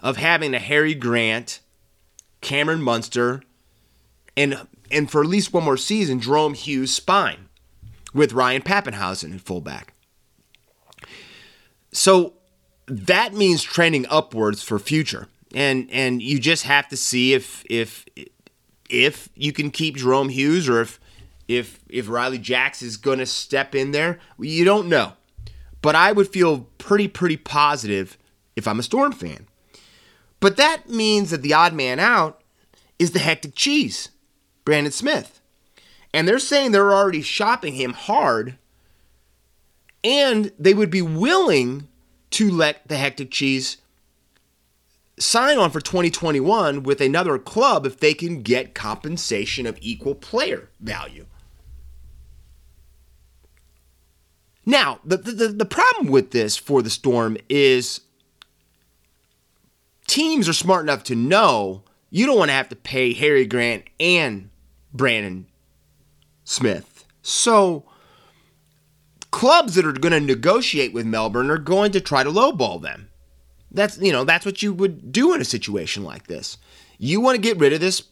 of 0.00 0.16
having 0.16 0.54
a 0.54 0.58
Harry 0.58 0.94
Grant, 0.94 1.60
Cameron 2.40 2.82
Munster, 2.82 3.42
and 4.36 4.66
and 4.90 5.10
for 5.10 5.22
at 5.22 5.28
least 5.28 5.52
one 5.52 5.64
more 5.64 5.76
season, 5.76 6.20
Jahrome 6.20 6.56
Hughes 6.56 6.92
spine 6.92 7.48
with 8.14 8.32
Ryan 8.32 8.62
Papenhuyzen 8.62 9.34
at 9.34 9.40
fullback. 9.40 9.94
So 11.92 12.34
that 12.86 13.34
means 13.34 13.62
trending 13.62 14.06
upwards 14.08 14.62
for 14.62 14.78
future. 14.78 15.28
And 15.54 15.88
and 15.90 16.22
you 16.22 16.38
just 16.38 16.64
have 16.64 16.88
to 16.88 16.96
see 16.96 17.32
if 17.32 17.64
if 17.70 18.04
if 18.90 19.28
you 19.34 19.52
can 19.52 19.70
keep 19.70 19.96
Jahrome 19.96 20.30
Hughes 20.30 20.68
or 20.68 20.82
if 20.82 21.00
if 21.46 21.80
if 21.88 22.06
Ryley 22.08 22.38
Jacks 22.38 22.82
is 22.82 22.96
going 22.96 23.18
to 23.18 23.26
step 23.26 23.74
in 23.74 23.92
there. 23.92 24.18
You 24.38 24.64
don't 24.64 24.88
know. 24.88 25.14
But 25.80 25.94
I 25.94 26.12
would 26.12 26.28
feel 26.28 26.68
pretty 26.78 27.08
pretty 27.08 27.36
positive 27.36 28.18
if 28.56 28.68
I'm 28.68 28.78
a 28.78 28.82
Storm 28.82 29.12
fan. 29.12 29.46
But 30.40 30.56
that 30.56 30.88
means 30.88 31.30
that 31.30 31.42
the 31.42 31.54
odd 31.54 31.72
man 31.72 31.98
out 31.98 32.42
is 32.98 33.12
the 33.12 33.18
hectic 33.18 33.54
cheese, 33.54 34.10
Brandon 34.68 34.92
Smith. 34.92 35.40
And 36.12 36.28
they're 36.28 36.38
saying 36.38 36.72
they're 36.72 36.92
already 36.92 37.22
shopping 37.22 37.72
him 37.72 37.94
hard 37.94 38.58
and 40.04 40.52
they 40.58 40.74
would 40.74 40.90
be 40.90 41.00
willing 41.00 41.88
to 42.32 42.50
let 42.50 42.86
the 42.86 42.98
hectic 42.98 43.30
cheese 43.30 43.78
sign 45.18 45.56
on 45.56 45.70
for 45.70 45.80
2021 45.80 46.82
with 46.82 47.00
another 47.00 47.38
club 47.38 47.86
if 47.86 47.98
they 47.98 48.12
can 48.12 48.42
get 48.42 48.74
compensation 48.74 49.66
of 49.66 49.78
equal 49.80 50.14
player 50.14 50.68
value. 50.80 51.24
Now, 54.66 55.00
the, 55.02 55.16
the, 55.16 55.48
the 55.48 55.64
problem 55.64 56.08
with 56.08 56.32
this 56.32 56.58
for 56.58 56.82
the 56.82 56.90
Storm 56.90 57.38
is 57.48 58.02
teams 60.06 60.46
are 60.46 60.52
smart 60.52 60.84
enough 60.84 61.04
to 61.04 61.14
know 61.14 61.84
you 62.10 62.26
don't 62.26 62.36
want 62.36 62.50
to 62.50 62.54
have 62.54 62.68
to 62.68 62.76
pay 62.76 63.14
Harry 63.14 63.46
Grant 63.46 63.84
and 63.98 64.50
Brandon 64.92 65.46
Smith. 66.44 67.04
So 67.22 67.84
clubs 69.30 69.74
that 69.74 69.86
are 69.86 69.92
going 69.92 70.12
to 70.12 70.20
negotiate 70.20 70.92
with 70.92 71.06
Melbourne 71.06 71.50
are 71.50 71.58
going 71.58 71.92
to 71.92 72.00
try 72.00 72.22
to 72.22 72.30
lowball 72.30 72.80
them. 72.80 73.08
That's 73.70 73.98
you 73.98 74.12
know 74.12 74.24
that's 74.24 74.46
what 74.46 74.62
you 74.62 74.72
would 74.72 75.12
do 75.12 75.34
in 75.34 75.40
a 75.40 75.44
situation 75.44 76.02
like 76.02 76.26
this. 76.26 76.56
You 76.96 77.20
want 77.20 77.36
to 77.36 77.42
get 77.42 77.58
rid 77.58 77.72
of 77.72 77.80
this 77.80 78.02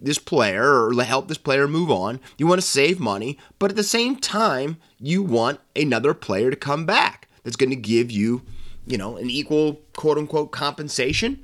this 0.00 0.18
player 0.18 0.84
or 0.84 1.02
help 1.02 1.28
this 1.28 1.38
player 1.38 1.66
move 1.66 1.90
on. 1.90 2.20
You 2.36 2.46
want 2.46 2.60
to 2.60 2.66
save 2.66 3.00
money, 3.00 3.38
but 3.58 3.70
at 3.70 3.76
the 3.76 3.82
same 3.82 4.16
time, 4.16 4.76
you 4.98 5.22
want 5.22 5.60
another 5.74 6.14
player 6.14 6.50
to 6.50 6.56
come 6.56 6.86
back 6.86 7.28
that's 7.42 7.56
going 7.56 7.70
to 7.70 7.76
give 7.76 8.10
you, 8.10 8.42
you 8.86 8.96
know, 8.98 9.16
an 9.16 9.30
equal 9.30 9.80
quote 9.96 10.18
unquote 10.18 10.52
compensation. 10.52 11.42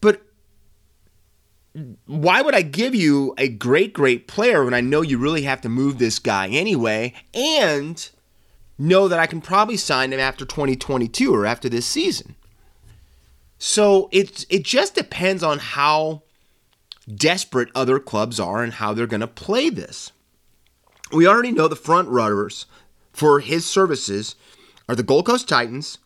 But 0.00 0.22
why 2.06 2.42
would 2.42 2.54
I 2.54 2.62
give 2.62 2.94
you 2.94 3.34
a 3.38 3.48
great, 3.48 3.92
great 3.92 4.26
player 4.26 4.64
when 4.64 4.74
I 4.74 4.80
know 4.80 5.02
you 5.02 5.18
really 5.18 5.42
have 5.42 5.60
to 5.62 5.68
move 5.68 5.98
this 5.98 6.18
guy 6.18 6.48
anyway 6.48 7.14
and 7.32 8.10
know 8.78 9.06
that 9.08 9.20
I 9.20 9.26
can 9.26 9.40
probably 9.40 9.76
sign 9.76 10.12
him 10.12 10.20
after 10.20 10.44
2022 10.44 11.34
or 11.34 11.46
after 11.46 11.68
this 11.68 11.86
season? 11.86 12.34
So 13.58 14.08
it, 14.10 14.46
it 14.48 14.64
just 14.64 14.94
depends 14.94 15.42
on 15.42 15.58
how 15.58 16.22
desperate 17.14 17.68
other 17.74 17.98
clubs 18.00 18.40
are 18.40 18.62
and 18.62 18.74
how 18.74 18.92
they're 18.92 19.06
going 19.06 19.20
to 19.20 19.26
play 19.26 19.70
this. 19.70 20.12
We 21.12 21.26
already 21.26 21.52
know 21.52 21.68
the 21.68 21.76
front 21.76 22.08
runners 22.08 22.66
for 23.12 23.40
his 23.40 23.66
services 23.66 24.34
are 24.88 24.94
the 24.94 25.02
Gold 25.02 25.26
Coast 25.26 25.48
Titans, 25.48 25.98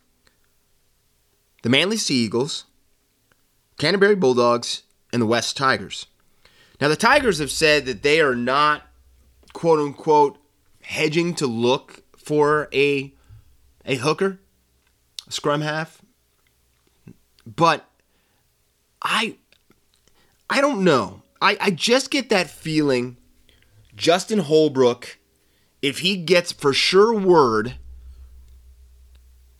the 1.63 1.69
Manly 1.69 1.97
Sea 1.97 2.25
Eagles, 2.25 2.65
Canterbury 3.77 4.15
Bulldogs, 4.15 4.83
and 5.15 5.21
the 5.21 5.25
West 5.25 5.55
Tigers. 5.55 6.07
Now, 6.81 6.89
the 6.89 6.97
Tigers 6.97 7.39
have 7.39 7.49
said 7.49 7.85
that 7.85 8.03
they 8.03 8.19
are 8.19 8.35
not, 8.35 8.81
quote 9.53 9.79
unquote, 9.79 10.37
hedging 10.81 11.33
to 11.35 11.47
look 11.47 12.03
for 12.17 12.67
a, 12.73 13.13
a 13.85 13.95
hooker, 13.95 14.41
a 15.25 15.31
scrum 15.31 15.61
half. 15.61 16.01
But 17.45 17.85
I 19.01 19.37
I 20.49 20.59
don't 20.59 20.83
know. 20.83 21.21
I, 21.41 21.57
I 21.61 21.71
just 21.71 22.11
get 22.11 22.27
that 22.29 22.49
feeling 22.49 23.15
Justin 23.95 24.39
Holbrook, 24.39 25.17
if 25.81 25.99
he 25.99 26.17
gets 26.17 26.51
for 26.51 26.73
sure 26.73 27.17
word 27.17 27.75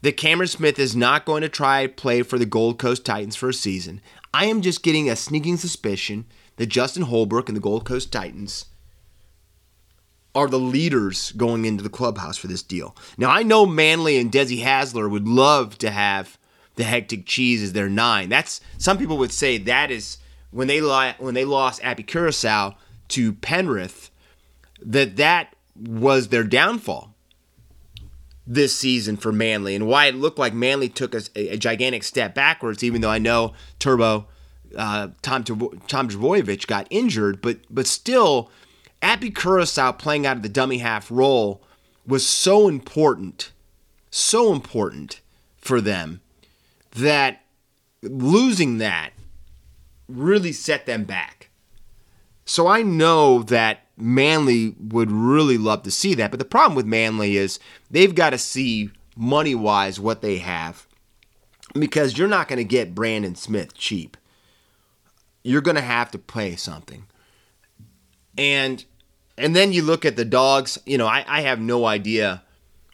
that 0.06 0.18
Cameron 0.18 0.48
Smith 0.48 0.78
is 0.78 0.96
not 0.96 1.26
going 1.26 1.42
to 1.42 1.50
try 1.50 1.88
play 1.88 2.22
for 2.22 2.38
the 2.38 2.46
Gold 2.46 2.78
Coast 2.78 3.04
Titans 3.04 3.36
for 3.36 3.50
a 3.50 3.54
season, 3.54 4.02
I 4.36 4.46
am 4.46 4.62
just 4.62 4.84
getting 4.84 5.10
a 5.10 5.16
sneaking 5.16 5.58
suspicion 5.58 6.26
that 6.58 6.68
Justin 6.68 7.02
Holbrook 7.02 7.50
and 7.50 7.56
the 7.56 7.62
Gold 7.62 7.86
Coast 7.86 8.12
Titans 8.12 8.66
are 10.36 10.48
the 10.48 10.60
leaders 10.60 11.32
going 11.32 11.66
into 11.66 11.82
the 11.82 11.90
clubhouse 11.90 12.38
for 12.38 12.46
this 12.46 12.62
deal. 12.62 12.96
Now 13.18 13.32
I 13.32 13.42
know 13.42 13.66
Manly 13.66 14.20
and 14.20 14.32
Desi 14.32 14.62
Hasler 14.62 15.10
would 15.10 15.28
love 15.28 15.76
to 15.80 15.90
have 15.90 16.38
the 16.76 16.84
hectic 16.84 17.26
cheese 17.26 17.64
as 17.64 17.74
their 17.74 17.90
nine. 17.90 18.30
That's 18.30 18.62
some 18.78 19.00
people 19.00 19.18
would 19.18 19.32
say 19.32 19.58
that 19.58 19.90
is 19.90 20.20
when 20.52 20.68
they 20.68 20.82
when 21.18 21.34
they 21.34 21.46
lost 21.46 21.84
Api 21.84 22.04
Koroisau 22.04 22.76
to 23.08 23.34
Penrith, 23.34 24.12
that 24.84 25.16
that 25.16 25.56
was 25.76 26.28
their 26.28 26.44
downfall 26.44 27.15
this 28.48 28.76
season 28.78 29.18
for 29.18 29.32
Manly 29.32 29.76
and 29.76 29.88
why 29.88 30.06
it 30.06 30.16
looked 30.16 30.38
like 30.38 30.54
Manly 30.54 30.90
took 30.90 31.16
a, 31.16 31.22
a 31.36 31.58
gigantic 31.58 32.04
step 32.04 32.36
backwards. 32.36 32.84
Even 32.84 33.02
though 33.02 33.10
I 33.10 33.20
know 33.20 33.54
Turbo 33.80 34.28
uh, 34.76 35.10
Tom 35.22 35.44
Tom 35.44 36.10
Trbojevic 36.10 36.68
got 36.68 36.88
injured, 36.90 37.42
but 37.42 37.60
but 37.70 37.88
still, 37.88 38.50
Api 39.02 39.32
Koroisau 39.32 39.98
playing 39.98 40.26
out 40.26 40.38
of 40.38 40.44
the 40.44 40.50
dummy 40.50 40.80
half 40.80 41.10
role 41.10 41.64
was 42.06 42.28
so 42.28 42.68
important, 42.68 43.52
so 44.12 44.52
important 44.52 45.22
for 45.58 45.82
them 45.82 46.22
that 46.92 47.42
losing 48.02 48.78
that 48.78 49.12
really 50.08 50.52
set 50.52 50.86
them 50.86 51.04
back. 51.04 51.50
So 52.46 52.68
I 52.68 52.84
know 52.84 53.42
that 53.44 53.85
Manly 53.98 54.76
would 54.80 55.12
really 55.12 55.58
love 55.58 55.84
to 55.84 55.92
see 55.92 56.14
that. 56.16 56.32
But 56.32 56.40
the 56.40 56.46
problem 56.46 56.76
with 56.76 56.86
Manly 56.86 57.38
is 57.38 57.60
they've 57.90 58.16
got 58.16 58.32
to 58.32 58.38
see 58.38 58.92
money 59.16 59.56
wise 59.56 60.00
what 60.00 60.22
they 60.22 60.38
have 60.40 60.88
because 61.74 62.18
you're 62.18 62.28
not 62.28 62.48
going 62.48 62.58
to 62.58 62.64
get 62.64 62.96
Brandon 62.96 63.36
Smith 63.36 63.74
cheap. 63.74 64.18
You're 65.44 65.62
going 65.62 65.76
to 65.76 65.82
have 65.82 66.12
to 66.12 66.18
pay 66.18 66.56
something. 66.56 67.06
And 68.38 68.84
and 69.38 69.56
then 69.56 69.74
you 69.74 69.82
look 69.82 70.06
at 70.06 70.16
the 70.16 70.26
dogs, 70.26 70.80
you 70.86 70.98
know, 70.98 71.08
I, 71.08 71.26
I 71.28 71.42
have 71.42 71.60
no 71.60 71.86
idea 71.86 72.44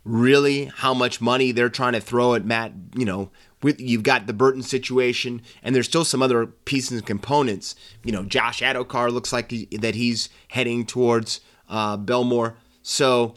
really 0.03 0.65
how 0.65 0.93
much 0.93 1.21
money 1.21 1.51
they're 1.51 1.69
trying 1.69 1.93
to 1.93 2.01
throw 2.01 2.33
at 2.33 2.45
Matt, 2.45 2.73
you 2.95 3.05
know, 3.05 3.29
with 3.61 3.79
you've 3.79 4.03
got 4.03 4.27
the 4.27 4.33
Burton 4.33 4.63
situation, 4.63 5.41
and 5.61 5.75
there's 5.75 5.85
still 5.85 6.05
some 6.05 6.21
other 6.21 6.47
pieces 6.47 6.97
and 6.97 7.05
components. 7.05 7.75
You 8.03 8.11
know, 8.11 8.23
Josh 8.23 8.61
Addo-Carr 8.61 9.11
looks 9.11 9.31
like 9.31 9.51
he, 9.51 9.65
that 9.71 9.95
he's 9.95 10.29
heading 10.47 10.85
towards 10.85 11.41
uh, 11.69 11.97
Belmore. 11.97 12.57
So 12.81 13.35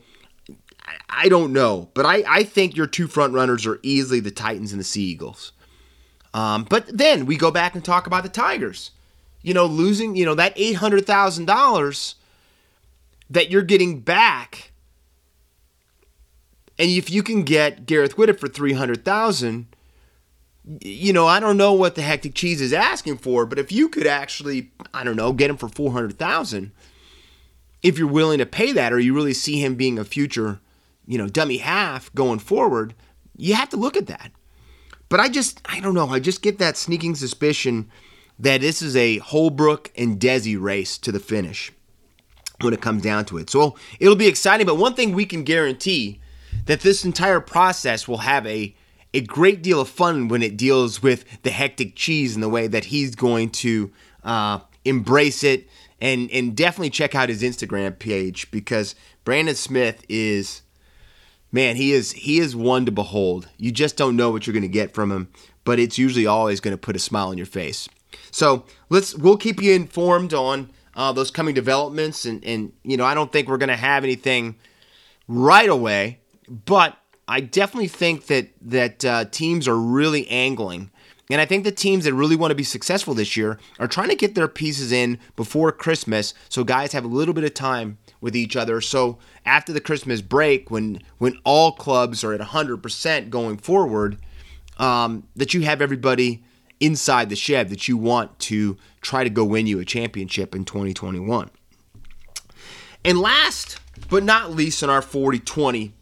I, 1.09 1.29
don't 1.29 1.53
know, 1.53 1.91
but 1.95 2.07
I, 2.07 2.25
I 2.27 2.43
think 2.45 2.77
your 2.77 2.87
two 2.87 3.07
front 3.07 3.35
runners 3.35 3.67
are 3.67 3.81
easily 3.83 4.21
the 4.21 4.31
Titans 4.31 4.73
and 4.73 4.81
the 4.81 4.85
Sea 4.85 5.05
Eagles. 5.05 5.53
Um, 6.33 6.67
but 6.69 6.87
then 6.87 7.27
we 7.27 7.37
go 7.37 7.51
back 7.51 7.75
and 7.75 7.85
talk 7.85 8.07
about 8.07 8.23
the 8.23 8.29
Tigers. 8.29 8.91
You 9.43 9.53
know, 9.53 9.67
losing 9.67 10.17
you 10.17 10.25
know 10.25 10.35
that 10.35 10.55
eight 10.57 10.77
hundred 10.77 11.07
thousand 11.07 11.45
dollars 11.45 12.15
that 13.29 13.51
you're 13.51 13.63
getting 13.63 14.01
back. 14.01 14.73
And 16.79 16.91
if 16.91 17.11
you 17.11 17.23
can 17.23 17.43
get 17.43 17.87
Gareth 17.87 18.17
Widdop 18.17 18.41
for 18.41 18.49
three 18.49 18.73
hundred 18.73 19.05
thousand, 19.05 19.67
you 20.81 21.13
know, 21.13 21.27
I 21.27 21.41
don't 21.41 21.57
know 21.57 21.73
what 21.73 21.95
the 21.95 22.03
hectic 22.03 22.35
cheese 22.35 22.61
is 22.61 22.73
asking 22.73 23.19
for, 23.19 23.47
but 23.47 23.59
if 23.59 23.71
you 23.71 23.89
could 23.89 24.07
actually, 24.07 24.71
I 24.93 25.05
don't 25.05 25.17
know, 25.17 25.33
get 25.33 25.51
him 25.51 25.57
for 25.57 25.69
four 25.69 25.93
hundred 25.93 26.19
thousand, 26.19 26.73
if 27.83 27.99
you're 27.99 28.09
willing 28.09 28.39
to 28.39 28.47
pay 28.47 28.73
that, 28.73 28.93
or 28.93 28.99
you 28.99 29.15
really 29.15 29.35
see 29.35 29.61
him 29.61 29.75
being 29.75 29.99
a 29.99 30.05
future, 30.05 30.61
you 31.07 31.19
know, 31.19 31.29
dummy 31.29 31.59
half 31.59 32.13
going 32.15 32.39
forward, 32.39 32.95
you 33.37 33.55
have 33.55 33.69
to 33.71 33.77
look 33.77 33.97
at 33.97 34.07
that. 34.07 34.33
But 35.09 35.21
I 35.21 35.29
just, 35.29 35.61
I 35.67 35.81
don't 35.81 35.95
know, 35.95 36.09
I 36.09 36.19
just 36.19 36.43
get 36.43 36.59
that 36.59 36.77
sneaking 36.77 37.15
suspicion 37.15 37.91
that 38.39 38.63
this 38.63 38.83
is 38.83 38.97
a 38.97 39.19
Holbrook 39.19 39.93
and 39.97 40.19
Desi 40.19 40.61
race 40.61 40.99
to 40.99 41.13
the 41.13 41.21
finish 41.21 41.71
when 42.63 42.73
it 42.73 42.81
comes 42.81 43.03
down 43.03 43.27
to 43.27 43.39
it. 43.39 43.51
So 43.51 43.77
it'll 44.01 44.17
be 44.17 44.27
exciting. 44.27 44.67
But 44.67 44.77
one 44.77 44.95
thing 44.95 45.13
we 45.13 45.27
can 45.27 45.45
guarantee 45.45 46.21
that 46.67 46.81
this 46.81 47.05
entire 47.05 47.41
process 47.41 48.09
will 48.09 48.19
have 48.19 48.47
a 48.47 48.75
a 49.13 49.21
great 49.21 49.63
deal 49.63 49.81
of 49.81 49.89
fun 49.89 50.27
when 50.27 50.43
it 50.43 50.57
deals 50.57 51.01
with 51.01 51.43
the 51.43 51.51
hectic 51.51 51.95
cheese 51.95 52.35
and 52.35 52.43
the 52.43 52.49
way 52.49 52.67
that 52.67 52.87
he's 52.87 53.15
going 53.15 53.49
to 53.49 53.93
uh, 54.25 54.59
embrace 54.85 55.45
it 55.45 55.69
and 56.01 56.31
and 56.33 56.57
definitely 56.57 56.91
check 56.91 57.15
out 57.15 57.29
his 57.29 57.43
Instagram 57.43 57.99
page 57.99 58.51
because 58.51 58.95
Brandon 59.25 59.55
Smith 59.55 60.05
is 60.09 60.63
man 61.53 61.77
he 61.77 61.93
is 61.93 62.13
he 62.13 62.39
is 62.39 62.57
one 62.57 62.85
to 62.87 62.93
behold. 62.93 63.49
You 63.57 63.73
just 63.73 63.97
don't 63.97 64.17
know 64.17 64.31
what 64.31 64.47
you're 64.47 64.53
going 64.53 64.63
to 64.63 64.69
get 64.69 64.93
from 64.93 65.11
him, 65.13 65.29
but 65.65 65.79
it's 65.79 65.99
usually 65.99 66.27
always 66.27 66.61
going 66.61 66.75
to 66.75 66.79
put 66.81 66.97
a 66.97 67.01
smile 67.01 67.29
on 67.29 67.39
your 67.39 67.47
face. 67.47 67.89
So 68.31 68.65
let's 68.91 69.15
we'll 69.15 69.37
keep 69.37 69.63
you 69.63 69.73
informed 69.75 70.35
on 70.35 70.71
uh, 70.97 71.13
those 71.13 71.31
coming 71.31 71.55
developments 71.55 72.25
and 72.25 72.45
and 72.45 72.73
you 72.83 72.97
know 72.97 73.05
I 73.05 73.15
don't 73.15 73.31
think 73.31 73.49
we're 73.49 73.59
going 73.59 73.69
to 73.69 73.77
have 73.77 74.03
anything 74.03 74.57
right 75.29 75.69
away, 75.69 76.21
but 76.49 76.97
I 77.27 77.41
definitely 77.41 77.89
think 77.89 78.27
that 78.27 78.49
that 78.63 79.05
uh, 79.05 79.25
teams 79.27 79.67
are 79.67 79.79
really 79.79 80.29
angling, 80.29 80.91
and 81.31 81.41
I 81.41 81.47
think 81.47 81.65
the 81.65 81.73
teams 81.73 82.05
that 82.05 82.15
really 82.15 82.37
want 82.37 82.51
to 82.51 82.55
be 82.55 82.65
successful 82.65 83.15
this 83.15 83.37
year 83.37 83.59
are 83.79 83.89
trying 83.89 84.11
to 84.11 84.17
get 84.17 84.35
their 84.35 84.49
pieces 84.49 84.93
in 84.93 85.19
before 85.37 85.73
Christmas, 85.73 86.35
so 86.49 86.65
guys 86.65 86.93
have 86.93 87.05
a 87.05 87.09
little 87.09 87.35
bit 87.35 87.45
of 87.45 87.55
time 87.55 87.99
with 88.21 88.37
each 88.37 88.57
other. 88.57 88.81
So 88.81 89.19
after 89.47 89.73
the 89.73 89.81
Christmas 89.81 90.21
break, 90.21 90.71
when 90.71 91.01
when 91.19 91.39
all 91.45 91.73
clubs 91.73 92.23
are 92.25 92.35
at 92.35 92.41
100% 92.41 93.31
going 93.31 93.57
forward, 93.57 94.19
um, 94.79 95.27
that 95.37 95.55
you 95.55 95.63
have 95.63 95.81
everybody 95.81 96.45
inside 96.81 97.31
the 97.31 97.37
shed 97.37 97.71
that 97.71 97.89
you 97.89 97.97
want 97.97 98.39
to 98.39 98.77
try 99.01 99.25
to 99.25 99.31
go 99.31 99.45
win 99.45 99.67
you 99.67 99.79
a 99.79 99.85
championship 99.85 100.55
in 100.55 100.65
2021. 100.65 101.51
And 103.05 103.19
last 103.19 103.79
but 104.11 104.25
not 104.25 104.51
least 104.51 104.83
in 104.83 104.91
our 104.91 105.03
40 105.03 105.39
20 105.39 105.93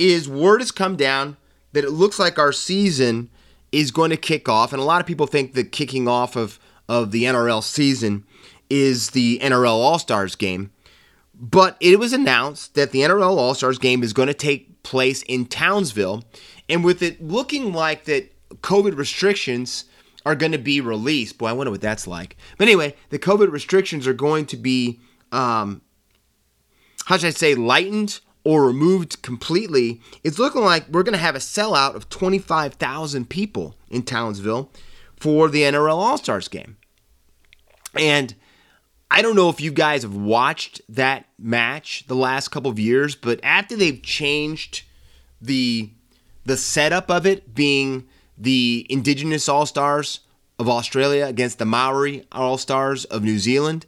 is 0.00 0.28
word 0.28 0.60
has 0.60 0.72
come 0.72 0.96
down 0.96 1.36
that 1.72 1.84
it 1.84 1.90
looks 1.90 2.18
like 2.18 2.38
our 2.38 2.52
season 2.52 3.28
is 3.70 3.90
going 3.90 4.10
to 4.10 4.16
kick 4.16 4.48
off, 4.48 4.72
and 4.72 4.80
a 4.80 4.84
lot 4.84 5.00
of 5.00 5.06
people 5.06 5.26
think 5.26 5.52
the 5.52 5.62
kicking 5.62 6.08
off 6.08 6.34
of 6.34 6.58
of 6.88 7.12
the 7.12 7.22
NRL 7.22 7.62
season 7.62 8.24
is 8.68 9.10
the 9.10 9.38
NRL 9.40 9.68
All 9.68 9.98
Stars 9.98 10.34
game. 10.34 10.72
But 11.34 11.76
it 11.80 11.98
was 12.00 12.12
announced 12.12 12.74
that 12.74 12.90
the 12.90 13.00
NRL 13.00 13.36
All 13.36 13.54
Stars 13.54 13.78
game 13.78 14.02
is 14.02 14.12
going 14.12 14.26
to 14.26 14.34
take 14.34 14.82
place 14.82 15.22
in 15.22 15.46
Townsville, 15.46 16.24
and 16.68 16.82
with 16.82 17.02
it 17.02 17.22
looking 17.22 17.72
like 17.72 18.04
that 18.06 18.32
COVID 18.62 18.96
restrictions 18.96 19.84
are 20.26 20.34
going 20.34 20.52
to 20.52 20.58
be 20.58 20.80
released. 20.80 21.38
Boy, 21.38 21.48
I 21.48 21.52
wonder 21.52 21.70
what 21.70 21.80
that's 21.80 22.06
like. 22.06 22.36
But 22.58 22.68
anyway, 22.68 22.94
the 23.10 23.18
COVID 23.18 23.52
restrictions 23.52 24.06
are 24.06 24.14
going 24.14 24.46
to 24.46 24.56
be, 24.56 25.00
um, 25.32 25.82
how 27.06 27.16
should 27.16 27.28
I 27.28 27.30
say, 27.30 27.54
lightened 27.54 28.20
or 28.44 28.66
removed 28.66 29.22
completely, 29.22 30.00
it's 30.24 30.38
looking 30.38 30.62
like 30.62 30.88
we're 30.88 31.02
going 31.02 31.14
to 31.14 31.18
have 31.18 31.34
a 31.34 31.40
sellout 31.40 31.94
of 31.94 32.08
25,000 32.08 33.28
people 33.28 33.76
in 33.90 34.02
Townsville 34.02 34.70
for 35.16 35.48
the 35.48 35.62
NRL 35.62 35.96
All 35.96 36.18
Stars 36.18 36.48
game. 36.48 36.76
And 37.98 38.34
I 39.10 39.22
don't 39.22 39.36
know 39.36 39.48
if 39.48 39.60
you 39.60 39.72
guys 39.72 40.02
have 40.02 40.14
watched 40.14 40.80
that 40.88 41.26
match 41.38 42.04
the 42.06 42.14
last 42.14 42.48
couple 42.48 42.70
of 42.70 42.78
years, 42.78 43.14
but 43.14 43.40
after 43.42 43.76
they've 43.76 44.02
changed 44.02 44.84
the 45.40 45.90
the 46.46 46.56
setup 46.56 47.10
of 47.10 47.26
it 47.26 47.54
being 47.54 48.08
the 48.36 48.86
Indigenous 48.88 49.48
All 49.48 49.66
Stars 49.66 50.20
of 50.58 50.68
Australia 50.68 51.26
against 51.26 51.58
the 51.58 51.64
Maori 51.64 52.26
All 52.32 52.58
Stars 52.58 53.04
of 53.06 53.22
New 53.22 53.38
Zealand. 53.38 53.86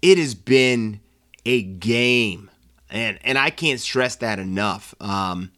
It 0.00 0.16
has 0.18 0.34
been 0.34 1.00
a 1.44 1.62
game, 1.62 2.50
and 2.90 3.18
and 3.24 3.38
I 3.38 3.50
can't 3.50 3.80
stress 3.80 4.16
that 4.16 4.38
enough. 4.38 4.94
Um, 5.00 5.52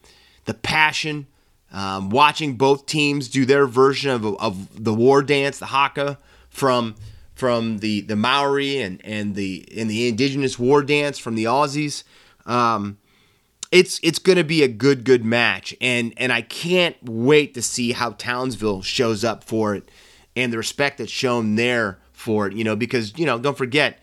the 0.44 0.54
passion, 0.54 1.26
um, 1.72 2.10
watching 2.10 2.56
both 2.56 2.86
teams 2.86 3.28
do 3.28 3.44
their 3.44 3.66
version 3.66 4.10
of, 4.10 4.24
of 4.40 4.84
the 4.84 4.94
war 4.94 5.22
dance, 5.22 5.58
the 5.58 5.66
haka 5.66 6.18
from 6.48 6.94
from 7.34 7.78
the, 7.78 8.00
the 8.00 8.16
Maori 8.16 8.80
and, 8.80 9.04
and 9.04 9.34
the 9.34 9.68
and 9.76 9.90
the 9.90 10.08
indigenous 10.08 10.58
war 10.58 10.82
dance 10.82 11.18
from 11.18 11.34
the 11.34 11.44
Aussies. 11.44 12.02
Um, 12.46 12.96
it's 13.70 14.00
it's 14.02 14.18
going 14.18 14.38
to 14.38 14.44
be 14.44 14.62
a 14.62 14.68
good 14.68 15.04
good 15.04 15.24
match, 15.24 15.74
and 15.80 16.14
and 16.16 16.32
I 16.32 16.40
can't 16.40 16.96
wait 17.02 17.54
to 17.54 17.62
see 17.62 17.92
how 17.92 18.10
Townsville 18.12 18.82
shows 18.82 19.24
up 19.24 19.44
for 19.44 19.74
it, 19.74 19.88
and 20.34 20.52
the 20.52 20.56
respect 20.56 20.98
that's 20.98 21.10
shown 21.10 21.56
there 21.56 21.98
for 22.12 22.46
it. 22.46 22.54
You 22.54 22.64
know, 22.64 22.76
because 22.76 23.18
you 23.18 23.26
know, 23.26 23.38
don't 23.38 23.58
forget, 23.58 23.98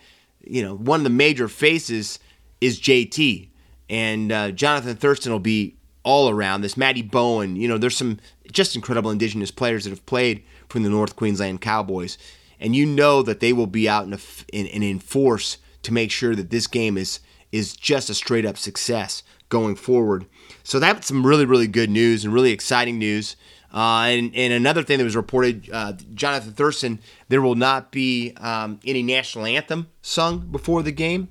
you 0.45 0.61
know, 0.61 0.75
one 0.75 0.99
of 0.99 1.03
the 1.05 1.09
major 1.09 1.47
faces 1.47 2.19
is 2.63 2.79
JT, 2.79 3.49
and 3.89 4.31
uh, 4.31 4.51
Jonathan 4.51 4.95
Thurston 4.95 5.33
will 5.33 5.39
be 5.39 5.75
all 6.03 6.29
around 6.29 6.61
this. 6.61 6.77
Matty 6.77 7.01
Bowen, 7.01 7.57
you 7.57 7.67
know, 7.67 7.77
there's 7.77 7.97
some 7.97 8.19
just 8.51 8.75
incredible 8.75 9.11
Indigenous 9.11 9.51
players 9.51 9.83
that 9.83 9.89
have 9.89 10.05
played 10.05 10.43
from 10.69 10.83
the 10.83 10.89
North 10.89 11.17
Queensland 11.17 11.59
Cowboys, 11.59 12.17
and 12.61 12.73
you 12.73 12.85
know 12.85 13.21
that 13.21 13.41
they 13.41 13.51
will 13.51 13.67
be 13.67 13.89
out 13.89 14.05
in, 14.05 14.13
a, 14.13 14.19
in, 14.53 14.81
in 14.81 14.99
force 14.99 15.57
to 15.81 15.93
make 15.93 16.09
sure 16.09 16.35
that 16.35 16.49
this 16.49 16.67
game 16.67 16.97
is 16.97 17.19
is 17.51 17.75
just 17.75 18.09
a 18.09 18.13
straight 18.13 18.45
up 18.45 18.57
success 18.57 19.21
going 19.49 19.75
forward. 19.75 20.25
So 20.63 20.79
that's 20.79 21.07
some 21.07 21.27
really 21.27 21.45
really 21.45 21.67
good 21.67 21.89
news 21.89 22.23
and 22.23 22.33
really 22.33 22.51
exciting 22.51 22.97
news. 22.97 23.35
Uh, 23.73 24.05
and, 24.05 24.35
and 24.35 24.53
another 24.53 24.83
thing 24.83 24.99
that 24.99 25.03
was 25.03 25.15
reported, 25.15 25.67
uh, 25.73 25.93
Jonathan 26.13 26.53
Thurston, 26.53 26.99
there 27.29 27.41
will 27.41 27.55
not 27.55 27.91
be 27.91 28.31
um, 28.37 28.79
any 28.85 29.01
national 29.01 29.47
anthem 29.47 29.87
sung 30.03 30.41
before 30.51 30.83
the 30.83 30.91
game. 30.91 31.27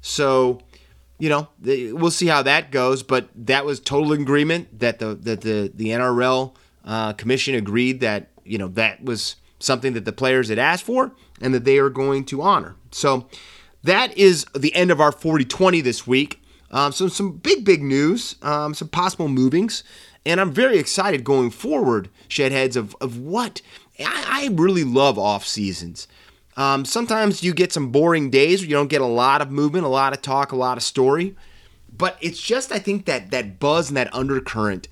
So 0.00 0.60
you 1.24 1.30
know, 1.30 1.48
we'll 1.62 2.10
see 2.10 2.26
how 2.26 2.42
that 2.42 2.70
goes. 2.70 3.02
But 3.02 3.30
that 3.34 3.64
was 3.64 3.80
total 3.80 4.12
agreement 4.12 4.78
that 4.80 4.98
the 4.98 5.14
that 5.14 5.40
the 5.40 5.72
the 5.74 5.86
NRL 5.88 6.54
uh, 6.84 7.14
commission 7.14 7.54
agreed 7.54 8.00
that 8.00 8.28
you 8.44 8.58
know 8.58 8.68
that 8.68 9.02
was 9.02 9.36
something 9.58 9.94
that 9.94 10.04
the 10.04 10.12
players 10.12 10.50
had 10.50 10.58
asked 10.58 10.84
for 10.84 11.12
and 11.40 11.54
that 11.54 11.64
they 11.64 11.78
are 11.78 11.88
going 11.88 12.24
to 12.26 12.42
honor. 12.42 12.76
So 12.90 13.26
that 13.84 14.14
is 14.18 14.44
the 14.54 14.74
end 14.74 14.90
of 14.90 15.00
our 15.00 15.12
40-20 15.12 15.82
this 15.82 16.06
week. 16.06 16.42
Um, 16.70 16.92
so 16.92 17.08
some 17.08 17.38
big 17.38 17.64
big 17.64 17.82
news, 17.82 18.36
um, 18.42 18.74
some 18.74 18.88
possible 18.88 19.28
movings, 19.28 19.82
and 20.26 20.42
I'm 20.42 20.52
very 20.52 20.76
excited 20.76 21.24
going 21.24 21.48
forward, 21.48 22.10
Shedheads, 22.28 22.76
of 22.76 22.94
of 23.00 23.18
what 23.18 23.62
I, 23.98 24.24
I 24.28 24.48
really 24.52 24.84
love 24.84 25.18
off 25.18 25.46
seasons. 25.46 26.06
Um, 26.56 26.84
sometimes 26.84 27.42
you 27.42 27.52
get 27.52 27.72
some 27.72 27.90
boring 27.90 28.30
days 28.30 28.60
where 28.60 28.68
you 28.68 28.76
don't 28.76 28.88
get 28.88 29.00
a 29.00 29.06
lot 29.06 29.42
of 29.42 29.50
movement, 29.50 29.84
a 29.84 29.88
lot 29.88 30.12
of 30.12 30.22
talk, 30.22 30.52
a 30.52 30.56
lot 30.56 30.76
of 30.76 30.82
story. 30.82 31.34
But 31.96 32.16
it's 32.20 32.40
just, 32.40 32.72
I 32.72 32.78
think, 32.78 33.06
that 33.06 33.30
that 33.30 33.58
buzz 33.58 33.88
and 33.88 33.96
that 33.96 34.12
undercurrent 34.14 34.88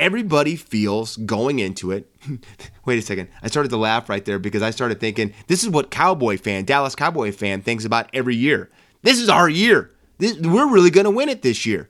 everybody 0.00 0.56
feels 0.56 1.16
going 1.18 1.58
into 1.58 1.92
it. 1.92 2.10
Wait 2.84 2.98
a 2.98 3.02
second. 3.02 3.28
I 3.42 3.48
started 3.48 3.68
to 3.68 3.76
laugh 3.76 4.08
right 4.08 4.24
there 4.24 4.38
because 4.38 4.62
I 4.62 4.70
started 4.70 4.98
thinking 4.98 5.34
this 5.46 5.62
is 5.62 5.68
what 5.68 5.90
Cowboy 5.90 6.38
fan, 6.38 6.64
Dallas 6.64 6.94
Cowboy 6.94 7.32
fan, 7.32 7.62
thinks 7.62 7.84
about 7.84 8.08
every 8.14 8.34
year. 8.34 8.70
This 9.02 9.20
is 9.20 9.28
our 9.28 9.48
year. 9.48 9.90
This, 10.18 10.38
we're 10.38 10.72
really 10.72 10.90
going 10.90 11.04
to 11.04 11.10
win 11.10 11.28
it 11.28 11.42
this 11.42 11.66
year. 11.66 11.88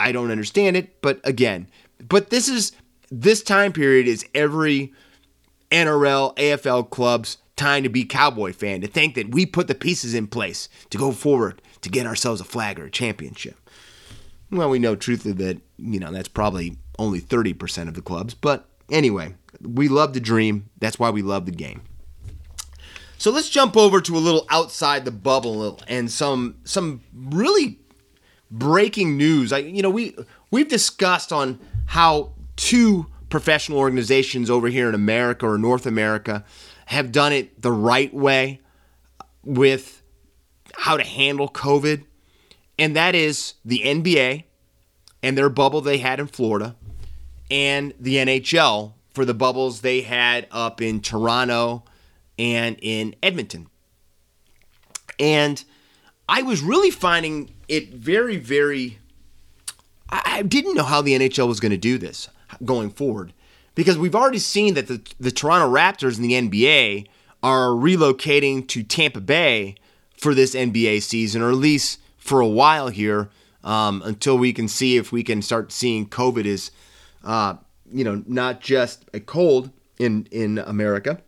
I 0.00 0.12
don't 0.12 0.30
understand 0.30 0.76
it, 0.76 1.00
but 1.00 1.20
again, 1.24 1.68
but 2.08 2.30
this 2.30 2.48
is 2.48 2.72
this 3.10 3.42
time 3.42 3.72
period 3.72 4.06
is 4.06 4.24
every 4.34 4.92
NRL, 5.70 6.36
AFL 6.36 6.90
club's 6.90 7.38
time 7.58 7.82
to 7.82 7.88
be 7.88 8.04
Cowboy 8.04 8.52
fan, 8.52 8.80
to 8.80 8.86
think 8.86 9.14
that 9.16 9.32
we 9.32 9.44
put 9.44 9.68
the 9.68 9.74
pieces 9.74 10.14
in 10.14 10.26
place 10.26 10.68
to 10.90 10.98
go 10.98 11.12
forward 11.12 11.60
to 11.82 11.90
get 11.90 12.06
ourselves 12.06 12.40
a 12.40 12.44
flag 12.44 12.78
or 12.78 12.86
a 12.86 12.90
championship. 12.90 13.56
Well, 14.50 14.70
we 14.70 14.78
know 14.78 14.96
truthfully 14.96 15.34
that, 15.34 15.60
you 15.76 16.00
know, 16.00 16.10
that's 16.10 16.28
probably 16.28 16.78
only 16.98 17.20
30% 17.20 17.88
of 17.88 17.94
the 17.94 18.02
clubs. 18.02 18.32
But 18.32 18.66
anyway, 18.90 19.34
we 19.60 19.88
love 19.88 20.14
the 20.14 20.20
dream. 20.20 20.70
That's 20.78 20.98
why 20.98 21.10
we 21.10 21.22
love 21.22 21.44
the 21.44 21.52
game. 21.52 21.82
So 23.18 23.32
let's 23.32 23.50
jump 23.50 23.76
over 23.76 24.00
to 24.00 24.16
a 24.16 24.18
little 24.18 24.46
outside 24.48 25.04
the 25.04 25.10
bubble 25.10 25.80
and 25.88 26.08
some 26.08 26.54
some 26.62 27.00
really 27.12 27.80
breaking 28.48 29.16
news. 29.16 29.52
I 29.52 29.58
you 29.58 29.82
know, 29.82 29.90
we 29.90 30.16
we've 30.52 30.68
discussed 30.68 31.32
on 31.32 31.58
how 31.86 32.32
two 32.54 33.06
professional 33.28 33.78
organizations 33.78 34.48
over 34.48 34.68
here 34.68 34.88
in 34.88 34.94
America 34.94 35.46
or 35.46 35.58
North 35.58 35.84
America 35.84 36.44
have 36.88 37.12
done 37.12 37.34
it 37.34 37.60
the 37.60 37.70
right 37.70 38.12
way 38.14 38.60
with 39.44 40.02
how 40.74 40.96
to 40.96 41.04
handle 41.04 41.46
COVID, 41.46 42.02
and 42.78 42.96
that 42.96 43.14
is 43.14 43.54
the 43.62 43.80
NBA 43.80 44.44
and 45.22 45.36
their 45.36 45.50
bubble 45.50 45.82
they 45.82 45.98
had 45.98 46.18
in 46.18 46.28
Florida, 46.28 46.76
and 47.50 47.92
the 48.00 48.16
NHL 48.16 48.94
for 49.10 49.26
the 49.26 49.34
bubbles 49.34 49.82
they 49.82 50.00
had 50.00 50.46
up 50.50 50.80
in 50.80 51.02
Toronto 51.02 51.84
and 52.38 52.78
in 52.80 53.14
Edmonton. 53.22 53.66
And 55.20 55.62
I 56.26 56.40
was 56.40 56.62
really 56.62 56.90
finding 56.90 57.50
it 57.68 57.92
very, 57.92 58.38
very. 58.38 58.98
I 60.08 60.40
didn't 60.40 60.74
know 60.74 60.84
how 60.84 61.02
the 61.02 61.12
NHL 61.12 61.48
was 61.48 61.60
going 61.60 61.72
to 61.72 61.76
do 61.76 61.98
this 61.98 62.30
going 62.64 62.88
forward 62.88 63.34
because 63.78 63.96
we've 63.96 64.16
already 64.16 64.40
seen 64.40 64.74
that 64.74 64.88
the, 64.88 65.00
the 65.20 65.30
Toronto 65.30 65.72
Raptors 65.72 66.16
in 66.16 66.24
the 66.24 66.32
NBA 66.32 67.06
are 67.44 67.68
relocating 67.68 68.66
to 68.66 68.82
Tampa 68.82 69.20
Bay 69.20 69.76
for 70.16 70.34
this 70.34 70.52
NBA 70.52 71.00
season, 71.00 71.42
or 71.42 71.50
at 71.50 71.54
least 71.54 72.00
for 72.16 72.40
a 72.40 72.46
while 72.48 72.88
here, 72.88 73.30
um, 73.62 74.02
until 74.04 74.36
we 74.36 74.52
can 74.52 74.66
see 74.66 74.96
if 74.96 75.12
we 75.12 75.22
can 75.22 75.42
start 75.42 75.70
seeing 75.70 76.08
COVID 76.08 76.44
as, 76.44 76.72
uh, 77.22 77.54
you 77.92 78.02
know, 78.02 78.24
not 78.26 78.60
just 78.60 79.04
a 79.14 79.20
cold 79.20 79.70
in 79.96 80.26
in 80.32 80.58
America, 80.58 81.20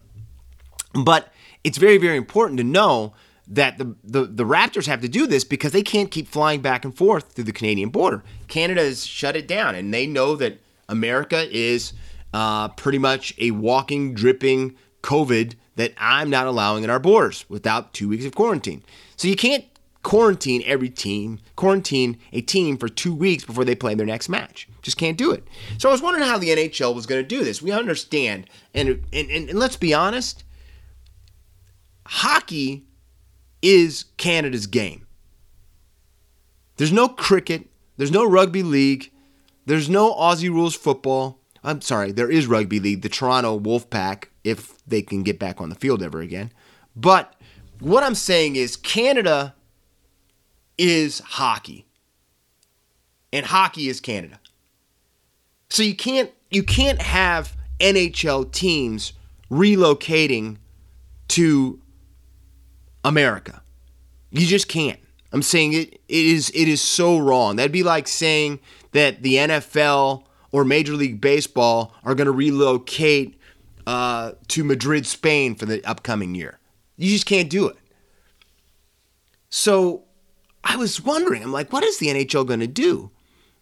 but 1.05 1.33
it's 1.63 1.79
very 1.79 1.99
very 1.99 2.17
important 2.17 2.59
to 2.59 2.65
know 2.65 3.15
that 3.47 3.79
the, 3.79 3.95
the, 4.03 4.25
the 4.25 4.45
Raptors 4.45 4.87
have 4.87 5.03
to 5.03 5.09
do 5.09 5.29
this 5.29 5.45
because 5.45 5.71
they 5.71 5.83
can't 5.83 6.11
keep 6.11 6.27
flying 6.27 6.61
back 6.61 6.85
and 6.85 6.97
forth 6.97 7.31
through 7.31 7.45
the 7.45 7.53
Canadian 7.53 7.91
border. 7.91 8.25
Canada 8.49 8.81
has 8.81 9.07
shut 9.07 9.37
it 9.37 9.47
down, 9.47 9.77
and 9.77 9.95
they 9.95 10.05
know 10.05 10.35
that 10.35 10.59
America 10.89 11.47
is 11.57 11.93
uh, 12.33 12.69
pretty 12.69 12.99
much 12.99 13.35
a 13.39 13.51
walking, 13.53 14.15
dripping 14.15 14.77
COVID 15.03 15.55
that 15.77 15.93
I'm 15.99 16.31
not 16.31 16.47
allowing 16.47 16.85
in 16.85 16.91
our 16.91 16.99
borders 16.99 17.45
without 17.49 17.95
two 17.95 18.09
weeks 18.09 18.25
of 18.25 18.35
quarantine. 18.35 18.83
So 19.17 19.29
you 19.29 19.37
can't 19.37 19.65
quarantine 20.03 20.63
every 20.65 20.89
team, 20.89 21.39
quarantine 21.57 22.19
a 22.33 22.41
team 22.41 22.77
for 22.79 22.89
two 22.89 23.15
weeks 23.15 23.45
before 23.45 23.65
they 23.65 23.75
play 23.75 23.95
their 23.95 24.07
next 24.07 24.29
match. 24.29 24.69
Just 24.83 24.97
can't 24.97 25.19
do 25.19 25.31
it. 25.31 25.47
So 25.79 25.89
I 25.89 25.93
was 25.93 26.03
wondering 26.03 26.27
how 26.27 26.39
the 26.39 26.49
NHL 26.49 26.95
was 26.95 27.07
going 27.07 27.23
to 27.23 27.29
do 27.29 27.45
this. 27.45 27.61
We 27.61 27.73
understand, 27.73 28.47
and, 28.75 29.05
and, 29.13 29.31
and, 29.31 29.51
and 29.51 29.59
let's 29.59 29.77
be 29.77 29.93
honest, 29.93 30.45
hockey 32.07 32.85
is 33.63 34.07
Canada's 34.17 34.67
game. 34.67 35.07
There's 36.77 36.93
no 36.93 37.09
cricket, 37.09 37.69
there's 37.99 38.11
no 38.11 38.25
rugby 38.25 38.63
league, 38.63 39.13
there's 39.67 39.91
no 39.91 40.15
Aussie 40.15 40.49
rules 40.49 40.75
football. 40.75 41.40
I'm 41.63 41.81
sorry, 41.81 42.13
there 42.13 42.31
is 42.31 42.47
rugby 42.47 42.81
league, 42.81 43.03
the 43.03 43.09
Toronto 43.09 43.59
Wolfpack, 43.59 44.27
if 44.45 44.83
they 44.87 45.03
can 45.03 45.23
get 45.23 45.39
back 45.39 45.61
on 45.61 45.69
the 45.69 45.75
field 45.75 46.03
ever 46.03 46.21
again. 46.21 46.53
But 46.97 47.35
what 47.81 48.03
I'm 48.03 48.15
saying 48.15 48.57
is 48.57 48.77
Canada 48.77 49.55
is 50.79 51.21
hockey. 51.21 51.87
And 53.33 53.47
hockey 53.47 53.89
is 53.89 54.01
Canada. 54.01 54.41
So 55.69 55.83
you 55.83 55.95
can't 55.95 56.31
you 56.51 56.63
can't 56.63 57.01
have 57.01 57.57
NHL 57.79 58.51
teams 58.51 59.13
relocating 59.51 60.57
to 61.29 61.81
America. 63.05 63.63
You 64.31 64.47
just 64.47 64.69
can't. 64.69 64.99
I'm 65.33 65.43
saying 65.43 65.75
it, 65.75 65.93
it 65.93 66.01
is 66.09 66.51
it 66.55 66.67
is 66.67 66.81
so 66.81 67.19
wrong. 67.19 67.57
That'd 67.57 67.71
be 67.71 67.85
like 67.85 68.09
saying 68.09 68.59
that 68.93 69.23
the 69.23 69.37
NFL 69.37 70.25
or 70.53 70.65
Major 70.65 70.95
League 70.95 71.21
Baseball 71.21 71.95
are 72.05 72.15
going 72.15 72.27
to 72.27 72.33
relocate 72.33 73.39
uh, 73.87 74.33
to 74.49 74.65
Madrid, 74.65 75.07
Spain 75.07 75.55
for 75.55 75.67
the 75.67 75.85
upcoming 75.85 76.35
year. 76.35 76.59
You 76.97 77.11
just 77.11 77.27
can't 77.27 77.51
do 77.51 77.67
it. 77.69 77.77
So 79.49 80.05
I 80.63 80.77
was 80.77 81.01
wondering, 81.01 81.43
I'm 81.43 81.53
like, 81.53 81.73
what 81.73 81.85
is 81.85 81.99
the 81.99 82.07
NHL 82.07 82.47
going 82.47 82.61
to 82.61 82.67
do? 82.67 83.11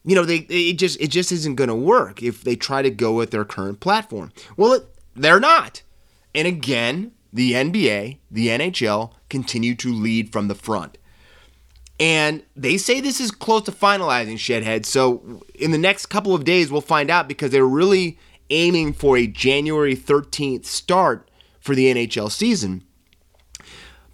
You 0.05 0.15
know, 0.15 0.25
they 0.25 0.39
it 0.49 0.79
just 0.79 1.01
it 1.01 1.09
just 1.09 1.33
isn't 1.33 1.57
going 1.57 1.69
to 1.69 1.75
work 1.75 2.23
if 2.23 2.43
they 2.43 2.57
try 2.57 2.83
to 2.83 2.91
go 2.91 3.15
with 3.15 3.31
their 3.31 3.45
current 3.45 3.81
platform. 3.81 4.33
Well, 4.57 4.73
it, 4.75 4.87
they're 5.15 5.41
not. 5.41 5.83
And 6.35 6.47
again, 6.47 7.13
the 7.33 7.53
NBA, 7.53 8.19
the 8.31 8.49
NHL 8.49 9.13
continue 9.29 9.75
to 9.77 9.93
lead 9.93 10.33
from 10.33 10.49
the 10.49 10.55
front. 10.55 10.99
And 12.01 12.45
they 12.55 12.77
say 12.77 13.01
this 13.01 13.21
is 13.21 13.31
close 13.31 13.63
to 13.65 13.73
finalizing 13.73 14.35
Shedhead. 14.35 14.87
So 14.87 15.43
in 15.55 15.73
the 15.73 15.79
next 15.79 16.07
couple 16.07 16.35
of 16.35 16.45
days, 16.45 16.71
we'll 16.71 16.81
find 16.81 17.11
out 17.11 17.27
because 17.27 17.51
they're 17.51 17.65
really 17.65 18.19
aiming 18.51 18.93
for 18.93 19.17
a 19.17 19.27
January 19.27 19.97
13th 19.97 20.65
start 20.65 21.29
for 21.61 21.75
the 21.75 21.93
NHL 21.93 22.31
season. 22.31 22.85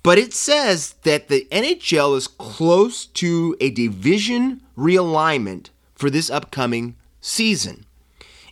But 0.02 0.18
it 0.18 0.34
says 0.34 0.94
that 1.02 1.28
the 1.28 1.46
NHL 1.50 2.16
is 2.16 2.26
close 2.26 3.06
to 3.06 3.56
a 3.60 3.70
division 3.70 4.62
realignment 4.76 5.70
for 5.94 6.10
this 6.10 6.30
upcoming 6.30 6.96
season. 7.20 7.86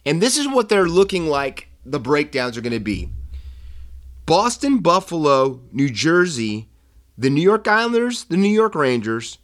And 0.04 0.20
this 0.20 0.38
is 0.38 0.48
what 0.48 0.68
they're 0.68 0.88
looking 0.88 1.26
like 1.26 1.68
the 1.84 2.00
breakdowns 2.00 2.56
are 2.56 2.62
going 2.62 2.72
to 2.72 2.80
be 2.80 3.10
Boston, 4.24 4.78
Buffalo, 4.78 5.60
New 5.72 5.90
Jersey, 5.90 6.68
the 7.16 7.30
New 7.30 7.42
York 7.42 7.68
Islanders, 7.68 8.24
the 8.24 8.36
New 8.36 8.48
York 8.48 8.74
Rangers, 8.74 9.38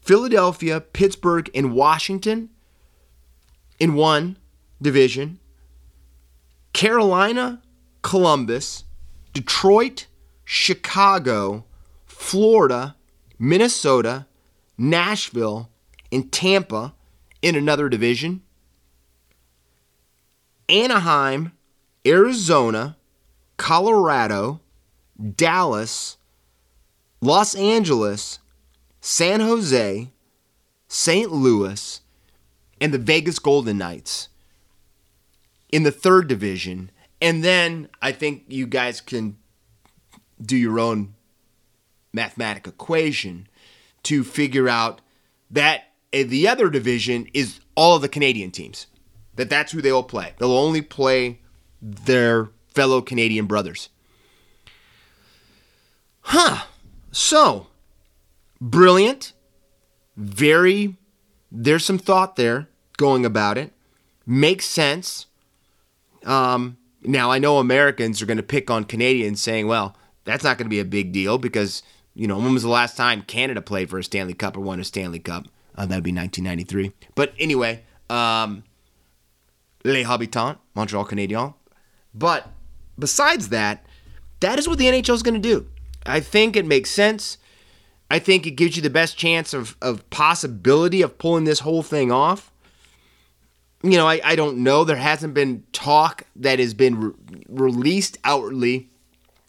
Philadelphia, 0.00 0.80
Pittsburgh, 0.80 1.50
and 1.54 1.72
Washington 1.72 2.50
in 3.78 3.94
one 3.94 4.36
division, 4.80 5.38
Carolina, 6.72 7.62
Columbus, 8.02 8.84
Detroit, 9.32 10.06
Chicago, 10.44 11.64
Florida, 12.06 12.96
Minnesota, 13.38 14.26
Nashville, 14.76 15.70
and 16.12 16.30
Tampa 16.30 16.94
in 17.42 17.54
another 17.56 17.88
division. 17.88 18.42
Anaheim, 20.68 21.52
Arizona, 22.06 22.96
Colorado, 23.56 24.60
Dallas, 25.36 26.16
Los 27.24 27.54
Angeles, 27.54 28.38
San 29.00 29.40
Jose, 29.40 30.10
St. 30.88 31.32
Louis, 31.32 32.00
and 32.82 32.92
the 32.92 32.98
Vegas 32.98 33.38
Golden 33.38 33.78
Knights 33.78 34.28
in 35.70 35.84
the 35.84 35.90
third 35.90 36.28
division. 36.28 36.90
And 37.22 37.42
then 37.42 37.88
I 38.02 38.12
think 38.12 38.44
you 38.48 38.66
guys 38.66 39.00
can 39.00 39.38
do 40.40 40.54
your 40.54 40.78
own 40.78 41.14
mathematical 42.12 42.72
equation 42.72 43.48
to 44.02 44.22
figure 44.22 44.68
out 44.68 45.00
that 45.50 45.84
eh, 46.12 46.24
the 46.24 46.46
other 46.46 46.68
division 46.68 47.26
is 47.32 47.58
all 47.74 47.96
of 47.96 48.02
the 48.02 48.08
Canadian 48.08 48.50
teams. 48.50 48.86
That 49.36 49.48
that's 49.48 49.72
who 49.72 49.80
they'll 49.80 50.02
play. 50.02 50.34
They'll 50.36 50.52
only 50.52 50.82
play 50.82 51.40
their 51.80 52.50
fellow 52.68 53.00
Canadian 53.00 53.46
brothers. 53.46 53.88
Huh. 56.20 56.66
So, 57.14 57.68
brilliant. 58.60 59.32
Very 60.16 60.96
there's 61.52 61.84
some 61.84 61.98
thought 61.98 62.34
there 62.34 62.68
going 62.96 63.24
about 63.24 63.56
it. 63.56 63.72
Makes 64.26 64.66
sense. 64.66 65.26
Um, 66.24 66.76
now 67.02 67.30
I 67.30 67.38
know 67.38 67.58
Americans 67.58 68.20
are 68.20 68.26
going 68.26 68.38
to 68.38 68.42
pick 68.42 68.68
on 68.68 68.82
Canadians 68.82 69.40
saying, 69.40 69.68
well, 69.68 69.96
that's 70.24 70.42
not 70.42 70.58
going 70.58 70.66
to 70.66 70.70
be 70.70 70.80
a 70.80 70.84
big 70.84 71.12
deal 71.12 71.38
because, 71.38 71.84
you 72.14 72.26
know, 72.26 72.38
when 72.38 72.52
was 72.52 72.64
the 72.64 72.68
last 72.68 72.96
time 72.96 73.22
Canada 73.22 73.62
played 73.62 73.90
for 73.90 73.98
a 73.98 74.04
Stanley 74.04 74.34
Cup 74.34 74.56
or 74.56 74.60
won 74.60 74.80
a 74.80 74.84
Stanley 74.84 75.20
Cup? 75.20 75.46
Uh, 75.76 75.86
that 75.86 75.94
would 75.94 76.04
be 76.04 76.12
1993. 76.12 76.92
But 77.14 77.32
anyway, 77.38 77.84
um, 78.10 78.64
Les 79.84 80.02
Habitants, 80.02 80.60
Montreal 80.74 81.04
Canadiens. 81.04 81.54
But 82.12 82.48
besides 82.98 83.50
that, 83.50 83.86
that 84.40 84.58
is 84.58 84.66
what 84.68 84.78
the 84.78 84.86
NHL 84.86 85.14
is 85.14 85.22
going 85.22 85.40
to 85.40 85.48
do. 85.48 85.68
I 86.06 86.20
think 86.20 86.56
it 86.56 86.66
makes 86.66 86.90
sense. 86.90 87.38
I 88.10 88.18
think 88.18 88.46
it 88.46 88.52
gives 88.52 88.76
you 88.76 88.82
the 88.82 88.90
best 88.90 89.16
chance 89.16 89.54
of, 89.54 89.76
of 89.80 90.08
possibility 90.10 91.02
of 91.02 91.18
pulling 91.18 91.44
this 91.44 91.60
whole 91.60 91.82
thing 91.82 92.12
off. 92.12 92.52
You 93.82 93.96
know, 93.96 94.06
I, 94.06 94.20
I 94.24 94.36
don't 94.36 94.58
know. 94.58 94.84
There 94.84 94.96
hasn't 94.96 95.34
been 95.34 95.64
talk 95.72 96.24
that 96.36 96.58
has 96.58 96.74
been 96.74 97.00
re- 97.00 97.12
released 97.48 98.18
outwardly 98.24 98.88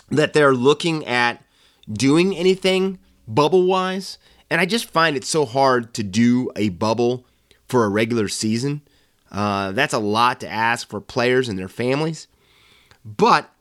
that 0.10 0.34
they're 0.34 0.54
looking 0.54 1.06
at 1.06 1.44
doing 1.92 2.36
anything 2.36 3.00
bubble 3.28 3.66
wise. 3.66 4.18
And 4.50 4.62
I 4.62 4.66
just 4.66 4.90
find 4.90 5.18
it 5.18 5.26
so 5.26 5.46
hard 5.46 5.94
to 5.96 6.04
do 6.04 6.52
a 6.56 6.70
bubble 6.70 7.26
for 7.68 7.84
a 7.84 7.90
regular 7.90 8.28
season. 8.28 8.82
Uh, 9.32 9.72
that's 9.72 9.94
a 9.94 10.00
lot 10.00 10.40
to 10.40 10.50
ask 10.50 10.88
for 10.88 11.02
players 11.02 11.50
and 11.50 11.58
their 11.58 11.68
families. 11.68 12.28
But 13.04 13.52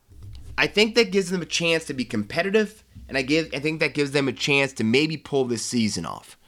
I 0.57 0.66
think 0.66 0.95
that 0.95 1.11
gives 1.11 1.30
them 1.30 1.42
a 1.42 1.47
chance 1.47 1.84
to 1.86 1.95
be 1.95 2.05
competitive, 2.05 2.84
and 3.09 3.18
I 3.18 3.22
give 3.22 3.50
I 3.55 3.59
think 3.59 3.80
that 3.80 3.94
gives 3.94 4.12
them 4.12 4.28
a 4.28 4.32
chance 4.32 4.72
to 4.74 4.84
maybe 4.84 5.16
pull 5.16 5.44
this 5.44 5.64
season 5.64 6.07
off. 6.07 6.38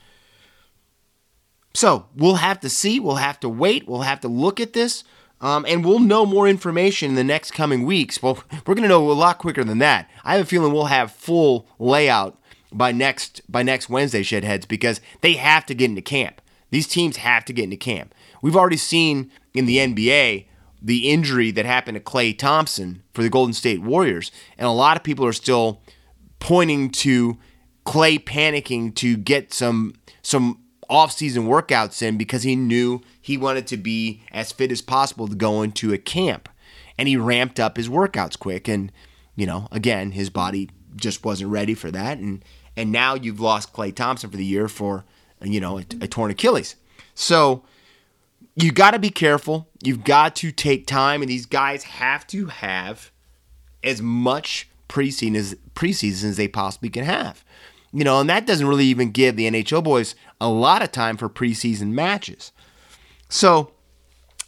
So 1.73 2.07
we'll 2.15 2.35
have 2.35 2.59
to 2.61 2.69
see. 2.69 2.99
We'll 2.99 3.17
have 3.17 3.39
to 3.41 3.49
wait. 3.49 3.87
We'll 3.87 4.01
have 4.01 4.21
to 4.21 4.27
look 4.27 4.59
at 4.59 4.73
this. 4.73 5.03
Um, 5.39 5.63
and 5.67 5.85
we'll 5.85 5.99
know 5.99 6.25
more 6.25 6.47
information 6.47 7.11
in 7.11 7.15
the 7.15 7.23
next 7.23 7.51
coming 7.51 7.85
weeks. 7.85 8.23
Well, 8.23 8.43
we're 8.65 8.73
going 8.73 8.81
to 8.81 8.87
know 8.87 9.11
a 9.11 9.13
lot 9.13 9.37
quicker 9.37 9.63
than 9.63 9.77
that. 9.77 10.09
I 10.23 10.33
have 10.33 10.41
a 10.41 10.45
feeling 10.45 10.73
we'll 10.73 10.85
have 10.85 11.11
full 11.11 11.67
layout 11.77 12.35
by 12.73 12.91
next 12.91 13.41
by 13.49 13.63
next 13.63 13.89
Wednesday, 13.89 14.23
Shedheads, 14.23 14.67
because 14.67 15.01
they 15.21 15.33
have 15.33 15.65
to 15.67 15.75
get 15.75 15.91
into 15.91 16.01
camp. 16.01 16.41
These 16.71 16.87
teams 16.87 17.17
have 17.17 17.45
to 17.45 17.53
get 17.53 17.65
into 17.65 17.77
camp. 17.77 18.13
We've 18.41 18.55
already 18.55 18.77
seen 18.77 19.31
in 19.53 19.67
the 19.67 19.77
NBA 19.77 20.45
the 20.81 21.09
injury 21.09 21.51
that 21.51 21.65
happened 21.65 21.95
to 21.95 22.03
Klay 22.03 22.37
Thompson 22.37 23.03
for 23.13 23.23
the 23.23 23.29
Golden 23.29 23.53
State 23.53 23.81
Warriors, 23.81 24.31
and 24.57 24.67
a 24.67 24.71
lot 24.71 24.97
of 24.97 25.03
people 25.03 25.25
are 25.25 25.33
still 25.33 25.81
pointing 26.39 26.89
to 26.89 27.37
Klay 27.85 28.19
panicking 28.19 28.93
to 28.95 29.17
get 29.17 29.53
some 29.53 29.93
some 30.21 30.61
off-season 30.89 31.47
workouts 31.47 32.01
in 32.01 32.17
because 32.17 32.43
he 32.43 32.55
knew 32.55 33.01
he 33.19 33.37
wanted 33.37 33.67
to 33.67 33.77
be 33.77 34.21
as 34.31 34.51
fit 34.51 34.71
as 34.71 34.81
possible 34.81 35.27
to 35.27 35.35
go 35.35 35.61
into 35.61 35.93
a 35.93 35.97
camp. 35.97 36.47
And 36.97 37.07
he 37.07 37.17
ramped 37.17 37.59
up 37.59 37.77
his 37.77 37.89
workouts 37.89 38.37
quick 38.37 38.67
and 38.67 38.91
you 39.35 39.45
know, 39.45 39.67
again, 39.71 40.11
his 40.11 40.29
body 40.29 40.69
just 40.95 41.23
wasn't 41.23 41.51
ready 41.51 41.73
for 41.73 41.91
that 41.91 42.17
and 42.17 42.43
and 42.75 42.91
now 42.91 43.15
you've 43.15 43.39
lost 43.39 43.73
Klay 43.73 43.93
Thompson 43.93 44.29
for 44.29 44.37
the 44.37 44.45
year 44.45 44.67
for 44.67 45.05
you 45.41 45.59
know, 45.59 45.77
a, 45.79 45.85
a 46.01 46.07
torn 46.07 46.31
Achilles. 46.31 46.75
So 47.13 47.63
you 48.55 48.71
got 48.71 48.91
to 48.91 48.99
be 48.99 49.09
careful. 49.09 49.69
You've 49.83 50.03
got 50.03 50.35
to 50.37 50.51
take 50.51 50.87
time 50.87 51.21
and 51.21 51.29
these 51.29 51.45
guys 51.45 51.83
have 51.83 52.25
to 52.27 52.47
have 52.47 53.11
as 53.83 54.01
much 54.01 54.67
preseason 54.87 55.35
as 55.35 55.55
preseason 55.75 56.25
as 56.25 56.37
they 56.37 56.47
possibly 56.47 56.89
can 56.89 57.03
have. 57.03 57.43
You 57.93 58.03
know, 58.03 58.19
and 58.19 58.29
that 58.29 58.45
doesn't 58.45 58.67
really 58.67 58.85
even 58.85 59.11
give 59.11 59.35
the 59.35 59.49
NHL 59.49 59.83
boys 59.83 60.15
a 60.41 60.49
lot 60.49 60.81
of 60.81 60.91
time 60.91 61.17
for 61.17 61.29
preseason 61.29 61.91
matches. 61.91 62.51
So 63.29 63.71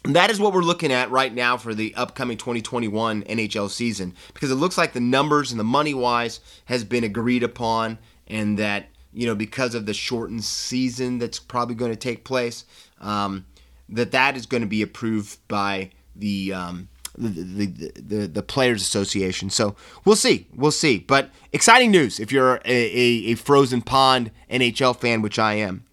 that 0.04 0.30
is 0.30 0.40
what 0.40 0.52
we're 0.52 0.62
looking 0.62 0.92
at 0.92 1.10
right 1.10 1.32
now 1.32 1.56
for 1.56 1.74
the 1.74 1.94
upcoming 1.94 2.38
2021 2.38 3.22
NHL 3.24 3.68
season 3.70 4.14
because 4.32 4.50
it 4.50 4.56
looks 4.56 4.78
like 4.78 4.92
the 4.92 5.00
numbers 5.00 5.50
and 5.50 5.60
the 5.60 5.64
money 5.64 5.94
wise 5.94 6.40
has 6.66 6.84
been 6.84 7.04
agreed 7.04 7.42
upon, 7.42 7.98
and 8.26 8.58
that 8.58 8.88
you 9.12 9.26
know 9.26 9.34
because 9.34 9.74
of 9.74 9.86
the 9.86 9.94
shortened 9.94 10.44
season 10.44 11.18
that's 11.18 11.38
probably 11.38 11.74
going 11.74 11.92
to 11.92 11.96
take 11.96 12.24
place, 12.24 12.64
um, 13.00 13.44
that 13.88 14.12
that 14.12 14.36
is 14.36 14.46
going 14.46 14.62
to 14.62 14.68
be 14.68 14.82
approved 14.82 15.36
by 15.48 15.90
the 16.16 16.52
um, 16.52 16.88
the, 17.28 17.66
the, 17.96 18.26
the, 18.26 18.42
Players 18.42 18.82
Association. 18.82 19.50
So 19.50 19.76
we'll 20.04 20.16
see. 20.16 20.46
We'll 20.54 20.70
see. 20.70 20.98
But 20.98 21.30
exciting 21.52 21.90
news 21.90 22.18
if 22.18 22.32
you're 22.32 22.56
a, 22.56 22.60
a, 22.64 23.32
a, 23.32 23.34
frozen 23.34 23.82
pond 23.82 24.30
NHL 24.50 24.96
fan, 24.96 25.22
which 25.22 25.38
I 25.38 25.54
am. 25.54 25.84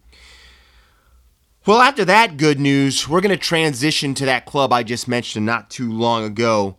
Well, 1.66 1.80
after 1.80 2.04
that 2.06 2.38
good 2.38 2.58
news, 2.58 3.08
we're 3.08 3.20
going 3.20 3.36
to 3.36 3.36
transition 3.36 4.14
to 4.14 4.24
that 4.24 4.46
club 4.46 4.72
I 4.72 4.82
just 4.82 5.06
mentioned 5.06 5.44
not 5.44 5.68
too 5.68 5.92
long 5.92 6.24
ago. 6.24 6.76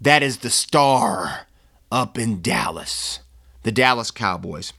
That 0.00 0.22
is 0.22 0.38
the 0.38 0.50
star 0.50 1.46
up 1.92 2.18
in 2.18 2.42
Dallas, 2.42 3.20
the 3.62 3.70
Dallas 3.70 4.10
Cowboys. 4.10 4.72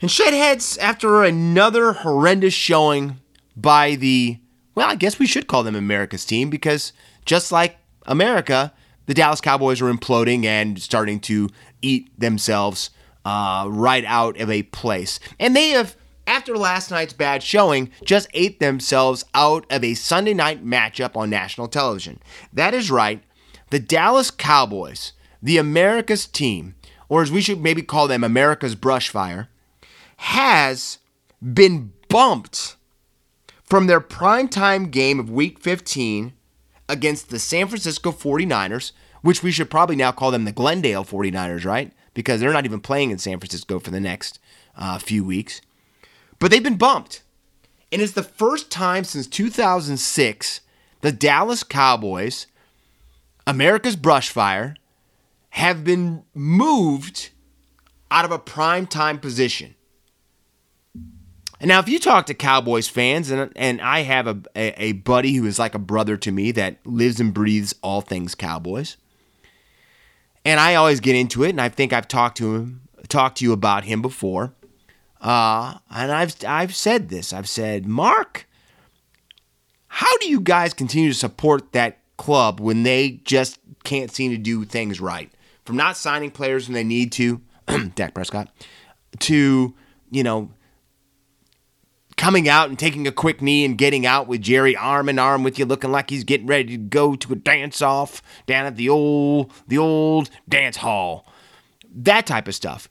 And 0.00 0.10
Shedheads, 0.10 0.78
after 0.78 1.24
another 1.24 1.92
horrendous 1.92 2.54
showing 2.54 3.18
by 3.56 3.96
the, 3.96 4.38
well, 4.74 4.88
I 4.88 4.94
guess 4.94 5.18
we 5.18 5.26
should 5.26 5.48
call 5.48 5.64
them 5.64 5.74
America's 5.74 6.24
team 6.24 6.50
because 6.50 6.92
just 7.24 7.50
like 7.50 7.76
America, 8.06 8.72
the 9.06 9.14
Dallas 9.14 9.40
Cowboys 9.40 9.80
are 9.80 9.92
imploding 9.92 10.44
and 10.44 10.80
starting 10.80 11.20
to 11.20 11.48
eat 11.82 12.08
themselves 12.18 12.90
uh, 13.24 13.66
right 13.68 14.04
out 14.04 14.38
of 14.40 14.50
a 14.50 14.62
place. 14.64 15.20
And 15.38 15.54
they 15.54 15.70
have, 15.70 15.96
after 16.26 16.56
last 16.56 16.90
night's 16.90 17.12
bad 17.12 17.42
showing, 17.42 17.90
just 18.04 18.28
ate 18.34 18.60
themselves 18.60 19.24
out 19.34 19.66
of 19.70 19.84
a 19.84 19.94
Sunday 19.94 20.34
night 20.34 20.64
matchup 20.64 21.16
on 21.16 21.30
national 21.30 21.68
television. 21.68 22.20
That 22.52 22.74
is 22.74 22.90
right. 22.90 23.22
The 23.70 23.80
Dallas 23.80 24.30
Cowboys, 24.30 25.12
the 25.42 25.58
America's 25.58 26.26
team, 26.26 26.74
or 27.08 27.22
as 27.22 27.32
we 27.32 27.40
should 27.40 27.60
maybe 27.60 27.82
call 27.82 28.08
them, 28.08 28.24
America's 28.24 28.74
brush 28.74 29.08
fire, 29.08 29.48
has 30.16 30.98
been 31.42 31.92
bumped 32.08 32.76
from 33.62 33.86
their 33.86 34.00
primetime 34.00 34.90
game 34.90 35.18
of 35.18 35.30
week 35.30 35.58
15 35.58 36.32
against 36.90 37.30
the 37.30 37.38
San 37.38 37.68
Francisco 37.68 38.12
49ers, 38.12 38.92
which 39.22 39.42
we 39.42 39.50
should 39.50 39.70
probably 39.70 39.96
now 39.96 40.12
call 40.12 40.30
them 40.30 40.44
the 40.44 40.52
Glendale 40.52 41.04
49ers, 41.04 41.64
right? 41.64 41.92
Because 42.14 42.40
they're 42.40 42.52
not 42.52 42.64
even 42.64 42.80
playing 42.80 43.10
in 43.10 43.18
San 43.18 43.38
Francisco 43.38 43.78
for 43.78 43.90
the 43.90 44.00
next 44.00 44.38
uh, 44.76 44.98
few 44.98 45.24
weeks. 45.24 45.60
But 46.38 46.50
they've 46.50 46.62
been 46.62 46.76
bumped. 46.76 47.22
And 47.92 48.00
it's 48.00 48.12
the 48.12 48.22
first 48.22 48.70
time 48.70 49.04
since 49.04 49.26
2006 49.26 50.60
the 51.00 51.12
Dallas 51.12 51.62
Cowboys, 51.62 52.46
America's 53.46 53.96
Brushfire, 53.96 54.76
have 55.50 55.82
been 55.82 56.24
moved 56.34 57.30
out 58.10 58.24
of 58.24 58.30
a 58.30 58.38
prime 58.38 58.86
time 58.86 59.18
position. 59.18 59.74
Now, 61.62 61.78
if 61.78 61.88
you 61.88 61.98
talk 61.98 62.26
to 62.26 62.34
Cowboys 62.34 62.88
fans, 62.88 63.30
and, 63.30 63.52
and 63.54 63.80
I 63.82 64.00
have 64.00 64.26
a, 64.26 64.40
a, 64.56 64.82
a 64.82 64.92
buddy 64.92 65.34
who 65.34 65.44
is 65.44 65.58
like 65.58 65.74
a 65.74 65.78
brother 65.78 66.16
to 66.16 66.32
me 66.32 66.52
that 66.52 66.78
lives 66.86 67.20
and 67.20 67.34
breathes 67.34 67.74
all 67.82 68.00
things 68.00 68.34
Cowboys, 68.34 68.96
and 70.44 70.58
I 70.58 70.74
always 70.74 71.00
get 71.00 71.16
into 71.16 71.44
it, 71.44 71.50
and 71.50 71.60
I 71.60 71.68
think 71.68 71.92
I've 71.92 72.08
talked 72.08 72.38
to 72.38 72.54
him, 72.54 72.82
talked 73.08 73.38
to 73.38 73.44
you 73.44 73.52
about 73.52 73.84
him 73.84 74.00
before. 74.00 74.54
Uh, 75.20 75.74
and 75.90 76.10
I've 76.10 76.34
I've 76.46 76.74
said 76.74 77.10
this. 77.10 77.34
I've 77.34 77.48
said, 77.48 77.86
Mark, 77.86 78.48
how 79.88 80.16
do 80.18 80.28
you 80.30 80.40
guys 80.40 80.72
continue 80.72 81.10
to 81.10 81.18
support 81.18 81.72
that 81.72 81.98
club 82.16 82.58
when 82.58 82.84
they 82.84 83.20
just 83.24 83.58
can't 83.84 84.10
seem 84.10 84.30
to 84.30 84.38
do 84.38 84.64
things 84.64 84.98
right? 84.98 85.30
From 85.66 85.76
not 85.76 85.98
signing 85.98 86.30
players 86.30 86.68
when 86.68 86.74
they 86.74 86.84
need 86.84 87.12
to, 87.12 87.42
Dak 87.94 88.14
Prescott, 88.14 88.48
to 89.18 89.74
you 90.10 90.22
know 90.22 90.50
coming 92.20 92.50
out 92.50 92.68
and 92.68 92.78
taking 92.78 93.06
a 93.06 93.12
quick 93.12 93.40
knee 93.40 93.64
and 93.64 93.78
getting 93.78 94.04
out 94.04 94.28
with 94.28 94.42
Jerry 94.42 94.76
arm 94.76 95.08
in 95.08 95.18
arm 95.18 95.42
with 95.42 95.58
you, 95.58 95.64
looking 95.64 95.90
like 95.90 96.10
he's 96.10 96.22
getting 96.22 96.46
ready 96.46 96.76
to 96.76 96.76
go 96.76 97.16
to 97.16 97.32
a 97.32 97.36
dance 97.36 97.80
off 97.80 98.22
down 98.44 98.66
at 98.66 98.76
the 98.76 98.90
old 98.90 99.50
the 99.66 99.78
old 99.78 100.28
dance 100.46 100.76
hall. 100.76 101.26
That 101.90 102.26
type 102.26 102.46
of 102.46 102.54
stuff. 102.54 102.90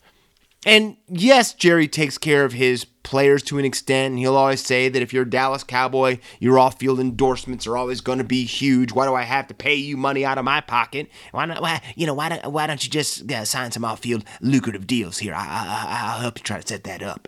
And 0.65 0.97
yes, 1.07 1.53
Jerry 1.53 1.87
takes 1.87 2.17
care 2.17 2.43
of 2.43 2.53
his 2.53 2.85
players 3.03 3.43
to 3.43 3.59
an 3.59 3.65
extent. 3.65 4.17
He'll 4.17 4.35
always 4.35 4.61
say 4.61 4.89
that 4.89 5.01
if 5.01 5.13
you're 5.13 5.23
a 5.23 5.29
Dallas 5.29 5.63
Cowboy, 5.63 6.17
your 6.39 6.57
off-field 6.57 6.99
endorsements 6.99 7.67
are 7.67 7.77
always 7.77 8.01
going 8.01 8.17
to 8.17 8.23
be 8.23 8.45
huge. 8.45 8.91
Why 8.91 9.05
do 9.05 9.13
I 9.13 9.21
have 9.21 9.47
to 9.47 9.53
pay 9.53 9.75
you 9.75 9.95
money 9.95 10.25
out 10.25 10.39
of 10.39 10.43
my 10.43 10.59
pocket? 10.59 11.07
Why 11.31 11.45
not? 11.45 11.61
Why 11.61 11.81
you 11.95 12.07
know? 12.07 12.15
Why 12.15 12.29
don't 12.29 12.51
Why 12.51 12.65
don't 12.65 12.83
you 12.83 12.89
just 12.89 13.31
uh, 13.31 13.45
sign 13.45 13.71
some 13.71 13.85
off-field 13.85 14.25
lucrative 14.41 14.87
deals 14.87 15.19
here? 15.19 15.35
I, 15.35 15.45
I, 15.45 16.13
I'll 16.13 16.21
help 16.21 16.39
you 16.39 16.43
try 16.43 16.59
to 16.59 16.67
set 16.67 16.83
that 16.85 17.03
up. 17.03 17.27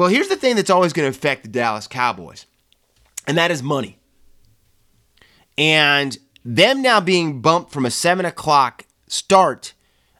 Well, 0.00 0.08
here's 0.08 0.28
the 0.28 0.36
thing 0.36 0.56
that's 0.56 0.70
always 0.70 0.94
going 0.94 1.12
to 1.12 1.14
affect 1.14 1.42
the 1.42 1.50
Dallas 1.50 1.86
Cowboys, 1.86 2.46
and 3.26 3.36
that 3.36 3.50
is 3.50 3.62
money. 3.62 3.98
And 5.58 6.16
them 6.42 6.80
now 6.80 7.02
being 7.02 7.42
bumped 7.42 7.70
from 7.70 7.84
a 7.84 7.90
seven 7.90 8.24
o'clock 8.24 8.86
start 9.08 9.74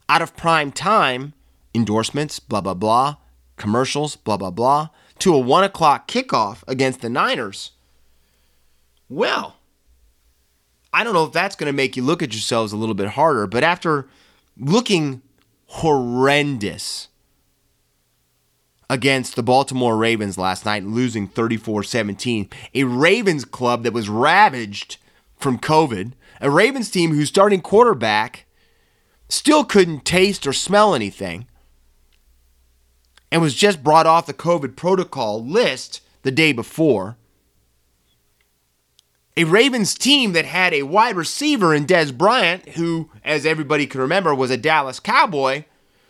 out 0.07 0.21
of 0.21 0.37
prime 0.37 0.71
time 0.71 1.33
endorsements, 1.75 2.41
blah, 2.41 2.61
blah, 2.61 2.75
blah, 2.75 3.17
commercials, 3.57 4.17
blah, 4.17 4.37
blah, 4.37 4.51
blah, 4.51 4.91
to 5.21 5.35
a 5.35 5.39
one 5.39 5.65
o'clock 5.65 6.07
kickoff 6.07 6.63
against 6.69 7.01
the 7.01 7.09
Niners. 7.09 7.71
Well, 9.09 9.57
I 10.93 11.05
don't 11.05 11.15
know 11.15 11.25
if 11.25 11.33
that's 11.33 11.57
going 11.57 11.73
to 11.73 11.75
make 11.75 11.97
you 11.97 12.03
look 12.03 12.23
at 12.23 12.35
yourselves 12.35 12.75
a 12.75 12.77
little 12.77 12.95
bit 12.95 13.09
harder, 13.09 13.47
but 13.47 13.65
after 13.65 14.11
looking 14.59 15.23
horrendous 15.69 17.09
against 18.91 19.37
the 19.37 19.43
Baltimore 19.43 19.97
Ravens 19.97 20.37
last 20.37 20.67
night 20.67 20.83
losing 20.83 21.29
34 21.29 21.85
17, 21.85 22.51
a 22.75 22.85
Ravens 22.85 23.45
club 23.45 23.85
that 23.85 23.93
was 23.93 24.09
ravaged 24.09 24.97
from 25.37 25.61
COVID, 25.61 26.13
a 26.41 26.51
Ravens 26.51 26.91
team 26.91 27.15
whose 27.15 27.29
starting 27.29 27.61
quarterback 27.61 28.47
still 29.29 29.65
couldn't 29.65 30.05
taste 30.05 30.45
or 30.45 30.53
smell 30.53 30.93
anything 30.93 31.47
and 33.31 33.41
was 33.41 33.55
just 33.55 33.85
brought 33.85 34.07
off 34.07 34.27
the 34.27 34.35
COVID 34.35 34.75
protocol 34.75 35.43
list 35.43 36.01
the 36.23 36.33
day 36.33 36.53
before. 36.53 37.17
A 39.37 39.45
Ravens 39.45 39.95
team 39.95 40.33
that 40.33 40.47
had 40.47 40.75
a 40.75 40.83
wide 40.83 41.15
receiver 41.15 41.73
in 41.73 41.87
Dez 41.87 42.17
Bryant, 42.17 42.71
who, 42.71 43.09
as 43.25 43.47
everybody 43.47 43.87
can 43.87 44.01
remember, 44.01 44.35
was 44.35 44.51
a 44.51 44.57
Dallas 44.57 44.99
Cowboy, 44.99 45.65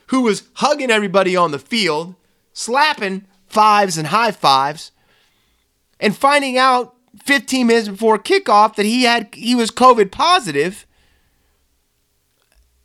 who 0.06 0.22
was 0.22 0.44
hugging 0.54 0.90
everybody 0.90 1.36
on 1.36 1.50
the 1.50 1.58
field, 1.58 2.14
slapping 2.52 3.26
fives 3.46 3.96
and 3.98 4.08
high 4.08 4.32
fives, 4.32 4.92
and 5.98 6.16
finding 6.16 6.56
out 6.56 6.94
15 7.24 7.66
minutes 7.66 7.88
before 7.88 8.18
kickoff 8.18 8.76
that 8.76 8.86
he 8.86 9.04
had 9.04 9.34
he 9.34 9.54
was 9.54 9.70
COVID 9.70 10.10
positive. 10.10 10.86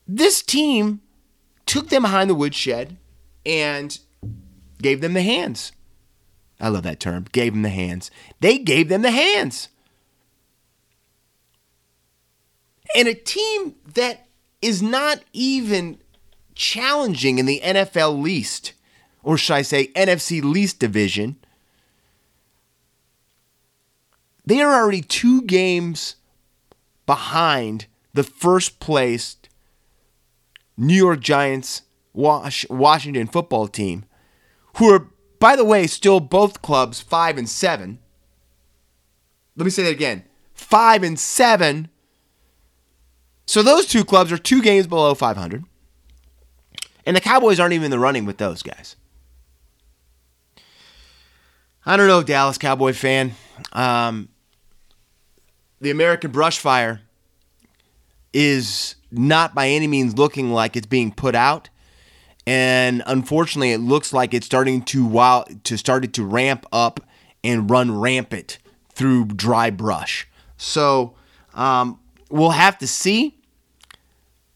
This 0.07 0.41
team 0.41 1.01
took 1.65 1.89
them 1.89 2.03
behind 2.03 2.29
the 2.29 2.35
woodshed 2.35 2.97
and 3.45 3.97
gave 4.81 5.01
them 5.01 5.13
the 5.13 5.21
hands. 5.21 5.71
I 6.59 6.69
love 6.69 6.83
that 6.83 6.99
term. 6.99 7.25
Gave 7.31 7.53
them 7.53 7.63
the 7.63 7.69
hands. 7.69 8.11
They 8.39 8.57
gave 8.57 8.89
them 8.89 9.01
the 9.01 9.11
hands. 9.11 9.69
And 12.95 13.07
a 13.07 13.13
team 13.13 13.75
that 13.93 14.27
is 14.61 14.81
not 14.81 15.21
even 15.33 15.99
challenging 16.53 17.39
in 17.39 17.45
the 17.45 17.61
NFL 17.63 18.21
least, 18.21 18.73
or 19.25 19.37
should 19.39 19.55
I 19.55 19.63
say 19.63 19.87
NFC 19.87 20.41
least 20.41 20.79
division, 20.79 21.35
they 24.45 24.61
are 24.61 24.73
already 24.73 25.01
two 25.01 25.41
games 25.41 26.15
behind 27.07 27.87
the 28.13 28.23
first 28.23 28.79
place 28.79 29.37
New 30.77 30.93
York 30.93 31.21
Giants 31.21 31.81
Washington 32.13 33.27
football 33.27 33.67
team 33.67 34.05
who 34.77 34.93
are, 34.93 35.07
by 35.39 35.55
the 35.55 35.65
way, 35.65 35.87
still 35.87 36.19
both 36.19 36.61
clubs 36.61 37.01
five 37.01 37.37
and 37.37 37.49
seven. 37.49 37.97
Let 39.55 39.65
me 39.65 39.71
say 39.71 39.83
that 39.83 39.91
again 39.91 40.23
five 40.53 41.01
and 41.01 41.19
seven. 41.19 41.89
So 43.47 43.63
those 43.63 43.87
two 43.87 44.05
clubs 44.05 44.31
are 44.31 44.37
two 44.37 44.61
games 44.61 44.85
below 44.87 45.13
500. 45.13 45.63
And 47.05 47.15
the 47.15 47.21
Cowboys 47.21 47.59
aren't 47.59 47.73
even 47.73 47.85
in 47.85 47.91
the 47.91 47.99
running 47.99 48.25
with 48.25 48.37
those 48.37 48.63
guys. 48.63 48.95
I 51.85 51.97
don't 51.97 52.07
know, 52.07 52.23
Dallas 52.23 52.57
Cowboy 52.57 52.93
fan. 52.93 53.33
Um, 53.73 54.29
the 55.79 55.91
American 55.91 56.31
brush 56.31 56.59
fire 56.59 57.01
is 58.33 58.95
not 59.11 59.53
by 59.55 59.69
any 59.69 59.87
means 59.87 60.17
looking 60.17 60.51
like 60.51 60.75
it's 60.75 60.87
being 60.87 61.11
put 61.11 61.35
out 61.35 61.69
and 62.47 63.01
unfortunately, 63.05 63.71
it 63.71 63.79
looks 63.79 64.13
like 64.13 64.33
it's 64.33 64.45
starting 64.45 64.83
to 64.83 65.05
wow 65.05 65.45
to 65.63 65.77
started 65.77 66.13
to 66.15 66.23
ramp 66.23 66.65
up 66.71 66.99
and 67.43 67.69
run 67.69 67.97
rampant 67.99 68.59
through 68.93 69.25
dry 69.25 69.69
brush. 69.71 70.27
So 70.57 71.15
um, 71.53 71.99
we'll 72.29 72.51
have 72.51 72.77
to 72.79 72.87
see. 72.87 73.37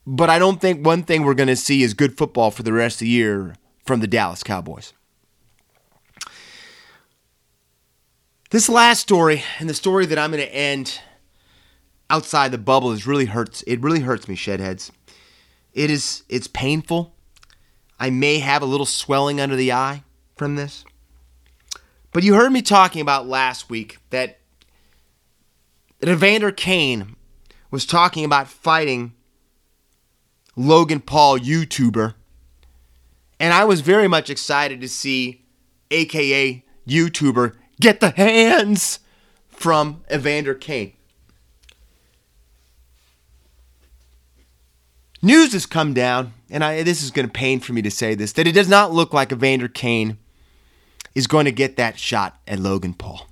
But 0.05 0.30
I 0.30 0.39
don't 0.39 0.61
think 0.61 0.86
one 0.86 1.03
thing 1.03 1.23
we're 1.23 1.34
going 1.36 1.47
to 1.47 1.55
see 1.55 1.84
is 1.84 1.93
good 1.93 2.17
football 2.17 2.51
for 2.51 2.63
the 2.63 2.73
rest 2.73 2.95
of 2.95 3.01
the 3.01 3.09
year 3.09 3.55
from 3.86 3.99
the 3.99 4.07
Dallas 4.07 4.43
Cowboys. 4.43 4.93
This 8.52 8.68
last 8.68 9.02
story 9.02 9.43
and 9.60 9.70
the 9.70 9.76
story 9.76 10.08
that 10.08 10.18
I'm 10.18 10.32
going 10.32 10.43
to 10.43 10.56
end 10.56 11.02
outside 12.10 12.52
the 12.52 12.58
bubble 12.58 12.91
is 12.91 13.06
really 13.06 13.26
hurts. 13.26 13.62
It 13.68 13.80
really 13.82 14.00
hurts 14.00 14.28
me, 14.28 14.36
shedheads. 14.36 14.89
It 15.74 15.91
is. 15.91 16.24
It's 16.30 16.47
painful. 16.47 17.14
I 18.00 18.10
may 18.10 18.39
have 18.39 18.64
a 18.64 18.66
little 18.66 18.88
swelling 18.88 19.39
under 19.39 19.56
the 19.56 19.72
eye 19.72 20.04
from 20.36 20.56
this. 20.56 20.84
But 22.12 22.24
you 22.24 22.34
heard 22.34 22.52
me 22.52 22.64
talking 22.64 23.02
about 23.02 23.28
last 23.28 23.70
week 23.70 24.00
that, 24.10 24.39
that 26.00 26.10
Evander 26.10 26.52
Kane 26.52 27.16
was 27.70 27.86
talking 27.86 28.26
about 28.26 28.47
fighting 28.47 29.14
Logan 30.56 31.02
Paul, 31.02 31.38
YouTuber. 31.38 32.16
And 33.39 33.54
I 33.54 33.64
was 33.66 33.82
very 33.82 34.08
much 34.08 34.32
excited 34.32 34.82
to 34.82 34.89
see 34.89 35.45
AKA 35.91 36.66
YouTuber 36.88 37.54
get 37.80 37.99
the 37.99 38.11
hands 38.11 38.99
from 39.47 40.03
Evander 40.11 40.53
Kane. 40.53 40.93
News 45.21 45.51
has 45.51 45.65
come 45.65 45.93
down, 45.93 46.34
and 46.49 46.63
I, 46.63 46.84
this 46.84 47.03
is 47.03 47.11
going 47.11 47.27
to 47.27 47.32
pain 47.32 47.59
for 47.59 47.73
me 47.73 47.82
to 47.82 47.91
say 47.91 48.15
this, 48.15 48.34
that 48.34 48.47
it 48.47 48.53
does 48.53 48.69
not 48.69 48.93
look 48.93 49.13
like 49.13 49.32
Evander 49.32 49.67
Kane 49.67 50.17
is 51.13 51.27
going 51.27 51.45
to 51.45 51.51
get 51.51 51.75
that 51.75 51.99
shot 51.99 52.39
at 52.47 52.59
Logan 52.59 52.93
Paul. 52.93 53.27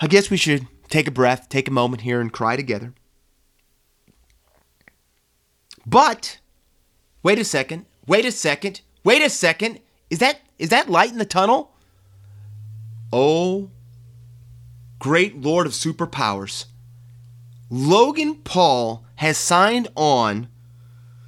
I 0.00 0.08
guess 0.08 0.28
we 0.28 0.36
should 0.36 0.66
take 0.88 1.06
a 1.06 1.12
breath, 1.12 1.48
take 1.48 1.68
a 1.68 1.72
moment 1.72 2.02
here, 2.02 2.20
and 2.20 2.32
cry 2.32 2.56
together. 2.56 2.94
But 5.86 6.38
wait 7.22 7.38
a 7.38 7.44
second, 7.44 7.86
wait 8.06 8.24
a 8.24 8.32
second, 8.32 8.80
wait 9.04 9.22
a 9.22 9.30
second. 9.30 9.80
Is 10.10 10.18
that 10.18 10.40
is 10.58 10.70
that 10.70 10.90
light 10.90 11.12
in 11.12 11.18
the 11.18 11.24
tunnel? 11.24 11.72
Oh, 13.12 13.70
great 14.98 15.40
Lord 15.40 15.66
of 15.66 15.72
superpowers. 15.72 16.66
Logan 17.70 18.36
Paul 18.36 19.04
has 19.16 19.36
signed 19.36 19.88
on 19.96 20.48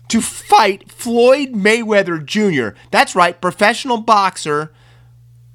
to 0.09 0.20
fight 0.20 0.91
Floyd 0.91 1.53
Mayweather 1.53 2.24
Jr. 2.24 2.79
That's 2.91 3.14
right, 3.14 3.41
professional 3.41 3.99
boxer, 3.99 4.72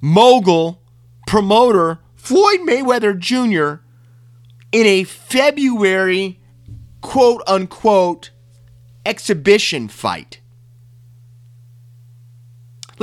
mogul, 0.02 0.82
promoter, 1.26 2.00
Floyd 2.16 2.60
Mayweather 2.62 3.18
Jr. 3.18 3.84
in 4.72 4.86
a 4.86 5.04
February 5.04 6.40
quote 7.02 7.42
unquote 7.48 8.32
exhibition 9.06 9.88
fight. 9.88 10.40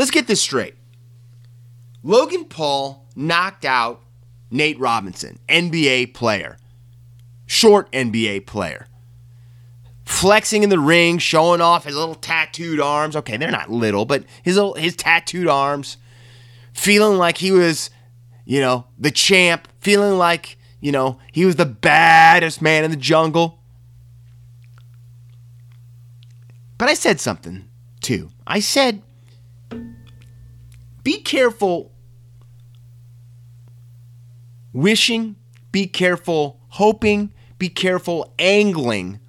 Let's 0.00 0.10
get 0.10 0.26
this 0.26 0.40
straight. 0.40 0.76
Logan 2.02 2.46
Paul 2.46 3.06
knocked 3.14 3.66
out 3.66 4.00
Nate 4.50 4.80
Robinson, 4.80 5.38
NBA 5.46 6.14
player, 6.14 6.56
short 7.44 7.92
NBA 7.92 8.46
player. 8.46 8.86
Flexing 10.06 10.62
in 10.62 10.70
the 10.70 10.78
ring, 10.78 11.18
showing 11.18 11.60
off 11.60 11.84
his 11.84 11.96
little 11.96 12.14
tattooed 12.14 12.80
arms. 12.80 13.14
Okay, 13.14 13.36
they're 13.36 13.50
not 13.50 13.70
little, 13.70 14.06
but 14.06 14.24
his 14.42 14.56
little, 14.56 14.72
his 14.72 14.96
tattooed 14.96 15.48
arms. 15.48 15.98
Feeling 16.72 17.18
like 17.18 17.36
he 17.36 17.52
was, 17.52 17.90
you 18.46 18.62
know, 18.62 18.86
the 18.98 19.10
champ. 19.10 19.68
Feeling 19.80 20.16
like, 20.16 20.56
you 20.80 20.92
know, 20.92 21.18
he 21.30 21.44
was 21.44 21.56
the 21.56 21.66
baddest 21.66 22.62
man 22.62 22.84
in 22.84 22.90
the 22.90 22.96
jungle. 22.96 23.58
But 26.78 26.88
I 26.88 26.94
said 26.94 27.20
something 27.20 27.68
too. 28.00 28.30
I 28.46 28.60
said, 28.60 29.02
be 31.02 31.20
careful 31.20 31.92
wishing, 34.72 35.36
be 35.72 35.86
careful 35.86 36.60
hoping, 36.68 37.32
be 37.58 37.68
careful 37.68 38.32
angling 38.38 39.20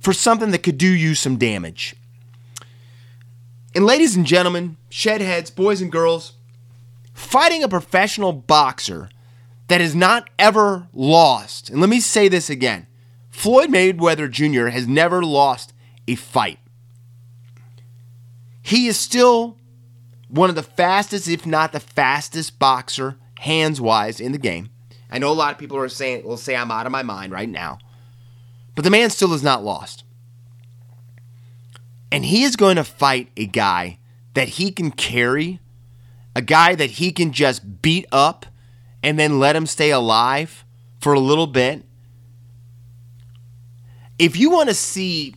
for 0.00 0.12
something 0.12 0.50
that 0.50 0.62
could 0.62 0.78
do 0.78 0.88
you 0.88 1.14
some 1.14 1.36
damage. 1.36 1.96
And 3.74 3.84
ladies 3.84 4.14
and 4.16 4.24
gentlemen, 4.24 4.76
shedheads, 4.90 5.54
boys 5.54 5.80
and 5.80 5.90
girls, 5.90 6.34
fighting 7.12 7.62
a 7.64 7.68
professional 7.68 8.32
boxer 8.32 9.08
that 9.68 9.80
has 9.80 9.94
not 9.94 10.28
ever 10.38 10.88
lost, 10.92 11.70
and 11.70 11.80
let 11.80 11.88
me 11.88 12.00
say 12.00 12.28
this 12.28 12.50
again 12.50 12.86
Floyd 13.30 13.70
Mayweather 13.70 14.30
Jr. 14.30 14.68
has 14.68 14.86
never 14.86 15.24
lost 15.24 15.72
a 16.06 16.14
fight. 16.14 16.58
He 18.62 18.86
is 18.86 18.98
still 18.98 19.56
one 20.28 20.50
of 20.50 20.56
the 20.56 20.62
fastest, 20.62 21.28
if 21.28 21.46
not 21.46 21.72
the 21.72 21.80
fastest 21.80 22.58
boxer, 22.58 23.16
hands 23.40 23.80
wise, 23.80 24.20
in 24.20 24.32
the 24.32 24.38
game. 24.38 24.70
I 25.10 25.18
know 25.18 25.30
a 25.30 25.34
lot 25.34 25.52
of 25.52 25.58
people 25.58 25.76
are 25.76 25.88
saying 25.88 26.24
will 26.24 26.36
say 26.36 26.56
I'm 26.56 26.70
out 26.70 26.86
of 26.86 26.92
my 26.92 27.02
mind 27.02 27.32
right 27.32 27.48
now. 27.48 27.78
But 28.74 28.84
the 28.84 28.90
man 28.90 29.10
still 29.10 29.32
is 29.32 29.42
not 29.42 29.64
lost. 29.64 30.04
And 32.10 32.24
he 32.24 32.42
is 32.42 32.56
going 32.56 32.76
to 32.76 32.84
fight 32.84 33.30
a 33.36 33.46
guy 33.46 33.98
that 34.34 34.50
he 34.50 34.70
can 34.70 34.90
carry, 34.90 35.60
a 36.34 36.42
guy 36.42 36.74
that 36.74 36.92
he 36.92 37.12
can 37.12 37.32
just 37.32 37.82
beat 37.82 38.06
up 38.10 38.46
and 39.02 39.18
then 39.18 39.38
let 39.38 39.54
him 39.54 39.66
stay 39.66 39.90
alive 39.90 40.64
for 41.00 41.12
a 41.12 41.20
little 41.20 41.46
bit. 41.46 41.84
If 44.18 44.36
you 44.36 44.50
want 44.50 44.68
to 44.68 44.74
see 44.74 45.34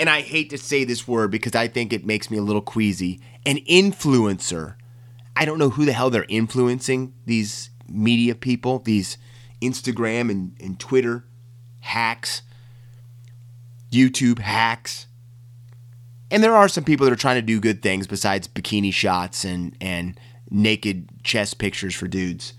and 0.00 0.08
I 0.08 0.22
hate 0.22 0.48
to 0.48 0.58
say 0.58 0.84
this 0.84 1.06
word 1.06 1.30
because 1.30 1.54
I 1.54 1.68
think 1.68 1.92
it 1.92 2.06
makes 2.06 2.30
me 2.30 2.38
a 2.38 2.42
little 2.42 2.62
queasy, 2.62 3.20
an 3.44 3.58
influencer. 3.68 4.76
I 5.36 5.44
don't 5.44 5.58
know 5.58 5.68
who 5.68 5.84
the 5.84 5.92
hell 5.92 6.08
they're 6.08 6.24
influencing, 6.26 7.12
these 7.26 7.68
media 7.86 8.34
people, 8.34 8.78
these 8.78 9.18
Instagram 9.60 10.30
and, 10.30 10.56
and 10.58 10.80
Twitter 10.80 11.26
hacks, 11.80 12.40
YouTube 13.92 14.38
hacks. 14.38 15.06
And 16.30 16.42
there 16.42 16.56
are 16.56 16.68
some 16.68 16.84
people 16.84 17.04
that 17.04 17.12
are 17.12 17.16
trying 17.16 17.36
to 17.36 17.42
do 17.42 17.60
good 17.60 17.82
things 17.82 18.06
besides 18.06 18.48
bikini 18.48 18.94
shots 18.94 19.44
and, 19.44 19.76
and 19.82 20.18
naked 20.50 21.10
chest 21.22 21.58
pictures 21.58 21.94
for 21.94 22.08
dudes. 22.08 22.54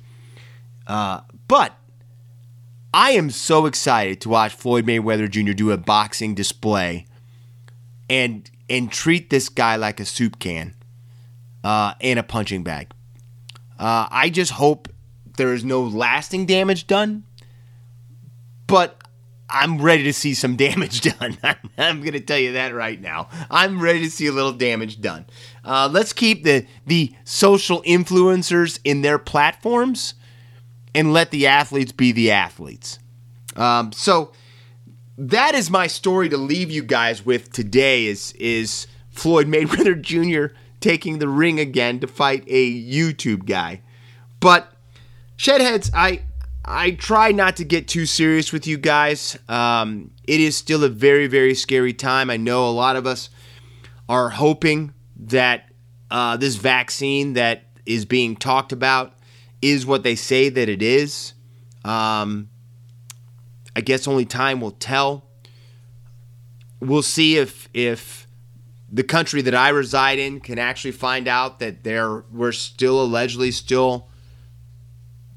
Uh, 0.85 1.21
but 1.47 1.75
I 2.93 3.11
am 3.11 3.31
so 3.31 3.65
excited 3.65 4.21
to 4.21 4.29
watch 4.29 4.53
Floyd 4.53 4.85
Mayweather 4.85 5.27
Jr. 5.27 5.53
do 5.53 5.71
a 5.71 5.77
boxing 5.77 6.35
display 6.35 7.07
and 8.12 8.51
and 8.70 8.91
treat 8.91 9.30
this 9.30 9.47
guy 9.47 9.78
like 9.78 10.01
a 10.01 10.05
soup 10.05 10.38
can 10.38 10.76
uh, 11.64 11.93
and 12.01 12.20
a 12.20 12.24
punching 12.24 12.62
bag. 12.62 12.91
Uh, 13.80 14.07
I 14.12 14.30
just 14.30 14.51
hope 14.51 14.89
there 15.38 15.53
is 15.53 15.64
no 15.64 15.82
lasting 15.82 16.45
damage 16.45 16.88
done, 16.88 17.24
but 18.68 19.01
I'm 19.49 19.82
ready 19.82 20.03
to 20.03 20.14
see 20.14 20.34
some 20.34 20.55
damage 20.57 21.01
done. 21.01 21.38
I'm, 21.78 22.01
going 22.01 22.12
to 22.12 22.20
tell 22.20 22.38
you 22.38 22.53
that 22.53 22.76
right 22.76 22.99
now. 22.99 23.30
I'm 23.49 23.82
ready 23.82 24.01
to 24.01 24.12
see 24.12 24.28
a 24.28 24.32
little 24.34 24.53
damage 24.53 24.99
done. 24.99 25.26
Uh, 25.64 25.89
let's 25.91 26.12
keep 26.12 26.43
the 26.43 26.66
the 26.86 27.16
social 27.24 27.82
influencers 27.84 28.80
in 28.84 29.03
their 29.03 29.20
platforms 29.20 30.16
and 30.93 31.14
let 31.14 31.32
the 31.32 31.47
athletes 31.47 31.93
be 31.93 32.12
the 32.12 32.32
athletes. 32.32 32.99
Um, 33.55 33.93
so 33.93 34.34
that 35.22 35.53
is 35.53 35.69
my 35.69 35.86
story 35.86 36.30
to 36.30 36.38
leave 36.38 36.72
you 36.72 36.82
guys 36.82 37.24
with 37.24 37.51
today 37.51 38.07
is 38.07 38.34
is 38.34 38.88
Floyd 39.11 39.47
Mayweather 39.47 39.99
Jr. 40.01 40.55
taking 40.80 41.19
the 41.19 41.28
ring 41.28 41.59
again 41.59 41.99
to 41.99 42.07
fight 42.07 42.43
a 42.47 42.82
YouTube 42.84 43.45
guy. 43.45 43.82
But 44.39 44.74
Shedheads, 45.38 45.91
I 45.93 46.24
I 46.65 46.91
try 46.91 47.32
not 47.32 47.57
to 47.57 47.63
get 47.63 47.88
too 47.88 48.07
serious 48.07 48.51
with 48.51 48.65
you 48.65 48.78
guys. 48.78 49.38
Um, 49.47 50.09
it 50.24 50.39
is 50.39 50.55
still 50.55 50.84
a 50.84 50.89
very, 50.89 51.28
very 51.28 51.53
scary 51.53 51.93
time. 51.93 52.32
I 52.32 52.38
know 52.38 52.67
a 52.67 52.72
lot 52.72 52.95
of 52.95 53.05
us 53.05 53.30
are 54.09 54.30
hoping 54.30 54.93
that 55.17 55.69
uh, 56.09 56.38
this 56.38 56.55
vaccine 56.55 57.34
that 57.34 57.65
is 57.86 58.05
being 58.05 58.36
talked 58.36 58.72
about 58.72 59.13
is 59.61 59.86
what 59.86 60.01
they 60.01 60.15
say 60.15 60.49
that 60.49 60.67
it 60.67 60.82
is. 60.82 61.34
Um, 61.86 62.49
I 63.76 63.82
guess 63.82 64.07
only 64.07 64.26
time 64.26 64.61
will 64.61 64.72
tell. 64.72 65.26
We'll 66.80 67.03
see 67.03 67.38
if 67.38 67.69
if 67.74 68.28
the 68.91 69.03
country 69.03 69.41
that 69.43 69.55
I 69.55 69.69
reside 69.69 70.19
in 70.19 70.41
can 70.41 70.59
actually 70.59 70.91
find 70.91 71.28
out 71.28 71.59
that 71.59 71.84
there 71.84 72.26
we're 72.32 72.51
still 72.51 73.01
allegedly 73.01 73.51
still 73.51 74.09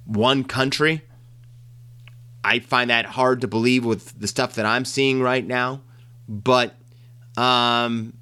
one 0.05 0.45
country. 0.45 1.03
I 2.43 2.59
find 2.59 2.91
that 2.91 3.07
hard 3.07 3.41
to 3.41 3.49
believe 3.49 3.85
with 3.85 4.19
the 4.19 4.27
stuff 4.27 4.55
that 4.55 4.67
I'm 4.67 4.85
seeing 4.85 5.23
right 5.23 5.47
now, 5.47 5.81
but 6.29 6.75
um, 7.37 8.15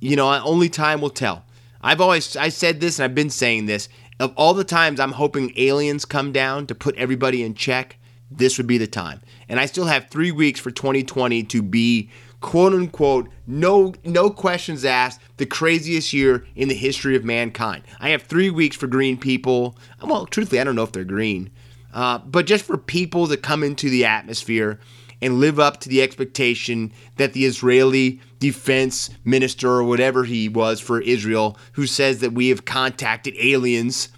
you 0.00 0.16
know, 0.16 0.32
only 0.42 0.68
time 0.68 1.00
will 1.00 1.10
tell. 1.10 1.44
I've 1.82 2.00
always 2.00 2.36
I 2.36 2.48
said 2.48 2.80
this 2.80 2.98
and 2.98 3.04
I've 3.04 3.14
been 3.14 3.30
saying 3.30 3.66
this. 3.66 3.88
Of 4.18 4.32
all 4.36 4.52
the 4.52 4.64
times 4.64 5.00
I'm 5.00 5.12
hoping 5.12 5.52
aliens 5.56 6.04
come 6.04 6.32
down 6.32 6.66
to 6.66 6.74
put 6.74 6.94
everybody 6.96 7.42
in 7.42 7.54
check, 7.54 7.96
this 8.30 8.58
would 8.58 8.66
be 8.66 8.78
the 8.78 8.86
time. 8.86 9.20
And 9.48 9.58
I 9.58 9.66
still 9.66 9.86
have 9.86 10.08
three 10.08 10.32
weeks 10.32 10.60
for 10.60 10.70
2020 10.70 11.42
to 11.44 11.62
be 11.62 12.10
quote 12.40 12.72
unquote 12.72 13.28
no 13.46 13.92
no 14.04 14.30
questions 14.30 14.84
asked 14.84 15.20
the 15.36 15.46
craziest 15.46 16.12
year 16.12 16.46
in 16.54 16.68
the 16.68 16.74
history 16.74 17.16
of 17.16 17.24
mankind. 17.24 17.82
I 17.98 18.10
have 18.10 18.22
three 18.22 18.50
weeks 18.50 18.76
for 18.76 18.86
green 18.86 19.18
people. 19.18 19.76
Well, 20.02 20.26
truthfully, 20.26 20.60
I 20.60 20.64
don't 20.64 20.76
know 20.76 20.84
if 20.84 20.92
they're 20.92 21.04
green, 21.04 21.50
uh, 21.92 22.18
but 22.18 22.46
just 22.46 22.64
for 22.64 22.78
people 22.78 23.26
to 23.28 23.36
come 23.36 23.62
into 23.62 23.90
the 23.90 24.04
atmosphere 24.04 24.80
and 25.22 25.38
live 25.38 25.58
up 25.58 25.80
to 25.80 25.88
the 25.88 26.02
expectation 26.02 26.92
that 27.16 27.32
the 27.32 27.44
Israeli 27.44 28.20
defense 28.38 29.10
minister 29.24 29.68
or 29.68 29.84
whatever 29.84 30.24
he 30.24 30.48
was 30.48 30.80
for 30.80 31.00
Israel, 31.02 31.58
who 31.72 31.86
says 31.86 32.20
that 32.20 32.32
we 32.32 32.48
have 32.48 32.64
contacted 32.64 33.34
aliens, 33.38 34.08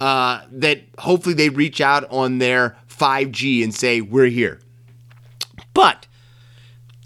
uh, 0.00 0.42
that 0.50 0.82
hopefully 0.98 1.34
they 1.34 1.48
reach 1.48 1.80
out 1.80 2.10
on 2.10 2.38
their 2.38 2.76
5G 2.98 3.62
and 3.62 3.74
say, 3.74 4.00
We're 4.00 4.26
here. 4.26 4.60
But 5.74 6.06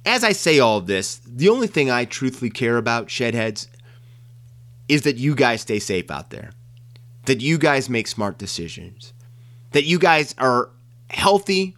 as 0.04 0.24
I 0.24 0.32
say 0.32 0.58
all 0.58 0.78
of 0.78 0.86
this, 0.86 1.20
the 1.26 1.48
only 1.48 1.66
thing 1.66 1.90
I 1.90 2.04
truthfully 2.04 2.50
care 2.50 2.76
about, 2.76 3.08
Shedheads, 3.08 3.68
is 4.88 5.02
that 5.02 5.16
you 5.16 5.34
guys 5.34 5.62
stay 5.62 5.78
safe 5.78 6.10
out 6.10 6.30
there, 6.30 6.50
that 7.26 7.40
you 7.40 7.58
guys 7.58 7.88
make 7.88 8.06
smart 8.08 8.38
decisions, 8.38 9.12
that 9.70 9.84
you 9.84 9.98
guys 9.98 10.34
are 10.38 10.70
healthy, 11.10 11.76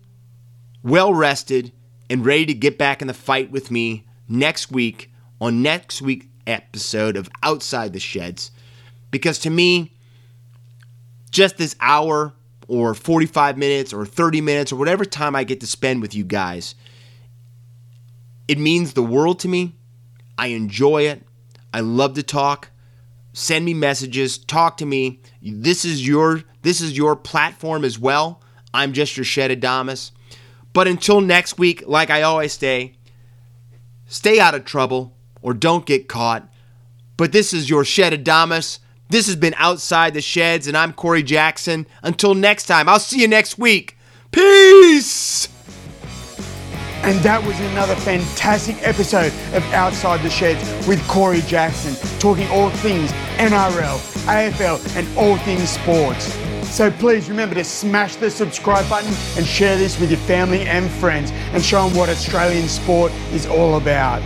well 0.83 1.13
rested, 1.13 1.73
and 2.09 2.25
ready 2.25 2.47
to 2.47 2.55
get 2.55 2.79
back 2.79 3.03
in 3.03 3.09
the 3.09 3.15
fight 3.15 3.51
with 3.51 3.71
me 3.71 4.07
next 4.29 4.71
week 4.71 5.11
on 5.41 5.63
next 5.63 6.01
week's 6.01 6.27
episode 6.47 7.17
of 7.17 7.29
Outside 7.43 7.93
the 7.93 8.01
Sheds. 8.01 8.51
Because 9.11 9.39
to 9.41 9.51
me, 9.51 9.93
just 11.31 11.57
this 11.57 11.77
hour 11.81 12.33
or 12.69 12.95
45 12.95 13.59
minutes 13.59 13.93
or 13.93 14.07
30 14.07 14.41
minutes 14.41 14.73
or 14.73 14.77
whatever 14.77 15.05
time 15.05 15.37
I 15.37 15.45
get 15.45 15.61
to 15.61 15.67
spend 15.67 16.03
with 16.03 16.15
you 16.15 16.25
guys, 16.25 16.75
it 18.49 18.59
means 18.59 18.93
the 18.93 19.03
world 19.03 19.41
to 19.41 19.49
me. 19.49 19.75
I 20.37 20.49
enjoy 20.49 21.03
it. 21.03 21.23
I 21.73 21.81
love 21.81 22.15
to 22.15 22.23
talk. 22.23 22.71
Send 23.33 23.65
me 23.65 23.75
messages, 23.75 24.39
talk 24.39 24.77
to 24.77 24.87
me. 24.87 25.21
This 25.43 25.85
is 25.85 26.07
your 26.07 26.45
this 26.63 26.81
is 26.81 26.97
your 26.97 27.17
platform 27.17 27.85
as 27.85 27.99
well. 27.99 28.41
I'm 28.73 28.93
just 28.93 29.17
your 29.17 29.25
Shed 29.25 29.51
Adamus. 29.51 30.13
But 30.73 30.89
until 30.89 31.21
next 31.21 31.59
week, 31.59 31.83
like 31.87 32.11
I 32.11 32.23
always 32.23 32.53
say, 32.53 32.95
stay 34.07 34.41
out 34.41 34.55
of 34.55 34.65
trouble 34.65 35.17
or 35.43 35.53
don't 35.53 35.85
get 35.85 36.09
caught. 36.09 36.49
But 37.17 37.33
this 37.33 37.53
is 37.53 37.71
your 37.71 37.85
Shed 37.85 38.13
Adamus 38.13 38.79
this 39.09 39.27
has 39.27 39.37
been 39.37 39.55
Outside 39.59 40.15
the 40.15 40.21
Sheds, 40.21 40.67
and 40.67 40.77
I'm 40.77 40.93
Corey 40.93 41.23
Jackson. 41.23 41.87
Until 42.03 42.35
next 42.35 42.65
time, 42.65 42.89
I'll 42.89 42.99
see 42.99 43.21
you 43.21 43.29
next 43.29 43.59
week. 43.59 43.97
Peace! 44.31 45.49
And 47.03 47.19
that 47.21 47.45
was 47.45 47.61
another 47.61 47.95
fantastic 47.97 48.77
episode 48.81 49.33
of 49.53 49.63
Outside 49.75 50.23
the 50.23 50.31
Sheds 50.31 50.89
with 50.89 51.07
Corey 51.07 51.43
Jackson, 51.43 51.95
talking 52.19 52.49
all 52.49 52.71
things 52.71 53.13
NRL, 53.37 53.99
AFL, 54.25 54.97
and 54.97 55.19
all 55.19 55.37
things 55.39 55.69
sports. 55.69 56.33
So 56.75 56.91
please 56.91 57.29
remember 57.29 57.55
to 57.57 57.63
smash 57.63 58.17
the 58.17 58.31
subscribe 58.31 58.89
button 58.89 59.13
and 59.37 59.47
share 59.47 59.77
this 59.77 60.01
with 60.01 60.11
your 60.11 60.21
family 60.21 60.63
and 60.63 60.91
friends 60.91 61.31
and 61.53 61.63
show 61.63 61.87
them 61.87 61.97
what 61.97 62.09
Australian 62.09 62.69
sport 62.69 63.13
is 63.33 63.45
all 63.47 63.77
about. 63.77 64.23